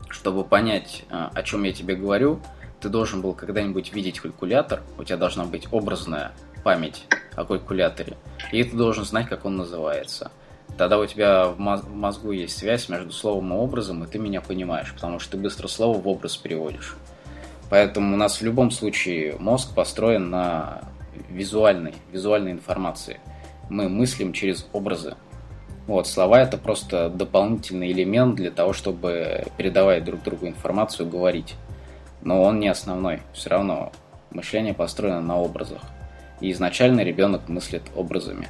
Чтобы 0.08 0.44
понять, 0.44 1.04
а, 1.10 1.30
о 1.34 1.42
чем 1.42 1.64
я 1.64 1.72
тебе 1.72 1.96
говорю, 1.96 2.40
ты 2.80 2.88
должен 2.88 3.22
был 3.22 3.34
когда-нибудь 3.34 3.92
видеть 3.92 4.20
калькулятор, 4.20 4.82
у 4.98 5.04
тебя 5.04 5.16
должна 5.16 5.44
быть 5.44 5.66
образная 5.72 6.32
память 6.62 7.06
о 7.34 7.44
калькуляторе, 7.44 8.16
и 8.52 8.62
ты 8.62 8.76
должен 8.76 9.04
знать, 9.04 9.28
как 9.28 9.44
он 9.44 9.56
называется 9.56 10.30
тогда 10.78 10.98
у 10.98 11.06
тебя 11.06 11.48
в 11.48 11.58
мозгу 11.58 12.30
есть 12.30 12.56
связь 12.56 12.88
между 12.88 13.10
словом 13.12 13.52
и 13.52 13.56
образом, 13.56 14.04
и 14.04 14.06
ты 14.06 14.18
меня 14.18 14.40
понимаешь, 14.40 14.94
потому 14.94 15.18
что 15.18 15.32
ты 15.32 15.36
быстро 15.36 15.66
слово 15.68 15.98
в 15.98 16.08
образ 16.08 16.36
переводишь. 16.36 16.96
Поэтому 17.68 18.14
у 18.14 18.16
нас 18.16 18.40
в 18.40 18.44
любом 18.44 18.70
случае 18.70 19.36
мозг 19.38 19.74
построен 19.74 20.30
на 20.30 20.82
визуальной, 21.28 21.94
визуальной 22.12 22.52
информации. 22.52 23.20
Мы 23.68 23.88
мыслим 23.88 24.32
через 24.32 24.66
образы. 24.72 25.16
Вот, 25.86 26.06
слова 26.06 26.40
это 26.40 26.56
просто 26.56 27.10
дополнительный 27.10 27.92
элемент 27.92 28.36
для 28.36 28.50
того, 28.50 28.72
чтобы 28.72 29.44
передавать 29.56 30.04
друг 30.04 30.22
другу 30.22 30.46
информацию, 30.46 31.08
говорить. 31.08 31.56
Но 32.22 32.42
он 32.42 32.60
не 32.60 32.68
основной. 32.68 33.20
Все 33.32 33.50
равно 33.50 33.92
мышление 34.30 34.74
построено 34.74 35.20
на 35.20 35.38
образах. 35.38 35.82
И 36.40 36.52
изначально 36.52 37.00
ребенок 37.00 37.48
мыслит 37.48 37.82
образами. 37.96 38.48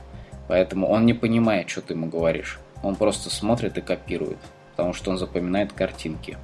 Поэтому 0.49 0.89
он 0.91 1.07
не 1.07 1.15
понимает, 1.15 1.69
что 1.69 1.83
ты 1.83 1.93
ему 1.93 2.07
говоришь. 2.07 2.59
Он 2.83 2.97
просто 2.97 3.31
смотрит 3.31 3.77
и 3.77 3.83
копирует, 3.83 4.39
потому 4.71 4.95
что 4.95 5.11
он 5.11 5.19
запоминает 5.19 5.73
картинки. 5.73 6.39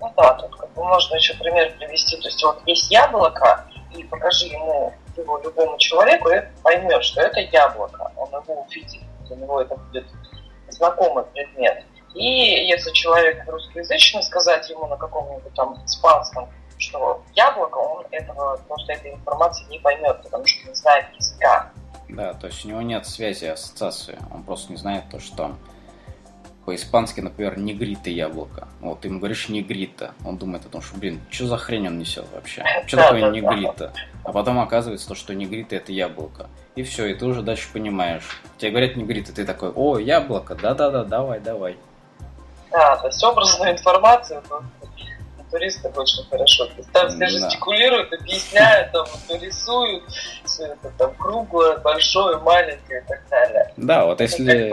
Ну 0.00 0.12
да, 0.16 0.34
тут 0.34 0.56
как 0.56 0.72
бы 0.72 0.84
можно 0.84 1.14
еще 1.16 1.34
пример 1.34 1.72
привести. 1.78 2.16
То 2.16 2.28
есть 2.28 2.42
вот 2.42 2.62
есть 2.66 2.90
яблоко, 2.90 3.64
и 3.94 4.02
покажи 4.04 4.46
ему 4.46 4.92
его 5.16 5.38
любому 5.38 5.76
человеку, 5.78 6.30
и 6.30 6.42
поймет, 6.62 7.04
что 7.04 7.20
это 7.20 7.40
яблоко. 7.40 8.10
Он 8.16 8.28
его 8.28 8.62
увидит, 8.62 9.02
для 9.26 9.36
него 9.36 9.60
это 9.60 9.76
будет 9.76 10.06
знакомый 10.70 11.24
предмет. 11.24 11.84
И 12.14 12.24
если 12.24 12.90
человек 12.92 13.44
русскоязычный, 13.46 14.22
сказать 14.22 14.68
ему 14.70 14.86
на 14.86 14.96
каком-нибудь 14.96 15.52
там 15.54 15.74
испанском, 15.84 16.48
что 16.78 17.22
яблоко, 17.34 17.78
он 17.78 18.06
этого, 18.10 18.56
просто 18.68 18.92
этой 18.92 19.12
информации 19.12 19.66
не 19.68 19.78
поймет, 19.80 20.22
потому 20.22 20.46
что 20.46 20.68
не 20.68 20.74
знает 20.74 21.06
языка. 21.16 21.70
Да, 22.08 22.32
то 22.34 22.46
есть 22.46 22.64
у 22.64 22.68
него 22.68 22.82
нет 22.82 23.06
связи, 23.06 23.44
ассоциации. 23.44 24.18
Он 24.32 24.42
просто 24.42 24.72
не 24.72 24.78
знает 24.78 25.04
то, 25.10 25.20
что 25.20 25.36
там 25.36 25.58
по-испански, 26.68 27.20
например, 27.20 27.58
негрита 27.58 28.10
яблоко. 28.10 28.68
Вот, 28.80 29.00
ты 29.00 29.08
ему 29.08 29.20
говоришь 29.20 29.48
негрита. 29.48 30.12
Он 30.22 30.36
думает 30.36 30.66
о 30.66 30.68
том, 30.68 30.82
что, 30.82 30.98
блин, 30.98 31.18
что 31.30 31.46
за 31.46 31.56
хрень 31.56 31.86
он 31.86 31.98
несет 31.98 32.26
вообще? 32.34 32.62
Что 32.86 32.98
такое 32.98 33.30
негрита? 33.30 33.94
А 34.22 34.32
потом 34.32 34.58
оказывается 34.58 35.08
то, 35.08 35.14
что 35.14 35.34
негрита 35.34 35.76
это 35.76 35.92
яблоко. 35.92 36.50
И 36.76 36.82
все, 36.82 37.06
и 37.06 37.14
ты 37.14 37.24
уже 37.24 37.40
дальше 37.40 37.68
понимаешь. 37.72 38.42
Тебе 38.58 38.72
говорят 38.72 38.96
негрита, 38.96 39.34
ты 39.34 39.46
такой, 39.46 39.70
о, 39.70 39.98
яблоко, 39.98 40.54
да-да-да, 40.54 41.04
давай, 41.04 41.40
давай. 41.40 41.78
Да, 42.70 42.96
то 42.96 43.06
есть 43.06 43.24
образную 43.24 43.72
информацию 43.72 44.42
туристы 45.50 45.88
очень 45.88 46.24
хорошо. 46.28 46.68
Там 46.92 47.08
все 47.08 47.26
жестикулируют, 47.28 48.12
объясняют, 48.12 48.92
там, 48.92 49.06
рисуют, 49.40 50.04
все 50.44 50.66
это 50.66 50.90
там 50.96 51.14
круглое, 51.14 51.78
большое, 51.78 52.38
маленькое 52.38 53.02
и 53.02 53.08
так 53.08 53.20
далее. 53.30 53.72
Да, 53.76 54.06
вот 54.06 54.20
если 54.20 54.72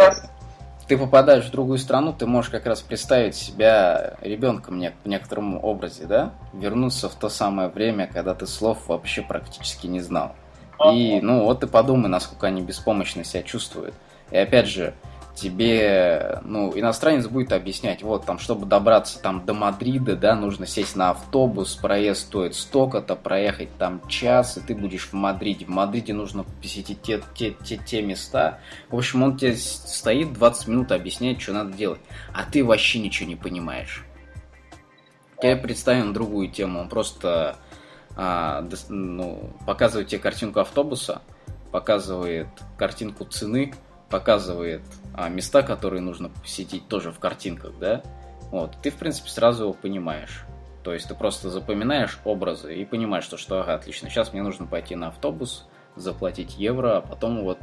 ты 0.88 0.97
попадаешь 0.97 1.45
в 1.45 1.51
другую 1.51 1.80
страну, 1.80 2.13
ты 2.13 2.28
можешь 2.28 2.51
как 2.51 2.65
раз 2.67 2.82
представить 2.82 3.36
себя 3.36 4.17
ребенком 4.21 4.80
в 5.03 5.07
некотором 5.07 5.63
образе, 5.63 6.05
да? 6.05 6.34
Вернуться 6.53 7.09
в 7.09 7.15
то 7.15 7.28
самое 7.30 7.69
время, 7.69 8.07
когда 8.07 8.36
ты 8.36 8.45
слов 8.45 8.88
вообще 8.88 9.23
практически 9.23 9.88
не 9.88 9.99
знал. 9.99 10.36
И, 10.91 11.19
ну, 11.21 11.45
вот 11.45 11.61
ты 11.61 11.67
подумай, 11.67 12.09
насколько 12.09 12.47
они 12.47 12.61
беспомощно 12.61 13.23
себя 13.23 13.41
чувствуют. 13.41 13.95
И 14.30 14.38
опять 14.38 14.67
же, 14.67 14.93
тебе, 15.36 16.39
ну, 16.43 16.71
иностранец 16.77 17.27
будет 17.27 17.51
объяснять, 17.51 18.01
вот, 18.01 18.25
там, 18.25 18.39
чтобы 18.39 18.65
добраться 18.65 19.21
там 19.21 19.45
до 19.45 19.53
Мадрида, 19.53 20.15
да, 20.15 20.36
нужно 20.36 20.65
сесть 20.65 20.95
на 20.95 21.11
автобус, 21.11 21.75
проезд 21.75 22.21
стоит 22.21 22.55
столько-то, 22.55 23.15
проехать 23.15 23.69
там 23.77 24.01
час, 24.07 24.57
и 24.57 24.61
ты 24.61 24.73
будешь 24.73 25.09
в 25.09 25.13
Мадриде. 25.13 25.65
В 25.65 25.69
Мадриде 25.69 26.13
нужно 26.13 26.45
посетить 26.61 27.01
те, 27.01 27.21
те, 27.36 27.51
те, 27.51 27.77
те 27.77 28.01
места. 28.01 28.59
В 28.89 28.95
общем, 28.95 29.23
он 29.23 29.38
тебе 29.38 29.55
стоит 29.55 30.33
20 30.33 30.67
минут, 30.67 30.91
объясняет, 30.91 31.41
что 31.41 31.53
надо 31.53 31.73
делать, 31.73 32.01
а 32.33 32.43
ты 32.49 32.63
вообще 32.63 32.99
ничего 32.99 33.27
не 33.27 33.36
понимаешь. 33.36 34.05
Я 35.41 35.57
представим 35.57 36.13
другую 36.13 36.49
тему, 36.49 36.79
он 36.79 36.89
просто 36.89 37.57
а, 38.15 38.65
ну, 38.88 39.53
показывает 39.65 40.07
тебе 40.07 40.21
картинку 40.21 40.61
автобуса, 40.61 41.21
показывает 41.71 42.47
картинку 42.77 43.25
цены, 43.25 43.73
показывает 44.10 44.82
а, 45.14 45.30
места, 45.30 45.64
которые 45.64 46.01
нужно 46.01 46.30
посетить 46.30 46.88
тоже 46.88 47.12
в 47.12 47.20
картинках, 47.20 47.74
да, 47.80 48.03
вот, 48.51 48.78
ты, 48.82 48.91
в 48.91 48.95
принципе, 48.95 49.30
сразу 49.30 49.64
его 49.64 49.74
понимаешь. 49.74 50.45
То 50.84 50.93
есть 50.93 51.08
ты 51.08 51.16
просто 51.16 51.49
запоминаешь 51.49 52.20
образы 52.26 52.76
и 52.76 52.86
понимаешь, 52.86 53.24
что, 53.24 53.38
что 53.38 53.60
ага, 53.60 53.74
отлично, 53.74 54.10
сейчас 54.10 54.34
мне 54.34 54.43
нужно 54.43 54.68
пойти 54.68 54.95
на 54.95 55.08
автобус, 55.08 55.66
заплатить 55.95 56.58
евро, 56.58 56.97
а 56.97 57.01
потом 57.01 57.43
вот 57.43 57.58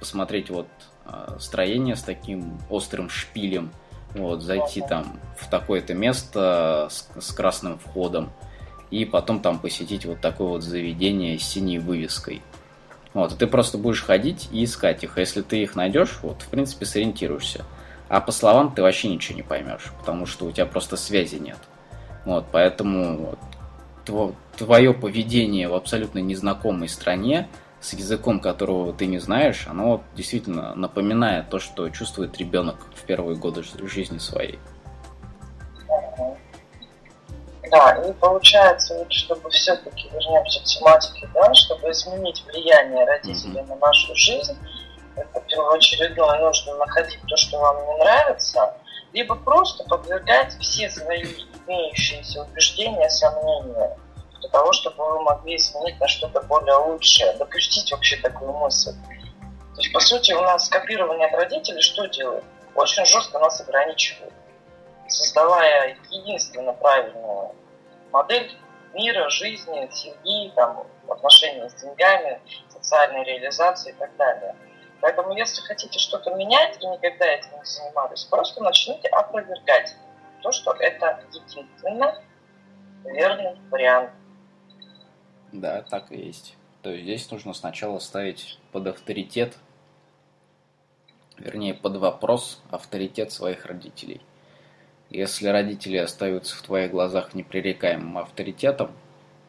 посмотреть 0.00 0.50
вот 0.50 0.66
а, 1.04 1.36
строение 1.38 1.94
с 1.94 2.02
таким 2.02 2.58
острым 2.68 3.08
шпилем, 3.08 3.70
вот, 4.14 4.42
зайти 4.42 4.80
там 4.80 5.20
в 5.38 5.48
такое-то 5.48 5.94
место 5.94 6.88
с, 6.90 7.08
с 7.20 7.32
красным 7.32 7.78
входом, 7.78 8.32
и 8.90 9.04
потом 9.04 9.40
там 9.40 9.58
посетить 9.58 10.04
вот 10.04 10.20
такое 10.20 10.48
вот 10.48 10.62
заведение 10.62 11.38
с 11.38 11.42
синей 11.42 11.78
вывеской. 11.78 12.42
Вот, 13.16 13.32
и 13.32 13.34
ты 13.34 13.46
просто 13.46 13.78
будешь 13.78 14.02
ходить 14.02 14.50
и 14.52 14.62
искать 14.62 15.02
их. 15.02 15.16
А 15.16 15.20
если 15.20 15.40
ты 15.40 15.62
их 15.62 15.74
найдешь, 15.74 16.18
вот, 16.20 16.42
в 16.42 16.48
принципе, 16.48 16.84
сориентируешься. 16.84 17.64
А 18.10 18.20
по 18.20 18.30
словам 18.30 18.74
ты 18.74 18.82
вообще 18.82 19.08
ничего 19.08 19.36
не 19.36 19.42
поймешь, 19.42 19.90
потому 19.98 20.26
что 20.26 20.44
у 20.44 20.52
тебя 20.52 20.66
просто 20.66 20.98
связи 20.98 21.36
нет. 21.36 21.56
Вот, 22.26 22.44
поэтому 22.52 23.34
вот, 24.04 24.36
твое 24.58 24.92
поведение 24.92 25.66
в 25.66 25.74
абсолютно 25.74 26.18
незнакомой 26.18 26.90
стране, 26.90 27.48
с 27.80 27.94
языком 27.94 28.38
которого 28.38 28.92
ты 28.92 29.06
не 29.06 29.18
знаешь, 29.18 29.66
оно 29.66 30.04
действительно 30.14 30.74
напоминает 30.74 31.48
то, 31.48 31.58
что 31.58 31.88
чувствует 31.88 32.36
ребенок 32.36 32.76
в 32.94 33.06
первые 33.06 33.38
годы 33.38 33.62
жизни 33.84 34.18
своей. 34.18 34.58
Да, 37.70 37.92
и 38.06 38.12
получается, 38.12 38.96
вот, 38.96 39.12
чтобы 39.12 39.50
все-таки 39.50 40.08
вернемся 40.08 40.60
к 40.60 40.64
тематике, 40.64 41.28
да, 41.34 41.52
чтобы 41.54 41.90
изменить 41.90 42.44
влияние 42.46 43.04
родителей 43.04 43.60
mm-hmm. 43.60 43.68
на 43.68 43.76
нашу 43.76 44.14
жизнь, 44.14 44.56
это 45.16 45.40
первоочередное 45.40 46.38
нужно 46.38 46.74
находить 46.76 47.20
то, 47.26 47.36
что 47.36 47.58
вам 47.58 47.76
не 47.86 48.04
нравится, 48.04 48.74
либо 49.12 49.34
просто 49.34 49.84
подвергать 49.84 50.56
все 50.60 50.90
свои 50.90 51.24
имеющиеся 51.66 52.42
убеждения 52.42 53.08
сомнению, 53.08 53.96
для 54.40 54.48
того, 54.50 54.72
чтобы 54.72 54.96
вы 54.98 55.22
могли 55.22 55.56
изменить 55.56 55.98
на 55.98 56.06
что-то 56.06 56.42
более 56.42 56.76
лучшее, 56.76 57.32
допустить 57.34 57.90
вообще 57.90 58.16
такую 58.18 58.52
мысль. 58.52 58.92
То 59.74 59.80
есть, 59.80 59.92
по 59.92 60.00
сути, 60.00 60.32
у 60.32 60.40
нас 60.42 60.68
копирование 60.68 61.26
от 61.26 61.34
родителей 61.34 61.80
что 61.80 62.06
делает? 62.06 62.44
Очень 62.74 63.04
жестко 63.06 63.38
нас 63.38 63.60
ограничивает 63.60 64.32
создавая 65.08 65.96
единственно 66.10 66.72
правильную 66.72 67.54
модель 68.12 68.50
мира, 68.94 69.28
жизни, 69.28 69.88
семьи, 69.92 70.50
там, 70.54 70.86
отношения 71.08 71.68
с 71.68 71.74
деньгами, 71.74 72.40
социальной 72.68 73.24
реализации 73.24 73.90
и 73.90 73.94
так 73.94 74.16
далее. 74.16 74.56
Поэтому, 75.00 75.36
если 75.36 75.60
хотите 75.62 75.98
что-то 75.98 76.34
менять 76.34 76.82
и 76.82 76.86
никогда 76.86 77.26
этим 77.26 77.50
не 77.58 77.64
занимались, 77.64 78.24
просто 78.24 78.62
начните 78.62 79.08
опровергать 79.08 79.94
то, 80.42 80.50
что 80.52 80.72
это 80.72 81.22
единственно 81.32 82.22
верный 83.04 83.58
вариант. 83.70 84.10
Да, 85.52 85.82
так 85.82 86.10
и 86.10 86.16
есть. 86.16 86.56
То 86.82 86.90
есть 86.90 87.04
здесь 87.04 87.30
нужно 87.30 87.52
сначала 87.52 87.98
ставить 87.98 88.58
под 88.72 88.86
авторитет, 88.86 89.54
вернее, 91.36 91.74
под 91.74 91.96
вопрос 91.96 92.62
авторитет 92.70 93.30
своих 93.32 93.66
родителей– 93.66 94.22
если 95.16 95.48
родители 95.48 95.96
остаются 95.96 96.54
в 96.56 96.62
твоих 96.62 96.90
глазах 96.90 97.32
непререкаемым 97.32 98.18
авторитетом, 98.18 98.90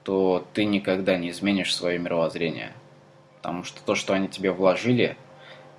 то 0.04 0.48
ты 0.54 0.64
никогда 0.64 1.18
не 1.18 1.32
изменишь 1.32 1.76
свое 1.76 2.00
мировоззрение. 2.00 2.72
Потому 3.36 3.66
что 3.66 3.82
то, 3.84 3.94
что 3.94 4.14
они 4.14 4.30
тебе 4.30 4.52
вложили, 4.52 5.18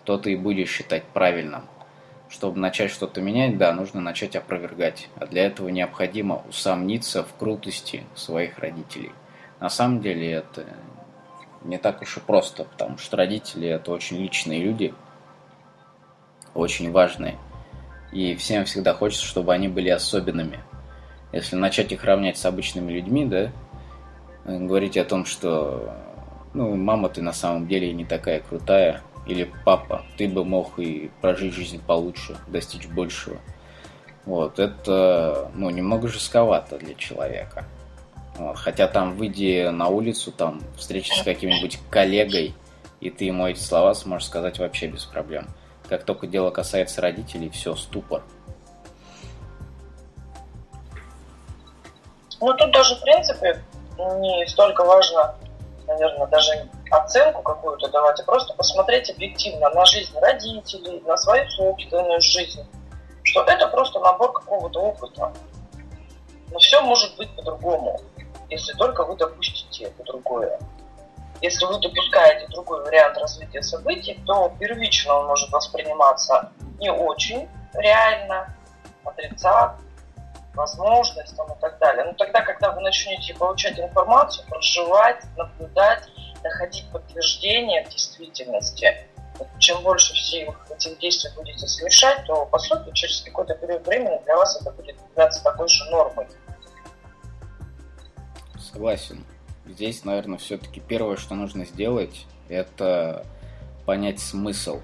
то 0.04 0.18
ты 0.18 0.32
и 0.32 0.36
будешь 0.36 0.70
считать 0.70 1.04
правильным. 1.04 1.62
Чтобы 2.28 2.58
начать 2.58 2.90
что-то 2.90 3.22
менять, 3.22 3.56
да, 3.56 3.72
нужно 3.72 4.02
начать 4.02 4.36
опровергать. 4.36 5.08
А 5.16 5.26
для 5.26 5.46
этого 5.46 5.70
необходимо 5.70 6.42
усомниться 6.46 7.24
в 7.24 7.34
крутости 7.34 8.04
своих 8.14 8.58
родителей. 8.58 9.12
На 9.60 9.70
самом 9.70 10.02
деле 10.02 10.30
это 10.30 10.66
не 11.64 11.78
так 11.78 12.02
уж 12.02 12.18
и 12.18 12.20
просто, 12.20 12.64
потому 12.64 12.98
что 12.98 13.16
родители 13.16 13.66
это 13.66 13.90
очень 13.90 14.18
личные 14.18 14.62
люди, 14.62 14.94
очень 16.52 16.92
важные. 16.92 17.38
И 18.12 18.34
всем 18.36 18.64
всегда 18.64 18.94
хочется, 18.94 19.24
чтобы 19.24 19.52
они 19.52 19.68
были 19.68 19.88
особенными. 19.90 20.60
Если 21.32 21.56
начать 21.56 21.92
их 21.92 22.04
равнять 22.04 22.38
с 22.38 22.46
обычными 22.46 22.90
людьми, 22.92 23.26
да, 23.26 23.52
говорить 24.44 24.96
о 24.96 25.04
том, 25.04 25.26
что 25.26 25.94
ну, 26.54 26.74
мама 26.74 27.08
ты 27.08 27.22
на 27.22 27.32
самом 27.32 27.68
деле 27.68 27.92
не 27.92 28.04
такая 28.04 28.40
крутая, 28.40 29.02
или 29.26 29.50
папа, 29.64 30.04
ты 30.16 30.26
бы 30.26 30.44
мог 30.44 30.78
и 30.78 31.10
прожить 31.20 31.52
жизнь 31.52 31.80
получше, 31.86 32.36
достичь 32.46 32.86
большего. 32.86 33.36
Вот, 34.24 34.58
это, 34.58 35.50
ну, 35.54 35.70
немного 35.70 36.08
жестковато 36.08 36.78
для 36.78 36.94
человека. 36.94 37.64
Вот, 38.36 38.56
хотя 38.56 38.88
там, 38.88 39.16
выйди 39.16 39.68
на 39.68 39.88
улицу, 39.88 40.32
там, 40.32 40.60
встречи 40.76 41.12
с 41.12 41.22
каким-нибудь 41.22 41.78
коллегой, 41.90 42.54
и 43.00 43.10
ты 43.10 43.26
ему 43.26 43.46
эти 43.46 43.60
слова 43.60 43.94
сможешь 43.94 44.28
сказать 44.28 44.58
вообще 44.58 44.86
без 44.86 45.04
проблем. 45.04 45.48
Как 45.88 46.04
только 46.04 46.26
дело 46.26 46.50
касается 46.50 47.00
родителей, 47.00 47.48
все, 47.48 47.74
ступор. 47.74 48.22
Ну, 52.40 52.54
тут 52.54 52.70
даже, 52.72 52.94
в 52.94 53.00
принципе, 53.00 53.62
не 53.98 54.46
столько 54.46 54.84
важно, 54.84 55.34
наверное, 55.86 56.26
даже 56.26 56.68
оценку 56.90 57.42
какую-то 57.42 57.88
давать, 57.88 58.20
а 58.20 58.24
просто 58.24 58.54
посмотреть 58.54 59.10
объективно 59.10 59.70
на 59.70 59.84
жизнь 59.86 60.16
родителей, 60.18 61.02
на 61.06 61.16
свою 61.16 61.48
собственную 61.48 62.20
жизнь, 62.20 62.64
что 63.24 63.42
это 63.44 63.66
просто 63.68 63.98
набор 63.98 64.32
какого-то 64.32 64.80
опыта. 64.80 65.32
Но 66.50 66.58
все 66.58 66.80
может 66.82 67.16
быть 67.16 67.34
по-другому, 67.34 68.00
если 68.50 68.72
только 68.74 69.04
вы 69.04 69.16
допустите 69.16 69.84
это 69.86 70.04
другое. 70.04 70.58
Если 71.40 71.64
вы 71.66 71.78
допускаете 71.80 72.48
другой 72.48 72.82
вариант 72.84 73.16
развития 73.18 73.62
событий, 73.62 74.20
то 74.26 74.52
первично 74.58 75.14
он 75.14 75.26
может 75.26 75.50
восприниматься 75.50 76.50
не 76.78 76.90
очень 76.90 77.48
реально, 77.74 78.52
отрицать 79.04 79.72
возможность 80.54 81.36
там, 81.36 81.46
и 81.52 81.60
так 81.60 81.78
далее. 81.78 82.04
Но 82.04 82.12
тогда, 82.14 82.42
когда 82.42 82.72
вы 82.72 82.80
начнете 82.80 83.34
получать 83.34 83.78
информацию, 83.78 84.44
проживать, 84.48 85.22
наблюдать, 85.36 86.08
находить 86.42 86.90
подтверждение 86.90 87.84
в 87.84 87.88
действительности, 87.90 89.06
чем 89.58 89.80
больше 89.82 90.14
всех 90.14 90.56
этих 90.68 90.98
действий 90.98 91.30
будете 91.36 91.68
совершать, 91.68 92.24
то, 92.26 92.46
по 92.46 92.58
сути, 92.58 92.90
через 92.92 93.20
какой-то 93.20 93.54
период 93.54 93.86
времени 93.86 94.20
для 94.24 94.36
вас 94.36 94.60
это 94.60 94.72
будет 94.72 94.96
являться 95.10 95.44
такой 95.44 95.68
же 95.68 95.84
нормой. 95.90 96.26
Согласен 98.58 99.24
здесь, 99.68 100.04
наверное, 100.04 100.38
все-таки 100.38 100.80
первое, 100.80 101.16
что 101.16 101.34
нужно 101.34 101.64
сделать, 101.64 102.26
это 102.48 103.24
понять 103.86 104.20
смысл. 104.20 104.80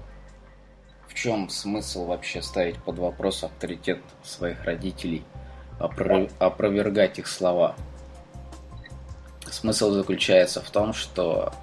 В 1.07 1.13
чем 1.13 1.49
смысл 1.49 2.05
вообще 2.05 2.41
ставить 2.41 2.77
под 2.83 2.99
вопрос 2.99 3.43
авторитет 3.43 3.99
своих 4.23 4.63
родителей, 4.63 5.23
опро- 5.79 6.31
опровергать 6.39 7.19
их 7.19 7.27
слова? 7.27 7.75
Смысл 9.49 9.91
заключается 9.91 10.61
в 10.61 10.69
том, 10.69 10.93
что 10.93 11.53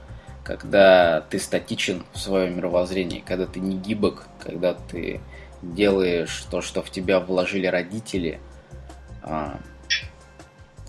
когда 0.45 1.21
ты 1.21 1.39
статичен 1.39 2.05
в 2.13 2.19
своем 2.19 2.57
мировоззрении, 2.57 3.21
когда 3.21 3.47
ты 3.47 3.61
не 3.61 3.77
гибок, 3.77 4.27
когда 4.41 4.75
ты 4.75 5.21
делаешь 5.63 6.45
то, 6.51 6.61
что 6.61 6.83
в 6.83 6.91
тебя 6.91 7.21
вложили 7.21 7.67
родители, 7.67 8.41
а, 9.23 9.61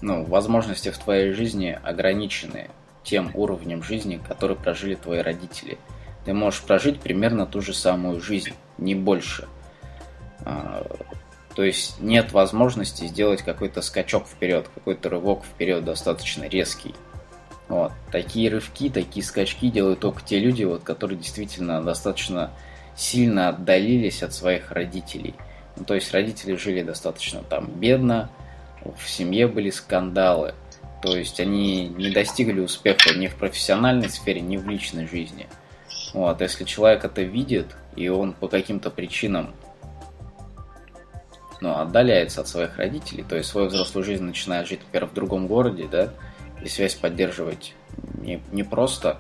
ну, 0.04 0.26
возможности 0.26 0.90
в 0.90 0.98
твоей 0.98 1.32
жизни 1.32 1.80
ограничены 1.82 2.70
тем 3.04 3.32
уровнем 3.34 3.82
жизни, 3.82 4.22
который 4.28 4.58
прожили 4.58 4.96
твои 4.96 5.22
родители. 5.22 5.78
Ты 6.26 6.34
можешь 6.34 6.62
прожить 6.62 7.00
примерно 7.00 7.46
ту 7.46 7.62
же 7.62 7.74
самую 7.74 8.20
жизнь, 8.20 8.54
не 8.78 8.96
больше. 8.96 9.48
А, 10.46 10.86
то 11.56 11.64
есть 11.64 12.02
нет 12.02 12.34
возможности 12.34 13.06
сделать 13.06 13.44
какой-то 13.44 13.82
скачок 13.82 14.28
вперед, 14.28 14.68
какой-то 14.74 15.10
рывок 15.10 15.46
вперед 15.46 15.86
достаточно 15.86 16.44
резкий. 16.44 16.94
Вот. 17.70 17.94
Такие 18.12 18.50
рывки, 18.50 18.90
такие 18.90 19.26
скачки 19.26 19.70
делают 19.70 20.02
только 20.02 20.22
те 20.22 20.38
люди, 20.38 20.66
вот, 20.66 20.84
которые 20.84 21.18
действительно 21.18 21.82
достаточно 21.82 22.52
сильно 22.98 23.50
отдалились 23.50 24.22
от 24.22 24.34
своих 24.34 24.72
родителей. 24.72 25.34
Ну, 25.78 25.86
то 25.86 25.96
есть 25.96 26.12
родители 26.12 26.56
жили 26.56 26.84
достаточно 26.84 27.42
там 27.42 27.68
бедно, 27.68 28.30
в 28.84 29.10
семье 29.10 29.48
были 29.48 29.70
скандалы. 29.70 30.54
То 31.02 31.18
есть 31.18 31.40
они 31.40 31.88
не 31.90 32.12
достигли 32.12 32.62
успеха 32.62 33.14
ни 33.14 33.28
в 33.28 33.36
профессиональной 33.36 34.10
сфере, 34.10 34.42
ни 34.42 34.58
в 34.58 34.68
личной 34.68 35.08
жизни. 35.08 35.48
Вот, 36.14 36.42
если 36.42 36.64
человек 36.64 37.04
это 37.04 37.24
видит, 37.24 37.76
и 37.96 38.08
он 38.08 38.34
по 38.34 38.48
каким-то 38.48 38.90
причинам 38.90 39.54
ну, 41.60 41.76
отдаляется 41.76 42.42
от 42.42 42.48
своих 42.48 42.78
родителей, 42.78 43.24
то 43.24 43.36
есть 43.36 43.50
свою 43.50 43.68
взрослую 43.68 44.04
жизнь 44.04 44.24
начинает 44.24 44.68
жить, 44.68 44.82
например, 44.82 45.10
в 45.10 45.14
другом 45.14 45.48
городе, 45.48 45.88
да, 45.90 46.10
и 46.62 46.68
связь 46.68 46.96
поддерживать 46.96 47.74
не, 48.16 48.42
не 48.52 48.64
просто. 48.64 49.20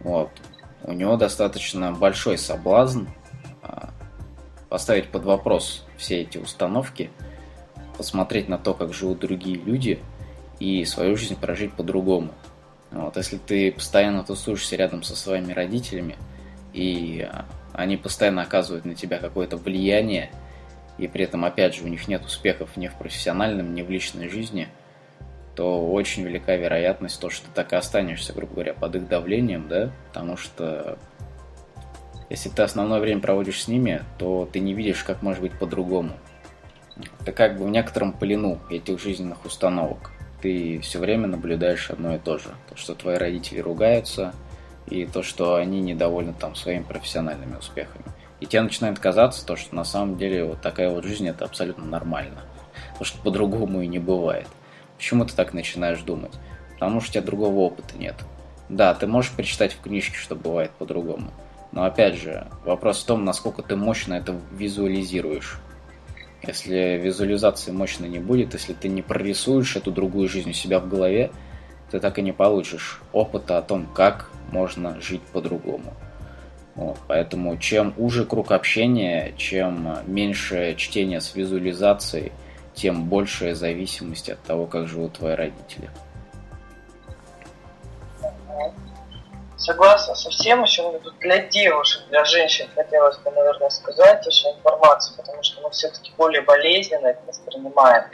Вот. 0.00 0.30
У 0.82 0.92
него 0.92 1.16
достаточно 1.16 1.92
большой 1.92 2.38
соблазн 2.38 3.06
а, 3.62 3.90
поставить 4.68 5.08
под 5.08 5.24
вопрос 5.24 5.84
все 5.96 6.20
эти 6.20 6.38
установки, 6.38 7.10
посмотреть 7.96 8.48
на 8.48 8.58
то, 8.58 8.74
как 8.74 8.92
живут 8.92 9.20
другие 9.20 9.56
люди, 9.56 10.00
и 10.60 10.84
свою 10.84 11.16
жизнь 11.16 11.36
прожить 11.36 11.72
по-другому. 11.72 12.30
Вот, 12.90 13.16
если 13.16 13.36
ты 13.36 13.72
постоянно 13.72 14.24
тусуешься 14.24 14.76
рядом 14.76 15.02
со 15.02 15.16
своими 15.16 15.52
родителями, 15.52 16.16
и 16.72 17.28
они 17.72 17.96
постоянно 17.96 18.42
оказывают 18.42 18.84
на 18.84 18.94
тебя 18.94 19.18
какое-то 19.18 19.56
влияние, 19.56 20.30
и 20.98 21.08
при 21.08 21.24
этом, 21.24 21.44
опять 21.44 21.74
же, 21.74 21.84
у 21.84 21.88
них 21.88 22.08
нет 22.08 22.24
успехов 22.24 22.76
ни 22.76 22.88
в 22.88 22.94
профессиональном, 22.94 23.74
ни 23.74 23.82
в 23.82 23.90
личной 23.90 24.28
жизни, 24.28 24.68
то 25.54 25.90
очень 25.90 26.22
велика 26.22 26.54
вероятность 26.56 27.20
то, 27.20 27.30
что 27.30 27.46
ты 27.46 27.52
так 27.54 27.72
и 27.72 27.76
останешься, 27.76 28.32
грубо 28.32 28.54
говоря, 28.54 28.74
под 28.74 28.96
их 28.96 29.08
давлением, 29.08 29.68
да, 29.68 29.90
потому 30.08 30.36
что 30.36 30.98
если 32.28 32.48
ты 32.48 32.62
основное 32.62 33.00
время 33.00 33.20
проводишь 33.20 33.62
с 33.62 33.68
ними, 33.68 34.02
то 34.18 34.48
ты 34.50 34.60
не 34.60 34.74
видишь, 34.74 35.04
как 35.04 35.22
может 35.22 35.42
быть 35.42 35.52
по-другому. 35.58 36.12
Ты 37.24 37.32
как 37.32 37.58
бы 37.58 37.64
в 37.64 37.70
некотором 37.70 38.12
плену 38.12 38.58
этих 38.70 39.00
жизненных 39.00 39.44
установок. 39.44 40.10
Ты 40.40 40.80
все 40.80 40.98
время 40.98 41.26
наблюдаешь 41.26 41.90
одно 41.90 42.14
и 42.14 42.18
то 42.18 42.38
же. 42.38 42.48
То, 42.68 42.76
что 42.76 42.94
твои 42.94 43.16
родители 43.16 43.60
ругаются, 43.60 44.32
и 44.88 45.04
то, 45.06 45.22
что 45.22 45.56
они 45.56 45.80
недовольны 45.80 46.34
там 46.38 46.54
своими 46.54 46.82
профессиональными 46.82 47.56
успехами. 47.56 48.04
И 48.40 48.46
тебе 48.46 48.62
начинает 48.62 48.98
казаться 48.98 49.44
то, 49.44 49.56
что 49.56 49.74
на 49.74 49.84
самом 49.84 50.18
деле 50.18 50.44
вот 50.44 50.60
такая 50.60 50.90
вот 50.90 51.04
жизнь 51.04 51.28
это 51.28 51.44
абсолютно 51.44 51.84
нормально. 51.84 52.42
Потому 52.92 53.04
что 53.04 53.22
по-другому 53.22 53.80
и 53.80 53.86
не 53.86 53.98
бывает. 53.98 54.46
Почему 54.96 55.24
ты 55.24 55.34
так 55.34 55.54
начинаешь 55.54 56.00
думать? 56.00 56.32
Потому 56.74 57.00
что 57.00 57.10
у 57.10 57.12
тебя 57.14 57.22
другого 57.22 57.58
опыта 57.60 57.96
нет. 57.96 58.14
Да, 58.68 58.94
ты 58.94 59.06
можешь 59.06 59.32
прочитать 59.32 59.72
в 59.72 59.80
книжке, 59.80 60.16
что 60.16 60.34
бывает 60.34 60.70
по-другому. 60.72 61.30
Но 61.72 61.84
опять 61.84 62.16
же, 62.16 62.46
вопрос 62.64 63.02
в 63.02 63.06
том, 63.06 63.24
насколько 63.24 63.62
ты 63.62 63.76
мощно 63.76 64.14
это 64.14 64.38
визуализируешь. 64.52 65.58
Если 66.46 67.00
визуализации 67.02 67.72
мощно 67.72 68.06
не 68.06 68.18
будет, 68.18 68.54
если 68.54 68.72
ты 68.72 68.88
не 68.88 69.02
прорисуешь 69.02 69.76
эту 69.76 69.90
другую 69.90 70.28
жизнь 70.28 70.50
у 70.50 70.52
себя 70.52 70.78
в 70.78 70.88
голове, 70.88 71.30
ты 71.90 72.00
так 72.00 72.18
и 72.18 72.22
не 72.22 72.32
получишь 72.32 73.00
опыта 73.12 73.58
о 73.58 73.62
том, 73.62 73.86
как 73.94 74.30
можно 74.52 75.00
жить 75.00 75.22
по-другому. 75.32 75.94
Вот, 76.74 76.98
поэтому 77.08 77.56
чем 77.56 77.94
уже 77.96 78.24
круг 78.26 78.52
общения, 78.52 79.32
чем 79.36 79.98
меньше 80.06 80.74
чтения 80.76 81.20
с 81.20 81.34
визуализацией, 81.34 82.32
тем 82.74 83.04
большая 83.06 83.54
зависимость 83.54 84.28
от 84.28 84.40
того, 84.42 84.66
как 84.66 84.86
живут 84.86 85.14
твои 85.14 85.34
родители. 85.34 85.90
Согласна 89.56 90.14
со 90.14 90.30
всем, 90.30 90.62
еще 90.62 91.00
для 91.20 91.38
девушек, 91.38 92.02
для 92.08 92.24
женщин 92.24 92.68
хотелось 92.74 93.16
бы, 93.18 93.30
наверное, 93.30 93.70
сказать 93.70 94.24
еще 94.26 94.50
информацию, 94.50 95.16
потому 95.16 95.42
что 95.42 95.62
мы 95.62 95.70
все-таки 95.70 96.12
более 96.18 96.42
болезненно 96.42 97.06
это 97.06 97.20
воспринимаем, 97.26 98.04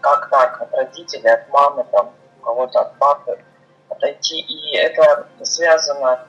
как 0.00 0.28
так, 0.28 0.60
от 0.60 0.74
родителей, 0.74 1.30
от 1.30 1.48
мамы, 1.50 1.86
там, 1.92 2.12
у 2.40 2.44
кого-то 2.44 2.80
от 2.80 2.98
папы 2.98 3.38
отойти. 3.88 4.40
И 4.40 4.76
это 4.76 5.28
связано 5.42 6.26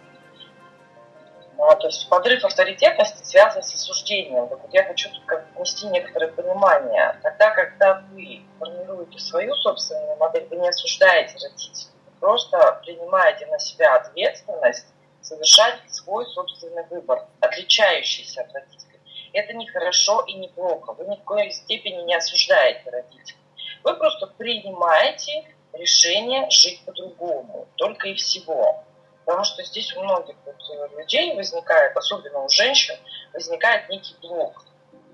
ну, 1.60 1.68
то 1.76 1.88
есть 1.88 2.08
подрыв 2.08 2.46
авторитетности 2.46 3.22
связан 3.26 3.62
с 3.62 3.74
осуждением. 3.74 4.48
Так 4.48 4.62
вот 4.62 4.74
я 4.74 4.86
хочу 4.86 5.10
тут 5.10 5.26
как 5.26 5.46
внести 5.56 5.88
некоторое 5.88 6.30
понимание. 6.30 7.20
Тогда, 7.22 7.52
когда 7.52 8.02
вы 8.14 8.44
формируете 8.58 9.20
свою 9.20 9.54
собственную 9.56 10.16
модель, 10.16 10.48
вы 10.50 10.56
не 10.56 10.70
осуждаете 10.70 11.34
родителей, 11.34 11.92
просто 12.20 12.82
принимаете 12.84 13.46
на 13.48 13.60
себя 13.60 13.96
ответственность 13.96 14.88
совершать 15.22 15.80
свой 15.88 16.26
собственный 16.28 16.86
выбор, 16.88 17.26
отличающийся 17.40 18.42
от 18.42 18.54
родителей. 18.54 19.00
Это 19.34 19.54
не 19.54 19.68
хорошо 19.68 20.24
и 20.28 20.34
не 20.34 20.48
плохо. 20.48 20.94
Вы 20.94 21.06
ни 21.06 21.16
в 21.16 21.24
коей 21.24 21.52
степени 21.52 22.02
не 22.04 22.16
осуждаете 22.16 22.90
родителей. 22.90 23.38
Вы 23.84 23.96
просто 23.96 24.28
принимаете 24.28 25.46
решение 25.74 26.50
жить 26.50 26.84
по-другому, 26.86 27.68
только 27.76 28.08
и 28.08 28.16
всего. 28.16 28.84
Потому 29.26 29.44
что 29.44 29.64
здесь 29.64 29.96
у 29.96 30.04
многих 30.04 30.36
э, 30.46 30.98
людей 30.98 31.36
возникает, 31.36 31.96
особенно 31.96 32.40
у 32.40 32.50
женщин, 32.50 32.96
возникает 33.32 33.88
некий 33.90 34.16
блок. 34.22 34.66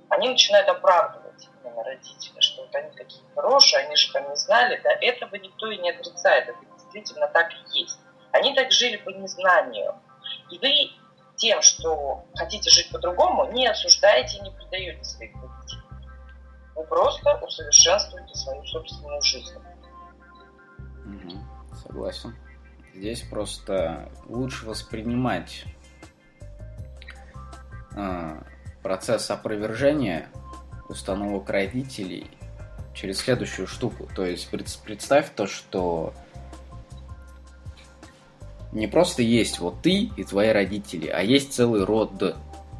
Они 0.09 0.29
начинают 0.29 0.69
оправдывать 0.69 1.47
именно 1.61 1.83
родителей, 1.83 2.39
что 2.39 2.61
вот 2.61 2.73
они 2.75 2.95
такие 2.95 3.21
хорошие, 3.35 3.83
они 3.83 3.95
же 3.95 4.13
там 4.13 4.29
не 4.29 4.35
знали. 4.37 4.79
Да, 4.83 4.91
этого 5.01 5.35
никто 5.35 5.69
и 5.69 5.77
не 5.77 5.89
отрицает, 5.89 6.47
это 6.47 6.57
действительно 6.95 7.27
так 7.27 7.51
и 7.51 7.79
есть. 7.79 7.99
Они 8.31 8.53
так 8.53 8.71
жили 8.71 8.97
по 8.97 9.09
незнанию. 9.09 9.95
И 10.49 10.57
вы 10.59 10.91
тем, 11.35 11.61
что 11.61 12.25
хотите 12.35 12.69
жить 12.69 12.89
по-другому, 12.91 13.51
не 13.51 13.67
осуждаете 13.67 14.37
и 14.37 14.41
не 14.41 14.51
предаете 14.51 15.03
своих 15.03 15.33
родителей. 15.33 15.83
Вы 16.75 16.83
просто 16.85 17.35
усовершенствуете 17.41 18.33
свою 18.35 18.63
собственную 18.65 19.21
жизнь. 19.21 19.55
Угу, 21.05 21.75
согласен. 21.75 22.35
Здесь 22.93 23.21
просто 23.21 24.09
лучше 24.27 24.65
воспринимать 24.65 25.65
э, 27.95 28.41
процесс 28.81 29.29
опровержения 29.29 30.29
установок 30.87 31.49
родителей 31.49 32.31
через 32.93 33.19
следующую 33.19 33.67
штуку. 33.67 34.07
То 34.15 34.25
есть 34.25 34.49
представь 34.49 35.29
то, 35.35 35.47
что 35.47 36.13
не 38.75 38.87
просто 38.87 39.23
есть 39.23 39.59
вот 39.59 39.81
ты 39.81 40.11
и 40.15 40.23
твои 40.23 40.49
родители, 40.49 41.07
а 41.07 41.21
есть 41.21 41.53
целый 41.53 41.83
род, 41.83 42.35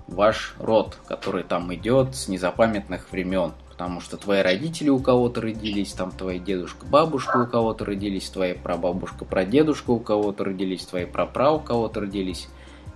ваш 0.07 0.55
род, 0.59 0.97
который 1.07 1.43
там 1.43 1.73
идет 1.73 2.15
с 2.15 2.27
незапамятных 2.27 3.11
времен 3.11 3.53
потому 3.75 3.99
что 3.99 4.15
твои 4.15 4.41
родители 4.41 4.87
у 4.87 4.99
кого-то 4.99 5.41
родились, 5.41 5.91
там 5.91 6.09
твои 6.09 6.39
дедушка, 6.39 6.85
бабушка 6.85 7.43
у 7.43 7.45
кого-то 7.45 7.83
родились, 7.83 8.29
твоя 8.29 8.55
прабабушка, 8.55 9.25
прадедушка 9.25 9.91
у 9.91 9.99
кого-то 9.99 10.45
родились, 10.45 10.85
твои 10.85 11.03
прапра 11.03 11.49
у 11.49 11.59
кого-то 11.59 11.99
родились 11.99 12.47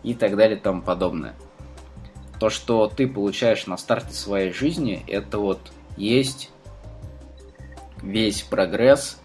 и 0.04 0.14
так 0.14 0.38
далее 0.38 0.58
и 0.58 0.62
тому 0.62 0.82
подобное. 0.82 1.36
То, 2.40 2.50
что 2.50 2.88
ты 2.88 3.10
получаешь 3.10 3.68
на 3.68 3.76
старте 3.76 4.14
своей 4.14 4.54
жизни, 4.54 5.04
это 5.08 5.40
вот 5.40 5.60
есть 5.98 6.50
весь 8.02 8.44
прогресс, 8.44 9.20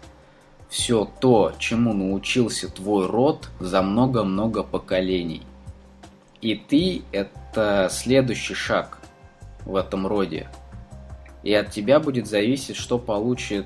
все 0.75 1.09
то, 1.21 1.53
чему 1.57 1.93
научился 1.93 2.67
твой 2.67 3.07
род 3.07 3.49
за 3.61 3.81
много-много 3.81 4.61
поколений. 4.61 5.41
И 6.41 6.55
ты– 6.55 7.01
это 7.13 7.87
следующий 7.89 8.55
шаг 8.55 8.99
в 9.63 9.77
этом 9.77 10.05
роде. 10.05 10.49
И 11.43 11.53
от 11.53 11.71
тебя 11.71 12.01
будет 12.01 12.27
зависеть, 12.27 12.75
что 12.75 12.99
получит 12.99 13.65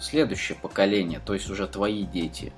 следующее 0.00 0.58
поколение, 0.60 1.20
то 1.24 1.32
есть 1.32 1.48
уже 1.48 1.68
твои 1.68 2.02
дети. 2.02 2.52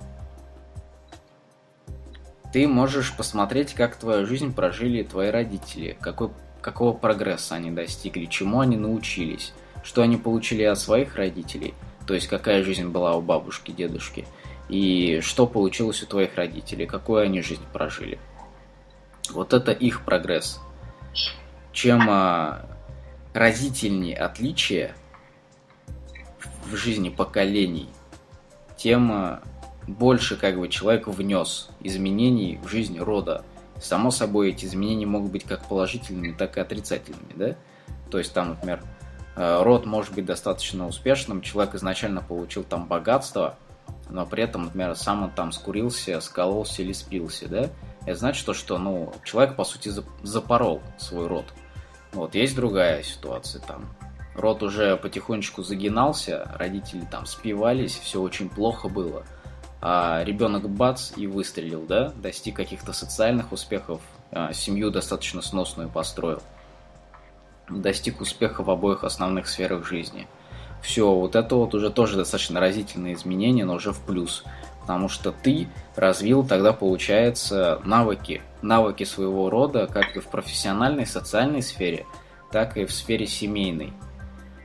Ты 2.54 2.66
можешь 2.66 3.14
посмотреть, 3.14 3.74
как 3.74 3.96
твою 3.96 4.24
жизнь 4.24 4.54
прожили 4.54 5.02
твои 5.02 5.28
родители, 5.28 5.94
какой, 6.00 6.30
какого 6.62 6.94
прогресса 6.94 7.56
они 7.56 7.70
достигли, 7.70 8.24
чему 8.24 8.60
они 8.60 8.78
научились, 8.78 9.52
что 9.82 10.00
они 10.00 10.16
получили 10.16 10.62
от 10.62 10.78
своих 10.78 11.16
родителей, 11.16 11.74
то 12.06 12.14
есть 12.14 12.28
какая 12.28 12.62
жизнь 12.62 12.88
была 12.88 13.14
у 13.14 13.22
бабушки, 13.22 13.70
дедушки, 13.70 14.26
и 14.68 15.20
что 15.22 15.46
получилось 15.46 16.02
у 16.02 16.06
твоих 16.06 16.36
родителей, 16.36 16.86
какую 16.86 17.22
они 17.22 17.40
жизнь 17.42 17.64
прожили. 17.72 18.18
Вот 19.30 19.52
это 19.52 19.72
их 19.72 20.04
прогресс. 20.04 20.60
Чем 21.72 22.08
а, 22.08 22.66
разительнее 23.32 24.16
отличия 24.16 24.94
в 26.66 26.76
жизни 26.76 27.08
поколений, 27.08 27.88
тем 28.76 29.40
больше 29.86 30.36
как 30.36 30.58
бы 30.58 30.68
человек 30.68 31.08
внес 31.08 31.68
изменений 31.80 32.58
в 32.62 32.68
жизнь 32.68 32.98
рода. 32.98 33.44
Само 33.80 34.10
собой, 34.10 34.50
эти 34.50 34.64
изменения 34.66 35.06
могут 35.06 35.32
быть 35.32 35.44
как 35.44 35.66
положительными, 35.66 36.32
так 36.32 36.56
и 36.56 36.60
отрицательными, 36.60 37.32
да? 37.34 37.56
То 38.10 38.18
есть 38.18 38.32
там, 38.32 38.50
например, 38.50 38.82
род 39.36 39.86
может 39.86 40.14
быть 40.14 40.24
достаточно 40.24 40.86
успешным, 40.86 41.42
человек 41.42 41.74
изначально 41.74 42.20
получил 42.20 42.64
там 42.64 42.86
богатство, 42.86 43.56
но 44.08 44.26
при 44.26 44.44
этом, 44.44 44.64
например, 44.64 44.94
сам 44.96 45.24
он 45.24 45.30
там 45.30 45.52
скурился, 45.52 46.20
скололся 46.20 46.82
или 46.82 46.92
спился, 46.92 47.48
да? 47.48 47.70
Это 48.06 48.18
значит, 48.18 48.44
то, 48.44 48.52
что, 48.52 48.78
ну, 48.78 49.12
человек, 49.24 49.56
по 49.56 49.64
сути, 49.64 49.90
запорол 50.22 50.82
свой 50.98 51.26
род. 51.26 51.46
Вот, 52.12 52.34
есть 52.34 52.54
другая 52.54 53.02
ситуация 53.02 53.60
там. 53.62 53.88
Рот 54.34 54.62
уже 54.62 54.96
потихонечку 54.96 55.62
загинался, 55.62 56.50
родители 56.56 57.06
там 57.10 57.24
спивались, 57.24 57.96
все 57.96 58.20
очень 58.20 58.48
плохо 58.48 58.88
было. 58.88 59.24
А 59.80 60.22
ребенок 60.24 60.68
бац 60.68 61.12
и 61.16 61.26
выстрелил, 61.26 61.86
да, 61.86 62.10
достиг 62.16 62.56
каких-то 62.56 62.92
социальных 62.92 63.52
успехов, 63.52 64.00
а, 64.30 64.52
семью 64.52 64.90
достаточно 64.90 65.42
сносную 65.42 65.88
построил. 65.88 66.42
Достиг 67.68 68.20
успеха 68.20 68.62
в 68.62 68.70
обоих 68.70 69.04
основных 69.04 69.48
сферах 69.48 69.86
жизни. 69.86 70.26
все, 70.82 71.10
вот 71.10 71.34
это 71.34 71.56
вот 71.56 71.74
уже 71.74 71.90
тоже 71.90 72.16
достаточно 72.16 72.60
разительные 72.60 73.14
изменения, 73.14 73.64
но 73.64 73.74
уже 73.74 73.92
в 73.92 74.00
плюс. 74.00 74.44
Потому 74.82 75.08
что 75.08 75.32
ты 75.32 75.68
развил 75.96 76.46
тогда, 76.46 76.74
получается, 76.74 77.80
навыки. 77.84 78.42
Навыки 78.60 79.04
своего 79.04 79.48
рода, 79.48 79.86
как 79.86 80.14
и 80.16 80.20
в 80.20 80.26
профессиональной, 80.26 81.06
социальной 81.06 81.62
сфере, 81.62 82.04
так 82.52 82.76
и 82.76 82.84
в 82.84 82.92
сфере 82.92 83.26
семейной. 83.26 83.94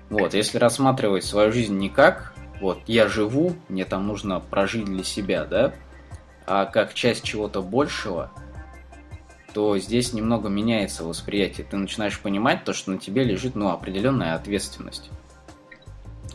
Вот, 0.10 0.34
если 0.34 0.58
рассматривать 0.58 1.24
свою 1.24 1.54
жизнь 1.54 1.78
не 1.78 1.90
как 1.90 2.34
вот 2.60 2.80
я 2.88 3.08
живу, 3.08 3.56
мне 3.70 3.86
там 3.86 4.08
нужно 4.08 4.40
прожить 4.40 4.86
для 4.86 5.04
себя, 5.04 5.46
да, 5.46 5.74
а 6.46 6.66
как 6.66 6.94
часть 6.94 7.24
чего-то 7.24 7.62
большего, 7.62 8.32
то 9.54 9.78
здесь 9.78 10.14
немного 10.14 10.50
меняется 10.50 11.04
восприятие. 11.04 11.66
Ты 11.70 11.78
начинаешь 11.78 12.20
понимать 12.20 12.64
то, 12.64 12.74
что 12.74 12.92
на 12.92 12.98
тебе 12.98 13.24
лежит 13.24 13.56
ну, 13.56 13.70
определенная 13.70 14.36
ответственность. 14.36 15.10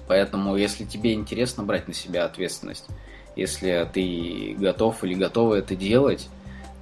Поэтому, 0.06 0.56
если 0.56 0.84
тебе 0.84 1.14
интересно 1.14 1.62
брать 1.62 1.88
на 1.88 1.94
себя 1.94 2.24
ответственность, 2.24 2.86
если 3.36 3.88
ты 3.92 4.54
готов 4.58 5.02
или 5.04 5.14
готова 5.14 5.54
это 5.54 5.74
делать, 5.74 6.28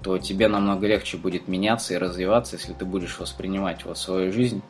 то 0.03 0.19
тебе 0.19 0.49
намного 0.49 0.87
легче 0.87 1.17
будет 1.17 1.49
меняться 1.49 1.95
и 1.95 1.99
развиваться, 1.99 2.57
если 2.57 2.73
ты 2.73 2.85
будешь 2.85 3.19
воспринимать 3.19 3.85
вот 3.85 3.99
свою 3.99 4.33
жизнь 4.33 4.63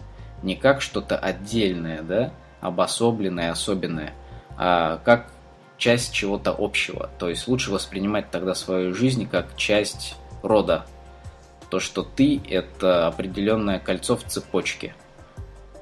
не 0.42 0.56
как 0.56 0.82
что-то 0.82 1.16
отдельное, 1.16 2.02
да, 2.02 2.32
обособленное, 2.60 3.50
особенное, 3.50 4.12
а 4.56 4.98
как 5.04 5.32
часть 5.78 6.12
чего-то 6.12 6.54
общего. 6.56 7.10
То 7.18 7.28
есть 7.28 7.48
лучше 7.48 7.70
воспринимать 7.70 8.30
тогда 8.30 8.54
свою 8.54 8.94
жизнь 8.94 9.26
как 9.28 9.56
часть 9.56 10.16
рода. 10.42 10.86
То, 11.72 11.80
что 11.80 12.02
ты– 12.02 12.38
это 12.50 13.06
определенное 13.06 13.78
кольцо 13.78 14.14
в 14.14 14.24
цепочке. 14.24 14.94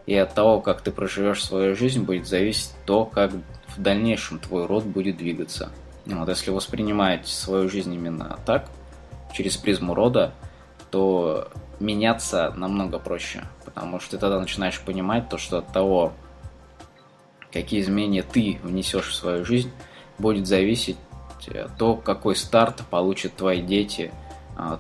И 0.07 0.15
от 0.15 0.33
того, 0.35 0.61
как 0.61 0.83
ты 0.83 0.93
проживешь 0.93 1.43
свою 1.43 1.75
жизнь, 1.75 2.05
будет 2.05 2.29
зависеть 2.29 2.71
то, 2.87 3.05
как 3.05 3.33
в 3.33 3.83
дальнейшем 3.83 4.39
твой 4.39 4.67
род 4.67 4.85
будет 4.85 5.17
двигаться. 5.17 5.73
Вот, 6.07 6.29
если 6.29 6.53
воспринимать 6.53 7.27
свою 7.27 7.69
жизнь 7.69 7.93
именно 7.93 8.39
так, 8.47 8.71
через 9.33 9.57
призму 9.57 9.95
рода, 9.95 10.33
то 10.93 11.51
меняться 11.81 12.55
намного 12.57 13.01
проще, 13.01 13.43
потому 13.65 13.99
что 13.99 14.13
ты 14.13 14.19
тогда 14.19 14.39
начинаешь 14.39 14.81
понимать 14.81 15.29
то, 15.29 15.39
что 15.39 15.59
от 15.59 15.73
того, 15.73 16.13
какие 17.53 17.81
изменения 17.81 18.23
ты 18.23 18.61
внесешь 18.63 19.09
в 19.09 19.15
свою 19.17 19.45
жизнь, 19.45 19.73
будет 20.19 20.47
зависеть 20.47 20.99
э, 21.49 21.67
то, 21.77 21.97
какой 21.97 22.37
старт 22.37 22.83
получат 22.89 23.35
твои 23.35 23.61
дети, 23.61 24.13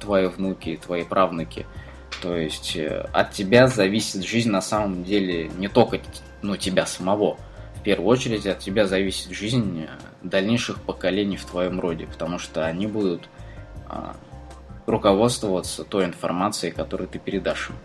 твои 0.01 0.26
внуки, 0.26 0.78
твои 0.83 1.05
правнуки. 1.05 1.66
То 2.22 2.37
есть 2.37 2.76
э, 2.76 3.09
от 3.12 3.33
тебя 3.33 3.66
зависит 3.66 4.22
жизнь 4.24 4.51
на 4.51 4.61
самом 4.61 5.05
деле 5.05 5.49
не 5.49 5.68
только 5.68 6.01
ну, 6.43 6.57
тебя 6.57 6.87
самого. 6.87 7.39
В 7.76 7.83
первую 7.83 8.09
очередь 8.09 8.47
от 8.47 8.59
тебя 8.59 8.87
зависит 8.87 9.31
жизнь 9.31 9.85
э, 9.85 9.89
дальнейших 10.22 10.83
поколений 10.83 11.37
в 11.37 11.45
твоем 11.45 11.81
роде, 11.81 12.07
потому 12.07 12.39
что 12.39 12.66
они 12.66 12.87
будут 12.87 13.28
а, 13.89 14.14
руководствоваться 14.87 15.85
той 15.85 16.05
информацией, 16.05 16.72
которую 16.72 17.09
ты 17.09 17.18
передашь 17.18 17.70
им. 17.70 17.76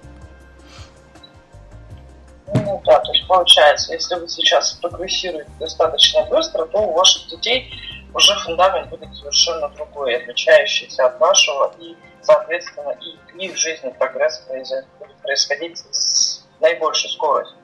Ну 2.53 2.81
да, 2.85 2.99
то 2.99 3.11
есть 3.11 3.27
получается, 3.27 3.93
если 3.93 4.15
вы 4.15 4.27
сейчас 4.27 4.73
прогрессируете 4.73 5.49
достаточно 5.59 6.25
быстро, 6.25 6.65
то 6.65 6.79
у 6.79 6.93
ваших 6.93 7.27
детей 7.29 7.71
уже 8.16 8.34
фундамент 8.39 8.89
будет 8.89 9.13
совершенно 9.13 9.68
другой, 9.70 10.16
отличающийся 10.16 11.05
от 11.07 11.20
вашего, 11.20 11.76
и, 11.80 11.97
соответственно, 12.22 12.91
и 13.01 13.18
в 13.18 13.36
их 13.38 13.57
жизни 13.57 13.89
прогресс 13.89 14.41
будет 14.47 15.18
происходить 15.22 15.78
с 15.91 16.41
наибольшей 16.61 17.09
скоростью. 17.11 17.57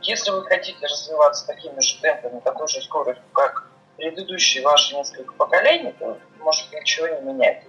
Если 0.00 0.30
вы 0.30 0.42
хотите 0.46 0.86
развиваться 0.86 1.46
такими 1.46 1.78
же 1.80 2.00
темпами, 2.00 2.40
такой 2.40 2.66
же 2.66 2.80
скоростью, 2.80 3.24
как 3.34 3.68
предыдущие 3.98 4.64
ваши 4.64 4.96
несколько 4.96 5.34
поколений, 5.34 5.92
то 5.98 6.18
может 6.38 6.72
ничего 6.72 7.08
не 7.08 7.20
менять. 7.20 7.62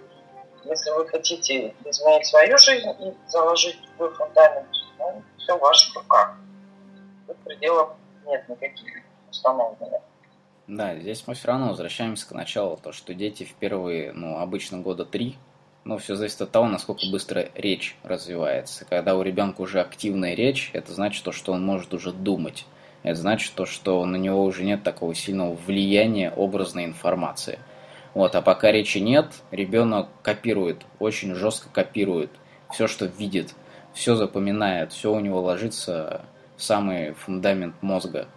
Если 0.63 0.89
вы 0.91 1.05
хотите 1.09 1.75
изменить 1.83 2.25
свою 2.25 2.57
жизнь 2.57 2.89
и 3.01 3.13
заложить 3.27 3.77
свой 3.97 4.13
фундамент, 4.13 4.69
ну, 4.97 5.21
все 5.37 5.57
в 5.57 5.59
ваших 5.59 5.93
руках. 5.95 6.37
Тут 7.27 7.37
пределов 7.43 7.89
нет 8.25 8.47
никаких 8.47 9.03
установленных. 9.29 10.01
Да, 10.67 10.95
здесь 10.97 11.23
мы 11.27 11.33
все 11.33 11.49
равно 11.49 11.69
возвращаемся 11.69 12.27
к 12.27 12.31
началу, 12.31 12.79
то 12.81 12.91
что 12.91 13.13
дети 13.13 13.43
в 13.43 13.53
первые, 13.53 14.13
ну, 14.13 14.37
обычно 14.37 14.79
года 14.79 15.03
три, 15.03 15.35
но 15.83 15.97
все 15.97 16.15
зависит 16.15 16.41
от 16.41 16.51
того, 16.51 16.67
насколько 16.67 17.05
быстро 17.11 17.49
речь 17.55 17.97
развивается. 18.03 18.85
Когда 18.85 19.15
у 19.15 19.21
ребенка 19.21 19.61
уже 19.61 19.81
активная 19.81 20.35
речь, 20.35 20.69
это 20.73 20.93
значит 20.93 21.23
то, 21.23 21.31
что 21.31 21.51
он 21.51 21.65
может 21.65 21.93
уже 21.93 22.13
думать. 22.13 22.65
Это 23.03 23.15
значит 23.15 23.53
то, 23.55 23.65
что 23.65 24.05
на 24.05 24.15
него 24.15 24.43
уже 24.45 24.63
нет 24.63 24.83
такого 24.83 25.13
сильного 25.13 25.53
влияния 25.53 26.31
образной 26.31 26.85
информации. 26.85 27.59
Вот, 28.13 28.35
а 28.35 28.41
пока 28.41 28.71
речи 28.71 28.99
нет, 28.99 29.27
ребенок 29.51 30.07
копирует, 30.21 30.85
очень 30.99 31.35
жестко 31.35 31.67
копирует 31.69 32.31
все, 32.71 32.87
что 32.87 33.05
видит 33.05 33.53
все 33.93 34.15
запоминает, 34.15 34.91
все 34.91 35.13
у 35.13 35.19
него 35.19 35.41
ложится 35.41 36.25
в 36.57 36.63
самый 36.63 37.13
фундамент 37.13 37.75
мозга. 37.81 38.27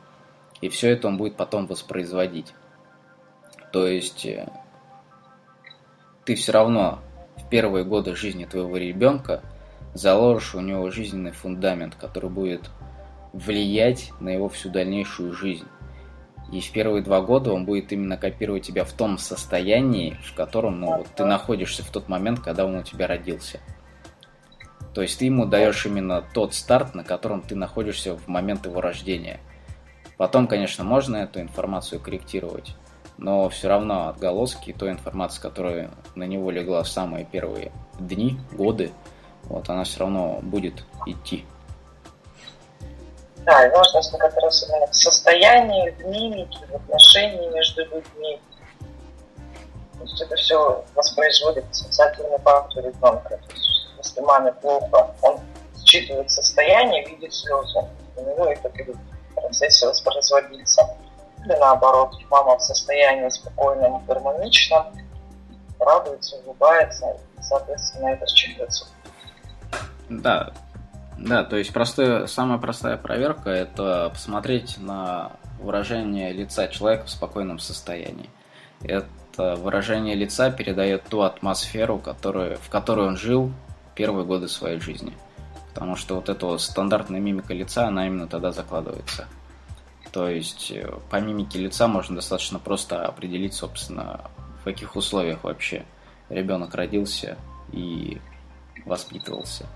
И 0.61 0.69
все 0.69 0.91
это 0.91 1.09
он 1.09 1.17
будет 1.17 1.37
потом 1.37 1.67
воспроизводить. 1.67 2.55
То 3.73 3.87
есть 3.87 4.25
э, 4.25 4.49
ты 6.25 6.35
все 6.35 6.53
равно 6.53 7.01
в 7.37 7.49
первые 7.49 7.85
годы 7.85 8.17
жизни 8.17 8.45
твоего 8.45 8.77
ребенка 8.77 9.43
заложишь 9.95 10.55
у 10.55 10.61
него 10.61 10.91
жизненный 10.91 11.33
фундамент, 11.33 11.95
который 11.95 12.31
будет 12.31 12.71
влиять 13.33 14.13
на 14.21 14.31
его 14.31 14.49
всю 14.49 14.71
дальнейшую 14.71 15.33
жизнь. 15.33 15.67
И 16.53 16.61
в 16.61 16.71
первые 16.71 17.03
два 17.03 17.21
года 17.21 17.53
он 17.53 17.65
будет 17.65 17.93
именно 17.93 18.17
копировать 18.17 18.65
тебя 18.65 18.85
в 18.85 18.93
том 18.93 19.19
состоянии, 19.19 20.17
в 20.23 20.35
котором 20.35 20.81
ну, 20.81 20.99
вот, 20.99 21.09
ты 21.09 21.25
находишься 21.25 21.83
в 21.83 21.91
тот 21.91 22.09
момент, 22.09 22.41
когда 22.41 22.65
он 22.65 22.77
у 22.77 22.83
тебя 22.83 23.07
родился. 23.07 23.61
То 24.95 25.03
есть 25.03 25.19
ты 25.19 25.27
ему 25.27 25.45
даешь 25.45 25.85
именно 25.85 26.25
тот 26.33 26.55
старт, 26.55 26.95
на 26.95 27.05
котором 27.05 27.43
ты 27.43 27.55
находишься 27.55 28.17
в 28.17 28.29
момент 28.29 28.65
его 28.65 28.81
рождения. 28.81 29.41
Потом, 30.17 30.47
конечно, 30.49 30.83
можно 30.83 31.17
эту 31.17 31.41
информацию 31.41 32.01
корректировать, 32.01 32.75
но 33.19 33.49
все 33.49 33.69
равно 33.69 34.09
отголоски 34.09 34.73
той 34.73 34.91
информации, 34.91 35.41
которая 35.43 35.91
на 36.15 36.25
него 36.25 36.51
легла 36.51 36.83
в 36.83 36.89
самые 36.89 37.25
первые 37.25 37.71
дни, 37.99 38.39
годы, 38.53 38.93
вот 39.45 39.69
она 39.69 39.85
все 39.85 40.01
равно 40.01 40.39
будет 40.43 40.85
идти. 41.07 41.45
Да, 43.45 43.65
и 43.65 43.71
важно 43.71 44.19
как 44.19 44.37
раз 44.39 44.69
именно 44.69 44.87
в 44.89 44.97
состоянии, 44.97 45.91
в 45.91 46.07
мимике, 46.07 46.59
в 46.67 46.75
отношении 46.75 47.49
между 47.51 47.85
людьми. 47.85 48.41
То 49.99 50.03
есть 50.03 50.21
это 50.21 50.35
все 50.35 50.85
воспроизводит 50.95 51.65
социальный 51.71 52.39
фактор 52.39 52.85
ребенка. 52.85 53.29
То 53.29 53.53
есть 53.55 53.89
если 53.99 54.21
маме 54.21 54.53
плохо, 54.53 55.15
он 55.23 55.39
считывает 55.85 56.31
состояние, 56.31 57.07
видит 57.07 57.33
слезы. 57.33 57.81
У 58.17 58.23
него 58.23 58.47
это 58.47 58.69
будет 58.69 58.97
процессе 59.41 59.87
воспроизводиться. 59.87 60.83
Или 61.45 61.55
наоборот, 61.55 62.15
мама 62.31 62.59
в 62.59 62.63
состоянии 62.63 63.29
спокойном, 63.29 64.05
гармоничном, 64.07 64.87
радуется, 65.79 66.37
улыбается, 66.45 67.07
и, 67.39 67.43
соответственно, 67.43 68.09
это 68.09 68.25
считывается. 68.25 68.87
Да, 70.09 70.53
да, 71.19 71.45
то 71.45 71.57
есть 71.57 71.73
простая, 71.73 72.27
самая 72.27 72.59
простая 72.59 72.97
проверка– 72.97 73.51
это 73.51 74.11
посмотреть 74.13 74.79
на 74.79 75.33
выражение 75.61 76.33
лица 76.33 76.69
человека 76.69 77.07
в 77.07 77.11
спокойном 77.11 77.59
состоянии. 77.59 78.29
Это 78.83 79.57
выражение 79.57 80.15
лица 80.15 80.51
передает 80.51 81.05
ту 81.05 81.23
атмосферу, 81.23 81.99
которую, 81.99 82.59
в 82.59 82.69
которой 82.69 83.07
он 83.07 83.17
жил 83.17 83.53
первые 83.95 84.27
годы 84.27 84.49
своей 84.49 84.79
жизни. 84.79 85.13
Потому 85.77 85.95
что 85.95 86.15
вот 86.15 86.31
эта 86.31 86.57
стандартная 86.57 87.21
мимика 87.21 87.53
лица, 87.53 87.89
она 87.89 88.07
именно 88.07 88.27
тогда 88.27 88.51
закладывается. 88.51 89.29
То 90.11 90.27
есть 90.27 90.71
э, 90.71 90.91
по 91.11 91.21
мимике 91.21 91.59
лица 91.59 91.87
можно 91.87 92.17
достаточно 92.17 92.59
просто 92.59 93.05
определить, 93.05 93.53
собственно, 93.53 94.31
в 94.63 94.65
каких 94.65 94.97
условиях 94.97 95.45
вообще 95.45 95.85
ребенок 96.31 96.75
родился 96.75 97.37
и 97.73 98.23
воспитывался. 98.87 99.67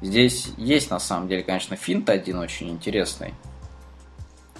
Здесь 0.00 0.52
есть 0.58 0.92
на 0.92 1.00
самом 1.00 1.26
деле, 1.26 1.42
конечно, 1.42 1.74
финт 1.74 2.08
один 2.08 2.38
очень 2.38 2.68
интересный, 2.68 3.34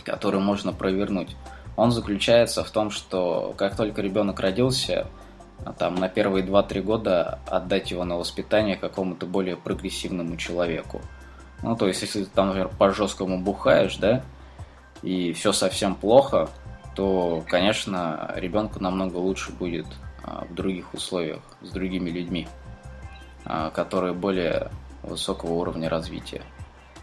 который 0.03 0.41
можно 0.41 0.73
провернуть. 0.73 1.37
Он 1.77 1.93
заключается 1.93 2.65
в 2.65 2.71
том, 2.73 2.91
что 2.91 3.55
как 3.57 3.77
только 3.77 4.03
ребенок 4.03 4.41
родился, 4.41 5.07
там 5.79 5.97
на 5.97 6.09
первые 6.09 6.45
2-3 6.45 6.83
года 6.83 7.39
отдать 7.47 7.91
его 7.91 8.05
на 8.05 8.17
воспитание 8.17 8.77
какому-то 8.77 9.27
более 9.27 9.57
прогрессивному 9.57 10.37
человеку. 10.37 11.01
Ну, 11.63 11.77
то 11.77 11.89
есть, 11.89 12.03
если 12.03 12.25
ты 12.25 12.31
там, 12.31 12.49
например, 12.49 12.69
по-жесткому 12.69 13.39
бухаешь, 13.39 13.97
да, 13.97 14.23
и 15.03 15.33
все 15.33 15.53
совсем 15.53 15.95
плохо, 15.95 16.49
то, 16.95 17.45
конечно, 17.49 18.33
ребенку 18.37 18.81
намного 18.81 19.17
лучше 19.17 19.53
будет 19.53 19.87
а, 20.23 20.45
в 20.45 20.55
других 20.55 20.95
условиях, 20.95 21.41
с 21.63 21.71
другими 21.71 22.11
людьми, 22.11 22.49
а, 23.45 23.71
которые 23.71 24.15
более 24.15 24.71
высокого 25.03 25.53
уровня 25.53 25.89
развития. 25.89 26.43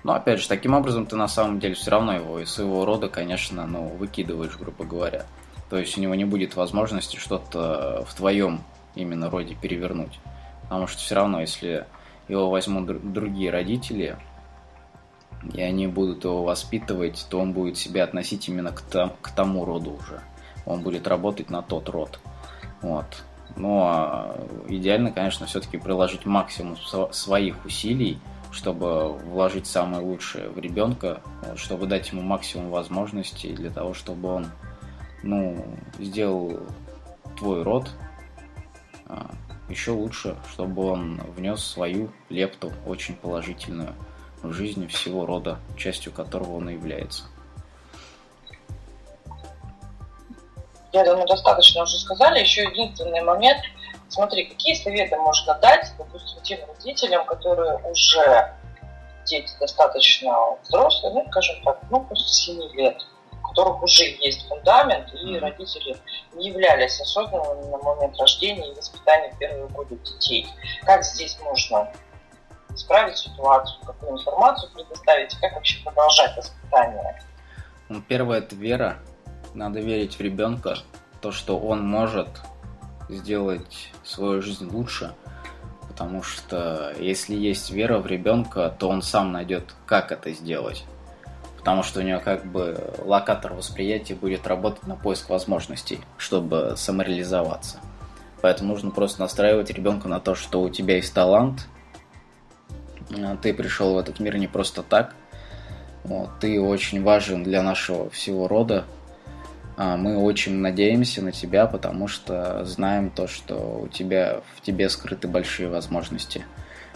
Но 0.04 0.14
опять 0.14 0.41
же, 0.41 0.49
таким 0.49 0.74
образом 0.74 1.06
ты 1.06 1.16
на 1.16 1.28
самом 1.28 1.60
деле 1.60 1.76
все 1.76 1.91
равно 1.91 2.14
его 2.14 2.39
из 2.39 2.51
своего 2.51 2.86
рода, 2.86 3.08
конечно, 3.08 3.66
ну, 3.66 3.88
выкидываешь, 3.88 4.58
грубо 4.58 4.84
говоря. 4.84 5.26
То 5.74 5.80
есть 5.80 5.97
у 5.97 6.01
него 6.01 6.13
не 6.13 6.24
будет 6.24 6.55
возможности 6.55 7.17
что-то 7.17 8.05
в 8.07 8.13
твоем 8.13 8.61
именно 8.93 9.32
роде 9.32 9.55
перевернуть. 9.55 10.19
Потому 10.61 10.86
что 10.86 10.99
все 10.99 11.15
равно, 11.15 11.41
если 11.41 11.88
его 12.28 12.51
возьмут 12.51 13.11
другие 13.11 13.49
родители, 13.49 14.15
и 15.51 15.59
они 15.63 15.88
будут 15.88 16.26
его 16.26 16.43
воспитывать, 16.43 17.26
то 17.28 17.39
он 17.39 17.53
будет 17.53 17.80
себя 17.80 18.03
относить 18.03 18.47
именно 18.49 18.71
к, 18.71 18.82
там, 18.82 19.13
к 19.19 19.32
тому 19.32 19.65
роду 19.65 19.93
уже. 19.93 20.21
Он 20.67 20.84
будет 20.84 21.07
работать 21.07 21.49
на 21.49 21.63
тот 21.63 21.89
род. 21.89 22.19
Вот. 22.84 23.24
Но 23.55 23.88
а, 23.89 24.47
идеально, 24.67 25.09
конечно, 25.09 25.47
все-таки 25.47 25.80
приложить 25.80 26.28
максимум 26.28 26.78
своих 27.11 27.65
усилий, 27.65 28.19
чтобы 28.51 29.11
вложить 29.11 29.65
самое 29.65 30.03
лучшее 30.03 30.49
в 30.49 30.59
ребенка, 30.59 31.21
чтобы 31.55 31.88
дать 31.88 32.11
ему 32.11 32.21
максимум 32.21 32.69
возможностей 32.69 33.53
для 33.53 33.71
того, 33.71 33.95
чтобы 33.95 34.30
он 34.30 34.45
ну, 35.24 35.65
сделал 35.99 36.59
твой 37.38 37.63
род 37.63 37.89
а, 39.07 39.32
еще 39.69 39.91
лучше, 39.91 40.36
чтобы 40.51 40.86
он 40.86 41.21
внес 41.36 41.63
свою 41.63 42.11
лепту 42.30 42.71
очень 42.86 43.15
положительную 43.15 43.95
в 44.41 44.51
жизнь 44.51 44.88
всего 44.88 45.26
рода, 45.26 45.57
частью 45.78 46.11
которого 46.11 46.57
он 46.57 46.69
и 46.69 46.74
является. 46.74 47.24
Я 50.91 51.03
думаю, 51.05 51.26
достаточно 51.28 51.84
уже 51.84 51.97
сказали. 51.97 52.39
Еще 52.39 52.63
единственный 52.63 53.21
момент. 53.21 53.61
Смотри, 54.09 54.45
какие 54.45 54.76
советы 54.76 55.15
можно 55.15 55.55
дать, 55.55 55.91
допустим, 55.97 56.39
тем 56.43 56.59
родителям, 56.67 57.26
которые 57.26 57.78
уже 57.78 58.53
дети 59.26 59.51
достаточно 59.59 60.57
взрослые, 60.63 61.13
ну, 61.15 61.26
скажем 61.32 61.63
так, 61.63 61.80
ну, 61.89 62.01
после 62.01 62.28
7 62.28 62.74
лет, 62.74 62.97
которых 63.54 63.84
уже 63.84 64.04
есть 64.04 64.47
фундамент, 64.47 65.14
и 65.14 65.38
родители 65.38 65.95
не 66.34 66.49
являлись 66.49 66.99
осознанными 66.99 67.70
на 67.70 67.78
момент 67.78 68.20
рождения 68.20 68.72
и 68.72 68.76
воспитания 68.76 69.32
в 69.32 69.38
первые 69.38 69.68
годы 69.68 69.95
детей. 69.97 70.47
Как 70.84 71.04
здесь 71.04 71.38
можно 71.41 71.91
исправить 72.74 73.18
ситуацию, 73.18 73.80
какую 73.86 74.20
информацию 74.20 74.72
предоставить, 74.74 75.36
как 75.39 75.54
вообще 75.54 75.84
продолжать 75.84 76.36
воспитание? 76.36 77.22
Ну, 77.89 78.01
первое– 78.01 78.38
это 78.39 78.56
вера. 78.56 78.97
Надо 79.54 79.80
верить 79.80 80.16
в 80.16 80.22
ребенка, 80.22 80.78
то, 81.22 81.32
что 81.32 81.60
он 81.60 81.88
может 81.88 82.28
сделать 83.08 83.91
свою 84.04 84.41
жизнь 84.41 84.68
лучше, 84.68 85.14
потому 85.88 86.24
что 86.24 86.91
если 86.97 87.36
есть 87.36 87.70
вера 87.70 87.99
в 87.99 88.08
ребенка, 88.08 88.76
то 88.80 88.89
он 88.89 89.04
сам 89.04 89.32
найдет, 89.32 89.76
как 89.86 90.12
это 90.12 90.32
сделать. 90.32 90.86
Потому 91.64 91.82
что 91.82 92.01
у 92.01 92.03
него 92.03 92.20
как 92.20 92.45
бы 92.45 92.93
локатор 93.05 93.53
восприятия 93.53 94.16
будет 94.16 94.45
работать 94.47 94.86
на 94.86 94.97
поиск 94.97 95.30
возможностей, 95.30 96.01
чтобы 96.18 96.74
самореализоваться. 96.76 97.80
Поэтому 98.41 98.74
нужно 98.74 98.91
просто 98.91 99.22
настраивать 99.22 99.70
ребенка 99.72 100.09
на 100.09 100.20
то, 100.20 100.36
что 100.36 100.61
у 100.61 100.70
тебя 100.70 100.97
есть 100.97 101.14
талант, 101.14 101.70
а 103.09 103.38
ты 103.38 103.53
пришел 103.53 103.93
в 103.93 103.97
этот 103.97 104.20
мир 104.20 104.36
не 104.36 104.47
просто 104.47 104.84
так, 104.84 105.16
вот, 106.03 106.32
ты 106.41 106.59
очень 106.59 107.01
важен 107.01 107.43
для 107.43 107.61
нашего 107.61 108.09
всего 108.09 108.49
рода, 108.49 108.84
а, 109.78 109.95
мы 109.95 110.18
очень 110.18 110.55
надеемся 110.55 111.22
на 111.22 111.32
тебя, 111.32 111.66
потому 111.66 112.09
что 112.09 112.66
знаем 112.66 113.09
то, 113.09 113.28
что 113.28 113.84
у 113.84 113.88
тебя 113.88 114.41
в 114.57 114.61
тебе 114.61 114.89
скрыты 114.89 115.30
большие 115.30 115.70
возможности. 115.70 116.45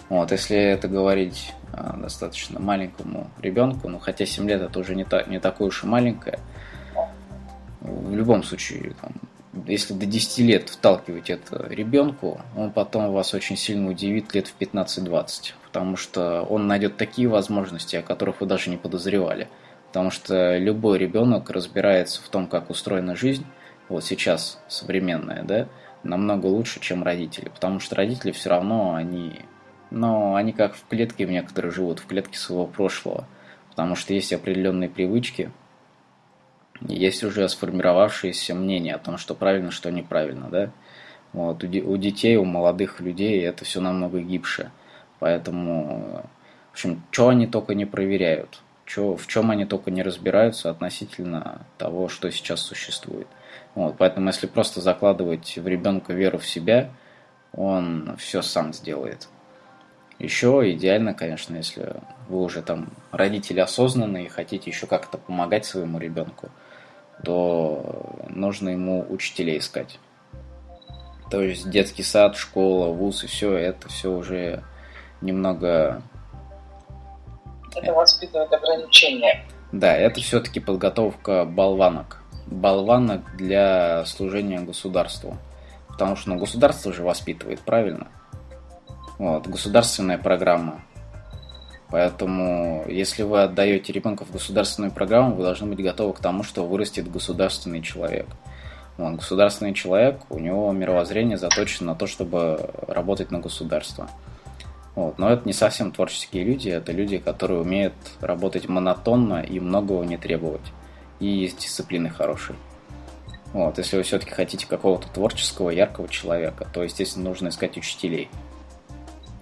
Вот, 0.10 0.32
если 0.32 0.58
это 0.58 0.88
говорить 0.88 1.54
а, 1.74 1.98
достаточно 1.98 2.60
маленькому 2.60 3.30
ребенку, 3.40 3.90
ну 3.90 4.00
хотя 4.00 4.26
7 4.26 4.48
лет 4.48 4.62
это 4.62 4.80
уже 4.80 4.96
не, 4.96 5.04
та, 5.04 5.24
не 5.24 5.40
такое 5.40 5.68
уж 5.68 5.84
и 5.84 5.88
маленькое, 5.88 6.40
в 7.82 8.16
любом 8.16 8.44
случае, 8.44 8.94
там, 9.02 9.12
если 9.66 9.94
до 9.94 10.06
10 10.06 10.40
лет 10.40 10.70
вталкивать 10.70 11.30
это 11.30 11.68
ребенку, 11.70 12.40
он 12.56 12.72
потом 12.72 13.12
вас 13.12 13.34
очень 13.34 13.58
сильно 13.58 13.90
удивит 13.90 14.34
лет 14.34 14.48
в 14.48 14.58
15-20, 14.60 15.54
потому 15.66 15.98
что 15.98 16.44
он 16.44 16.68
найдет 16.68 16.98
такие 16.98 17.28
возможности, 17.28 17.96
о 17.96 18.02
которых 18.02 18.42
вы 18.42 18.48
даже 18.48 18.70
не 18.70 18.78
подозревали. 18.78 19.48
Потому 19.88 20.12
что 20.12 20.58
любой 20.58 20.98
ребенок 20.98 21.50
разбирается 21.50 22.22
в 22.22 22.28
том, 22.30 22.48
как 22.48 22.70
устроена 22.70 23.16
жизнь, 23.16 23.46
вот 23.90 24.04
сейчас 24.04 24.60
современная, 24.68 25.44
да, 25.44 25.68
намного 26.04 26.46
лучше, 26.48 26.80
чем 26.80 27.04
родители. 27.04 27.50
Потому 27.50 27.80
что 27.80 27.96
родители 27.96 28.32
все 28.32 28.50
равно, 28.50 28.96
они, 28.96 29.40
ну, 29.92 30.36
они 30.36 30.54
как 30.54 30.76
в 30.76 30.86
клетке 30.88 31.26
в 31.26 31.32
некоторые 31.32 31.72
живут, 31.72 32.00
в 32.00 32.08
клетке 32.08 32.38
своего 32.38 32.66
прошлого. 32.66 33.28
Потому 33.70 33.96
что 33.96 34.14
есть 34.14 34.34
определенные 34.34 34.90
привычки, 34.90 35.52
есть 36.82 37.24
уже 37.24 37.48
сформировавшиеся 37.48 38.56
мнения 38.56 38.96
о 38.96 39.00
том, 39.00 39.18
что 39.18 39.36
правильно, 39.36 39.72
что 39.72 39.92
неправильно, 39.92 40.50
да. 40.50 40.72
Вот, 41.34 41.64
у, 41.64 41.68
у 41.68 41.98
детей, 41.98 42.38
у 42.38 42.46
молодых 42.46 43.00
людей 43.00 43.42
это 43.42 43.66
все 43.66 43.82
намного 43.82 44.20
гибше. 44.20 44.72
Поэтому, 45.20 46.24
в 46.70 46.74
общем, 46.74 47.04
что 47.12 47.30
они 47.30 47.48
только 47.48 47.76
не 47.76 47.86
проверяют 47.86 48.62
чё, 48.88 49.16
в 49.16 49.28
чем 49.28 49.52
они 49.52 49.66
только 49.66 49.92
не 49.92 50.02
разбираются 50.02 50.70
относительно 50.70 51.66
того, 51.78 52.08
что 52.08 52.32
сейчас 52.32 52.62
существует. 52.62 53.28
Вот, 53.76 53.96
поэтому 53.98 54.28
если 54.28 54.48
просто 54.48 54.82
закладывать 54.82 55.58
в 55.58 55.68
ребенка 55.68 56.14
веру 56.14 56.40
в 56.40 56.48
себя, 56.48 56.90
он 57.54 58.16
все 58.18 58.42
сам 58.42 58.74
сделает. 58.74 59.28
Еще 60.20 60.72
идеально, 60.74 61.14
конечно, 61.14 61.56
если 61.56 61.96
вы 62.28 62.42
уже 62.42 62.62
там 62.62 62.90
родители 63.12 63.60
осознанные 63.60 64.26
и 64.26 64.30
хотите 64.30 64.70
еще 64.70 64.88
как-то 64.88 65.18
помогать 65.18 65.66
своему 65.66 66.00
ребенку, 66.00 66.50
то 67.24 68.16
нужно 68.30 68.70
ему 68.70 69.06
учителей 69.10 69.60
искать. 69.60 70.00
То 71.30 71.42
есть 71.42 71.70
детский 71.70 72.04
сад, 72.04 72.36
школа, 72.36 72.92
вуз 72.92 73.24
и 73.24 73.28
все, 73.28 73.54
это 73.54 73.90
все 73.90 74.12
уже 74.12 74.64
немного 75.22 76.02
это 77.78 77.94
воспитывает 77.94 78.52
ограничения. 78.52 79.46
Да, 79.72 79.96
это 79.96 80.20
все-таки 80.22 80.60
подготовка 80.60 81.46
болванок. 81.46 82.24
Болванок 82.48 83.36
для 83.36 84.06
служения 84.06 84.60
государству. 84.60 85.38
Потому 85.88 86.16
что 86.16 86.30
ну, 86.30 86.38
государство 86.38 86.92
же 86.94 87.04
воспитывает, 87.04 87.60
правильно? 87.60 88.08
Вот, 89.18 89.48
государственная 89.48 90.18
программа. 90.18 90.82
Поэтому, 91.90 92.84
если 92.88 93.24
вы 93.24 93.44
отдаете 93.44 93.94
ребенка 93.94 94.26
в 94.26 94.32
государственную 94.32 94.92
программу, 94.92 95.36
вы 95.36 95.44
должны 95.44 95.68
быть 95.68 95.84
готовы 95.84 96.14
к 96.14 96.20
тому, 96.20 96.44
что 96.44 96.66
вырастет 96.66 97.10
государственный 97.10 97.82
человек. 97.82 98.28
Вот, 98.98 99.16
государственный 99.16 99.74
человек, 99.74 100.22
у 100.30 100.40
него 100.40 100.72
мировоззрение 100.72 101.38
заточено 101.38 101.94
на 101.94 101.96
то, 101.96 102.08
чтобы 102.08 102.72
работать 102.88 103.32
на 103.32 103.40
государство. 103.40 104.10
Вот. 104.98 105.20
Но 105.20 105.30
это 105.30 105.44
не 105.46 105.54
совсем 105.54 105.92
творческие 105.92 106.44
люди, 106.44 106.70
это 106.70 106.92
люди, 106.92 107.20
которые 107.20 107.62
умеют 107.62 107.94
работать 108.20 108.68
монотонно 108.68 109.42
и 109.44 109.60
многого 109.60 110.04
не 110.04 110.18
требовать. 110.18 110.74
И 111.20 111.28
есть 111.28 111.60
дисциплины 111.60 112.10
хорошие. 112.10 112.56
Вот. 113.54 113.78
Если 113.78 113.96
вы 113.96 114.02
все-таки 114.02 114.32
хотите 114.32 114.66
какого-то 114.66 115.08
творческого, 115.10 115.70
яркого 115.70 116.08
человека, 116.08 116.68
то, 116.74 116.82
естественно, 116.82 117.30
нужно 117.30 117.50
искать 117.50 117.78
учителей. 117.78 118.28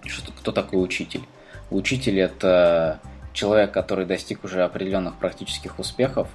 Что, 0.06 0.32
кто 0.32 0.52
такой 0.52 0.84
учитель? 0.84 1.24
Учитель– 1.72 2.20
это 2.22 3.00
человек, 3.34 3.72
который 3.72 4.06
достиг 4.06 4.44
уже 4.44 4.64
определенных 4.64 5.16
практических 5.16 5.80
успехов 5.80 6.28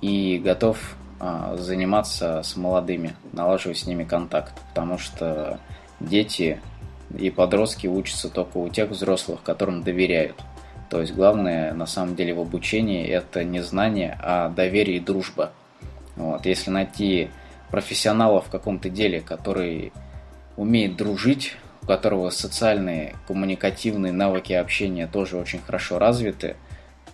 и 0.00 0.40
готов 0.42 0.96
а, 1.20 1.56
заниматься 1.56 2.42
с 2.42 2.56
молодыми, 2.56 3.14
налаживать 3.32 3.78
с 3.78 3.86
ними 3.86 4.04
контакт. 4.04 4.54
Потому 4.70 4.98
что 4.98 5.60
дети 6.00 6.60
и 7.16 7.30
подростки 7.30 7.86
учатся 7.86 8.28
только 8.28 8.58
у 8.58 8.68
тех 8.68 8.90
взрослых, 8.90 9.42
которым 9.42 9.82
доверяют. 9.82 10.36
То 10.90 11.00
есть 11.00 11.14
главное 11.14 11.72
на 11.72 11.86
самом 11.86 12.14
деле 12.16 12.34
в 12.34 12.40
обучении 12.40 13.06
это 13.06 13.44
не 13.44 13.60
знание, 13.60 14.18
а 14.22 14.48
доверие 14.48 14.98
и 14.98 15.00
дружба. 15.00 15.52
Вот. 16.16 16.46
Если 16.46 16.70
найти 16.70 17.30
профессионала 17.70 18.40
в 18.40 18.48
каком-то 18.50 18.88
деле, 18.88 19.20
который 19.20 19.92
умеет 20.56 20.96
дружить, 20.96 21.56
у 21.86 21.88
которого 21.88 22.30
социальные, 22.30 23.14
коммуникативные 23.28 24.12
навыки 24.12 24.52
общения 24.52 25.06
тоже 25.06 25.36
очень 25.36 25.60
хорошо 25.60 26.00
развиты, 26.00 26.56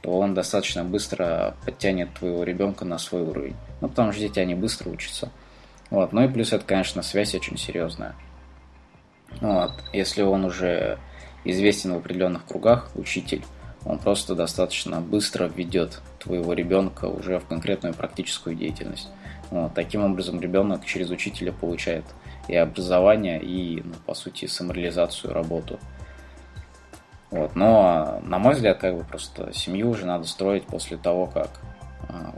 то 0.01 0.19
он 0.19 0.33
достаточно 0.33 0.83
быстро 0.83 1.55
подтянет 1.67 2.15
твоего 2.15 2.43
ребенка 2.43 2.87
на 2.87 2.97
свой 2.97 3.21
уровень. 3.21 3.55
Ну, 3.83 3.89
потому 3.89 4.13
что 4.13 4.23
дети, 4.23 4.39
они 4.39 4.55
быстро 4.55 4.89
учатся. 4.89 5.31
Вот. 5.91 6.15
Ну 6.15 6.25
и 6.25 6.29
плюс 6.29 6.55
это, 6.55 6.65
конечно, 6.65 7.03
связь 7.03 7.35
очень 7.35 7.59
серьезная. 7.59 8.15
Вот. 9.43 9.73
Если 9.93 10.23
он 10.23 10.47
уже 10.47 10.99
известен 11.45 11.93
в 11.93 11.99
определенных 11.99 12.47
кругах, 12.47 12.91
учитель, 12.95 13.45
он 13.85 13.99
просто 13.99 14.35
достаточно 14.35 15.03
быстро 15.03 15.49
введет 15.49 16.01
твоего 16.19 16.55
ребенка 16.55 17.07
уже 17.07 17.39
в 17.39 17.45
конкретную 17.45 17.95
практическую 17.95 18.57
деятельность. 18.57 19.09
Вот. 19.51 19.75
Таким 19.75 20.03
образом, 20.03 20.41
ребенок 20.41 20.87
через 20.87 21.11
учителя 21.11 21.53
получает 21.53 22.07
и 22.49 22.57
образование, 22.57 23.41
и, 23.41 23.83
ну, 23.83 23.95
по 24.07 24.15
сути, 24.15 24.47
самореализацию, 24.47 25.33
работу. 25.33 25.79
Вот. 27.31 27.57
Но, 27.57 28.21
на 28.25 28.39
мой 28.39 28.55
взгляд, 28.55 28.79
как 28.79 28.97
бы 28.97 29.05
просто 29.05 29.53
семью 29.53 29.91
уже 29.91 30.05
надо 30.05 30.27
строить 30.27 30.67
после 30.67 30.97
того, 30.97 31.27
как 31.27 31.51
а, 32.09 32.35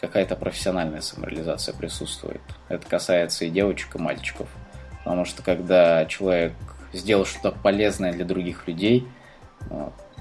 какая-то 0.00 0.36
профессиональная 0.36 1.00
самореализация 1.00 1.74
присутствует. 1.74 2.40
Это 2.68 2.86
касается 2.86 3.44
и 3.44 3.50
девочек, 3.50 3.96
и 3.96 3.98
мальчиков. 3.98 4.48
Потому 5.04 5.24
что 5.24 5.42
когда 5.42 6.06
человек 6.06 6.54
сделал 6.92 7.26
что-то 7.26 7.52
полезное 7.52 8.12
для 8.12 8.24
других 8.24 8.66
людей, 8.66 9.06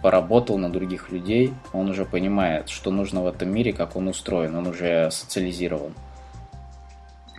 поработал 0.01 0.57
на 0.57 0.69
других 0.69 1.11
людей, 1.11 1.53
он 1.71 1.89
уже 1.89 2.03
понимает, 2.05 2.69
что 2.69 2.91
нужно 2.91 3.21
в 3.23 3.27
этом 3.27 3.49
мире, 3.49 3.71
как 3.71 3.95
он 3.95 4.09
устроен, 4.09 4.55
он 4.55 4.67
уже 4.67 5.09
социализирован. 5.11 5.93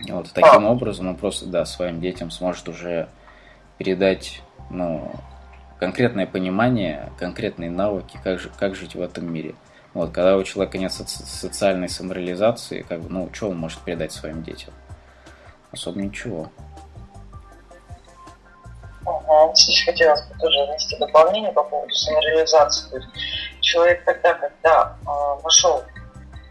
Вот 0.09 0.31
таким 0.33 0.65
образом 0.65 1.07
он 1.07 1.15
просто, 1.15 1.45
да, 1.45 1.65
своим 1.65 2.01
детям 2.01 2.31
сможет 2.31 2.67
уже 2.67 3.07
передать, 3.77 4.41
ну, 4.69 5.11
конкретное 5.79 6.25
понимание, 6.25 7.11
конкретные 7.17 7.69
навыки, 7.69 8.19
как, 8.23 8.39
же, 8.39 8.49
как 8.57 8.75
жить 8.75 8.95
в 8.95 9.01
этом 9.01 9.31
мире. 9.31 9.55
Вот, 9.93 10.11
когда 10.11 10.35
у 10.35 10.43
человека 10.43 10.77
нет 10.77 10.91
соци- 10.91 11.25
социальной 11.25 11.87
самореализации, 11.87 12.81
как 12.81 13.01
бы, 13.01 13.09
ну, 13.09 13.29
что 13.31 13.49
он 13.49 13.57
может 13.57 13.79
передать 13.79 14.11
своим 14.11 14.43
детям? 14.43 14.73
Особо 15.71 16.01
ничего. 16.01 16.49
Ага, 19.05 19.53
здесь 19.55 19.85
хотелось 19.85 20.21
бы 20.23 20.37
тоже 20.39 20.65
внести 20.65 20.97
дополнение 20.97 21.51
по 21.51 21.63
поводу 21.63 21.93
самореализации. 21.93 22.89
То 22.89 22.97
есть 22.97 23.09
человек 23.61 24.03
тогда, 24.03 24.33
когда 24.33 24.97
э, 25.01 25.43
нашел 25.43 25.83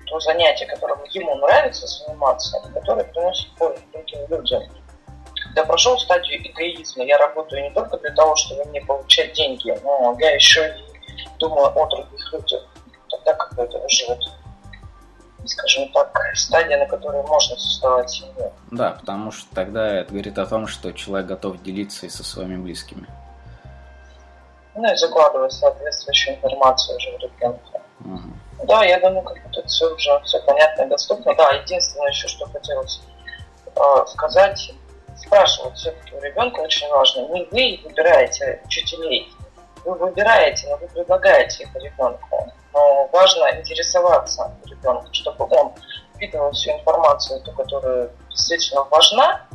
то 0.07 0.21
занятие, 0.21 0.67
которым 0.67 0.99
ему 1.11 1.35
нравится 1.37 1.87
заниматься, 1.87 2.61
и 2.69 2.73
которое 2.73 3.05
приносит 3.05 3.55
пользу 3.57 3.83
другим 3.93 4.21
людям, 4.29 4.63
когда 5.45 5.65
прошел 5.65 5.99
стадию 5.99 6.41
эгоизма, 6.51 7.05
я 7.05 7.19
работаю 7.19 7.63
не 7.63 7.71
только 7.71 7.97
для 7.99 8.11
того, 8.11 8.35
чтобы 8.35 8.65
мне 8.65 8.81
получать 8.81 9.33
деньги, 9.35 9.79
но 9.83 10.17
я 10.19 10.35
еще 10.35 10.67
и 10.69 11.39
думаю 11.39 11.67
о 11.67 11.87
других 11.87 12.33
людях. 12.33 12.63
Тогда 13.09 13.35
как 13.35 13.53
это 13.59 13.79
уже 13.79 14.07
вот 14.09 14.19
скажем 15.47 15.93
так, 15.93 16.19
стадия, 16.35 16.79
на 16.79 16.87
которой 16.87 17.23
можно 17.25 17.57
создавать 17.57 18.11
семью. 18.11 18.53
Да, 18.71 18.93
потому 18.93 19.31
что 19.31 19.55
тогда 19.55 20.01
это 20.01 20.11
говорит 20.11 20.39
о 20.39 20.47
том, 20.47 20.67
что 20.67 20.93
человек 20.93 21.29
готов 21.29 21.63
делиться 21.63 22.07
и 22.07 22.09
со 22.09 22.25
своими 22.25 22.57
близкими. 22.57 23.07
Ну 24.75 24.93
и 24.93 24.97
закладывать 24.97 25.53
соответствующую 25.53 26.37
информацию 26.37 26.97
уже 26.97 27.11
в 27.17 27.21
ребенка. 27.21 27.81
Угу. 28.05 28.67
Да, 28.67 28.85
я 28.85 29.01
думаю, 29.01 29.23
как 29.23 29.39
тут 29.53 29.69
все 29.69 29.93
уже 29.95 30.21
все 30.25 30.41
понятно 30.43 30.83
и 30.83 30.89
доступно. 30.89 31.35
Да, 31.35 31.53
единственное 31.53 32.09
еще, 32.09 32.29
что 32.29 32.47
хотелось 32.47 33.01
э, 33.75 34.07
сказать, 34.07 34.73
спрашивать 35.17 35.77
все-таки 35.77 36.15
у 36.15 36.21
ребенка 36.21 36.61
очень 36.61 36.89
важно. 36.89 37.29
Не 37.29 37.45
вы 37.51 37.81
выбираете 37.85 38.61
учителей, 38.65 39.33
вы 39.85 39.95
выбираете, 39.95 40.69
но 40.69 40.77
вы 40.77 40.89
предлагаете 40.89 41.65
их 41.65 41.75
ребенку. 41.75 42.53
Но 42.73 43.09
важно 43.13 43.57
интересоваться 43.59 44.57
ребенком, 44.65 45.13
чтобы 45.13 45.47
он 45.51 45.73
впитывал 46.15 46.53
всю 46.53 46.71
информацию, 46.73 47.41
ту, 47.43 47.53
которая 47.53 48.11
действительно 48.31 48.83
важна, 48.85 49.47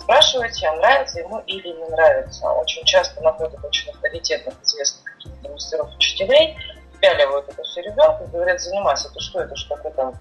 спрашивайте, 0.00 0.66
а 0.66 0.76
нравится 0.76 1.20
ему 1.20 1.40
или 1.40 1.68
не 1.68 1.88
нравится. 1.90 2.48
Очень 2.52 2.84
часто 2.84 3.20
находят 3.22 3.62
очень 3.62 3.90
авторитетных, 3.90 4.54
известных 4.62 5.04
мастеров 5.50 5.94
учителей, 5.96 6.56
впяливают 6.98 7.48
это 7.48 7.62
все 7.62 7.80
ребенку 7.82 8.24
и 8.24 8.26
говорят, 8.28 8.60
занимайся, 8.60 9.08
это 9.08 9.20
что, 9.20 9.40
это 9.40 9.56
что 9.56 9.76
какой-то 9.76 10.14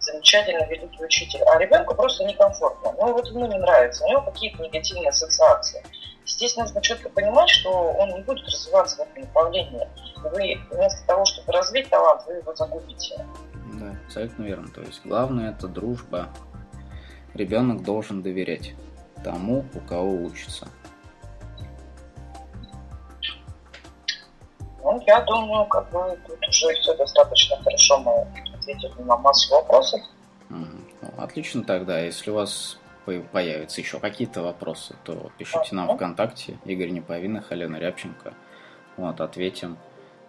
замечательный 0.00 0.66
великий 0.66 1.04
учитель. 1.04 1.40
А 1.46 1.58
ребенку 1.58 1.94
просто 1.94 2.24
некомфортно. 2.24 2.92
Ну 2.98 3.12
вот 3.12 3.26
ему 3.28 3.46
не 3.46 3.58
нравится, 3.58 4.04
у 4.04 4.08
него 4.08 4.22
какие-то 4.22 4.62
негативные 4.62 5.10
ассоциации. 5.10 5.84
Здесь 6.26 6.56
нужно 6.56 6.80
четко 6.80 7.08
понимать, 7.08 7.48
что 7.48 7.70
он 7.70 8.10
не 8.10 8.20
будет 8.22 8.46
развиваться 8.46 8.96
в 8.96 9.00
этом 9.00 9.22
направлении. 9.22 9.88
Вы 10.24 10.60
вместо 10.70 11.06
того, 11.06 11.24
чтобы 11.24 11.52
развить 11.52 11.88
талант, 11.90 12.22
вы 12.26 12.34
его 12.34 12.54
загубите. 12.54 13.24
Да, 13.74 13.96
абсолютно 14.06 14.44
верно. 14.44 14.68
То 14.72 14.80
есть 14.82 15.00
главное 15.04 15.50
это 15.50 15.68
дружба. 15.68 16.28
Ребенок 17.34 17.82
должен 17.82 18.22
доверять 18.22 18.74
тому, 19.24 19.64
у 19.74 19.80
кого 19.80 20.12
учится. 20.12 20.68
Ну, 24.82 25.02
я 25.06 25.20
думаю, 25.22 25.66
как 25.66 25.90
бы 25.90 26.18
тут 26.26 26.48
уже 26.48 26.74
все 26.74 26.94
достаточно 26.96 27.56
хорошо 27.62 27.98
мы 28.00 28.26
ответили 28.54 29.02
на 29.02 29.16
массу 29.16 29.54
вопросов. 29.54 30.00
Ну, 30.48 30.66
отлично 31.18 31.62
тогда. 31.64 32.00
Если 32.00 32.30
у 32.30 32.34
вас 32.34 32.78
появятся 33.04 33.80
еще 33.80 34.00
какие-то 34.00 34.42
вопросы, 34.42 34.94
то 35.04 35.30
пишите 35.38 35.74
нам 35.74 35.96
ВКонтакте. 35.96 36.58
Игорь 36.64 36.90
Неповинных, 36.90 37.52
Алена 37.52 37.78
Рябченко. 37.78 38.34
Вот, 38.96 39.20
ответим. 39.20 39.78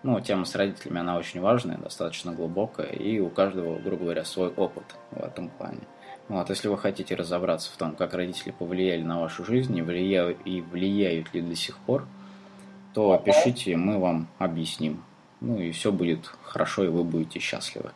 Ну, 0.03 0.19
тема 0.19 0.43
с 0.43 0.53
родителями, 0.55 0.99
она 0.99 1.15
очень 1.17 1.39
важная, 1.39 1.77
достаточно 1.77 2.33
глубокая, 2.33 2.91
и 2.91 3.19
у 3.19 3.29
каждого, 3.29 3.79
грубо 3.79 4.03
говоря, 4.03 4.25
свой 4.25 4.49
опыт 4.49 4.83
в 5.11 5.23
этом 5.23 5.47
плане. 5.49 5.79
Вот, 6.27 6.49
если 6.49 6.67
вы 6.67 6.77
хотите 6.77 7.15
разобраться 7.15 7.71
в 7.71 7.77
том, 7.77 7.95
как 7.95 8.13
родители 8.13 8.51
повлияли 8.51 9.01
на 9.01 9.21
вашу 9.21 9.45
жизнь 9.45 9.77
и 9.77 9.81
влияют, 9.81 10.39
и 10.43 10.59
влияют 10.59 11.33
ли 11.33 11.41
до 11.41 11.55
сих 11.55 11.77
пор, 11.77 12.05
то 12.93 13.17
пишите, 13.17 13.75
мы 13.75 13.97
вам 13.97 14.27
объясним. 14.37 15.03
Ну 15.41 15.59
и 15.59 15.71
все 15.71 15.91
будет 15.91 16.31
хорошо, 16.43 16.85
и 16.85 16.87
вы 16.87 17.03
будете 17.03 17.39
счастливы. 17.39 17.91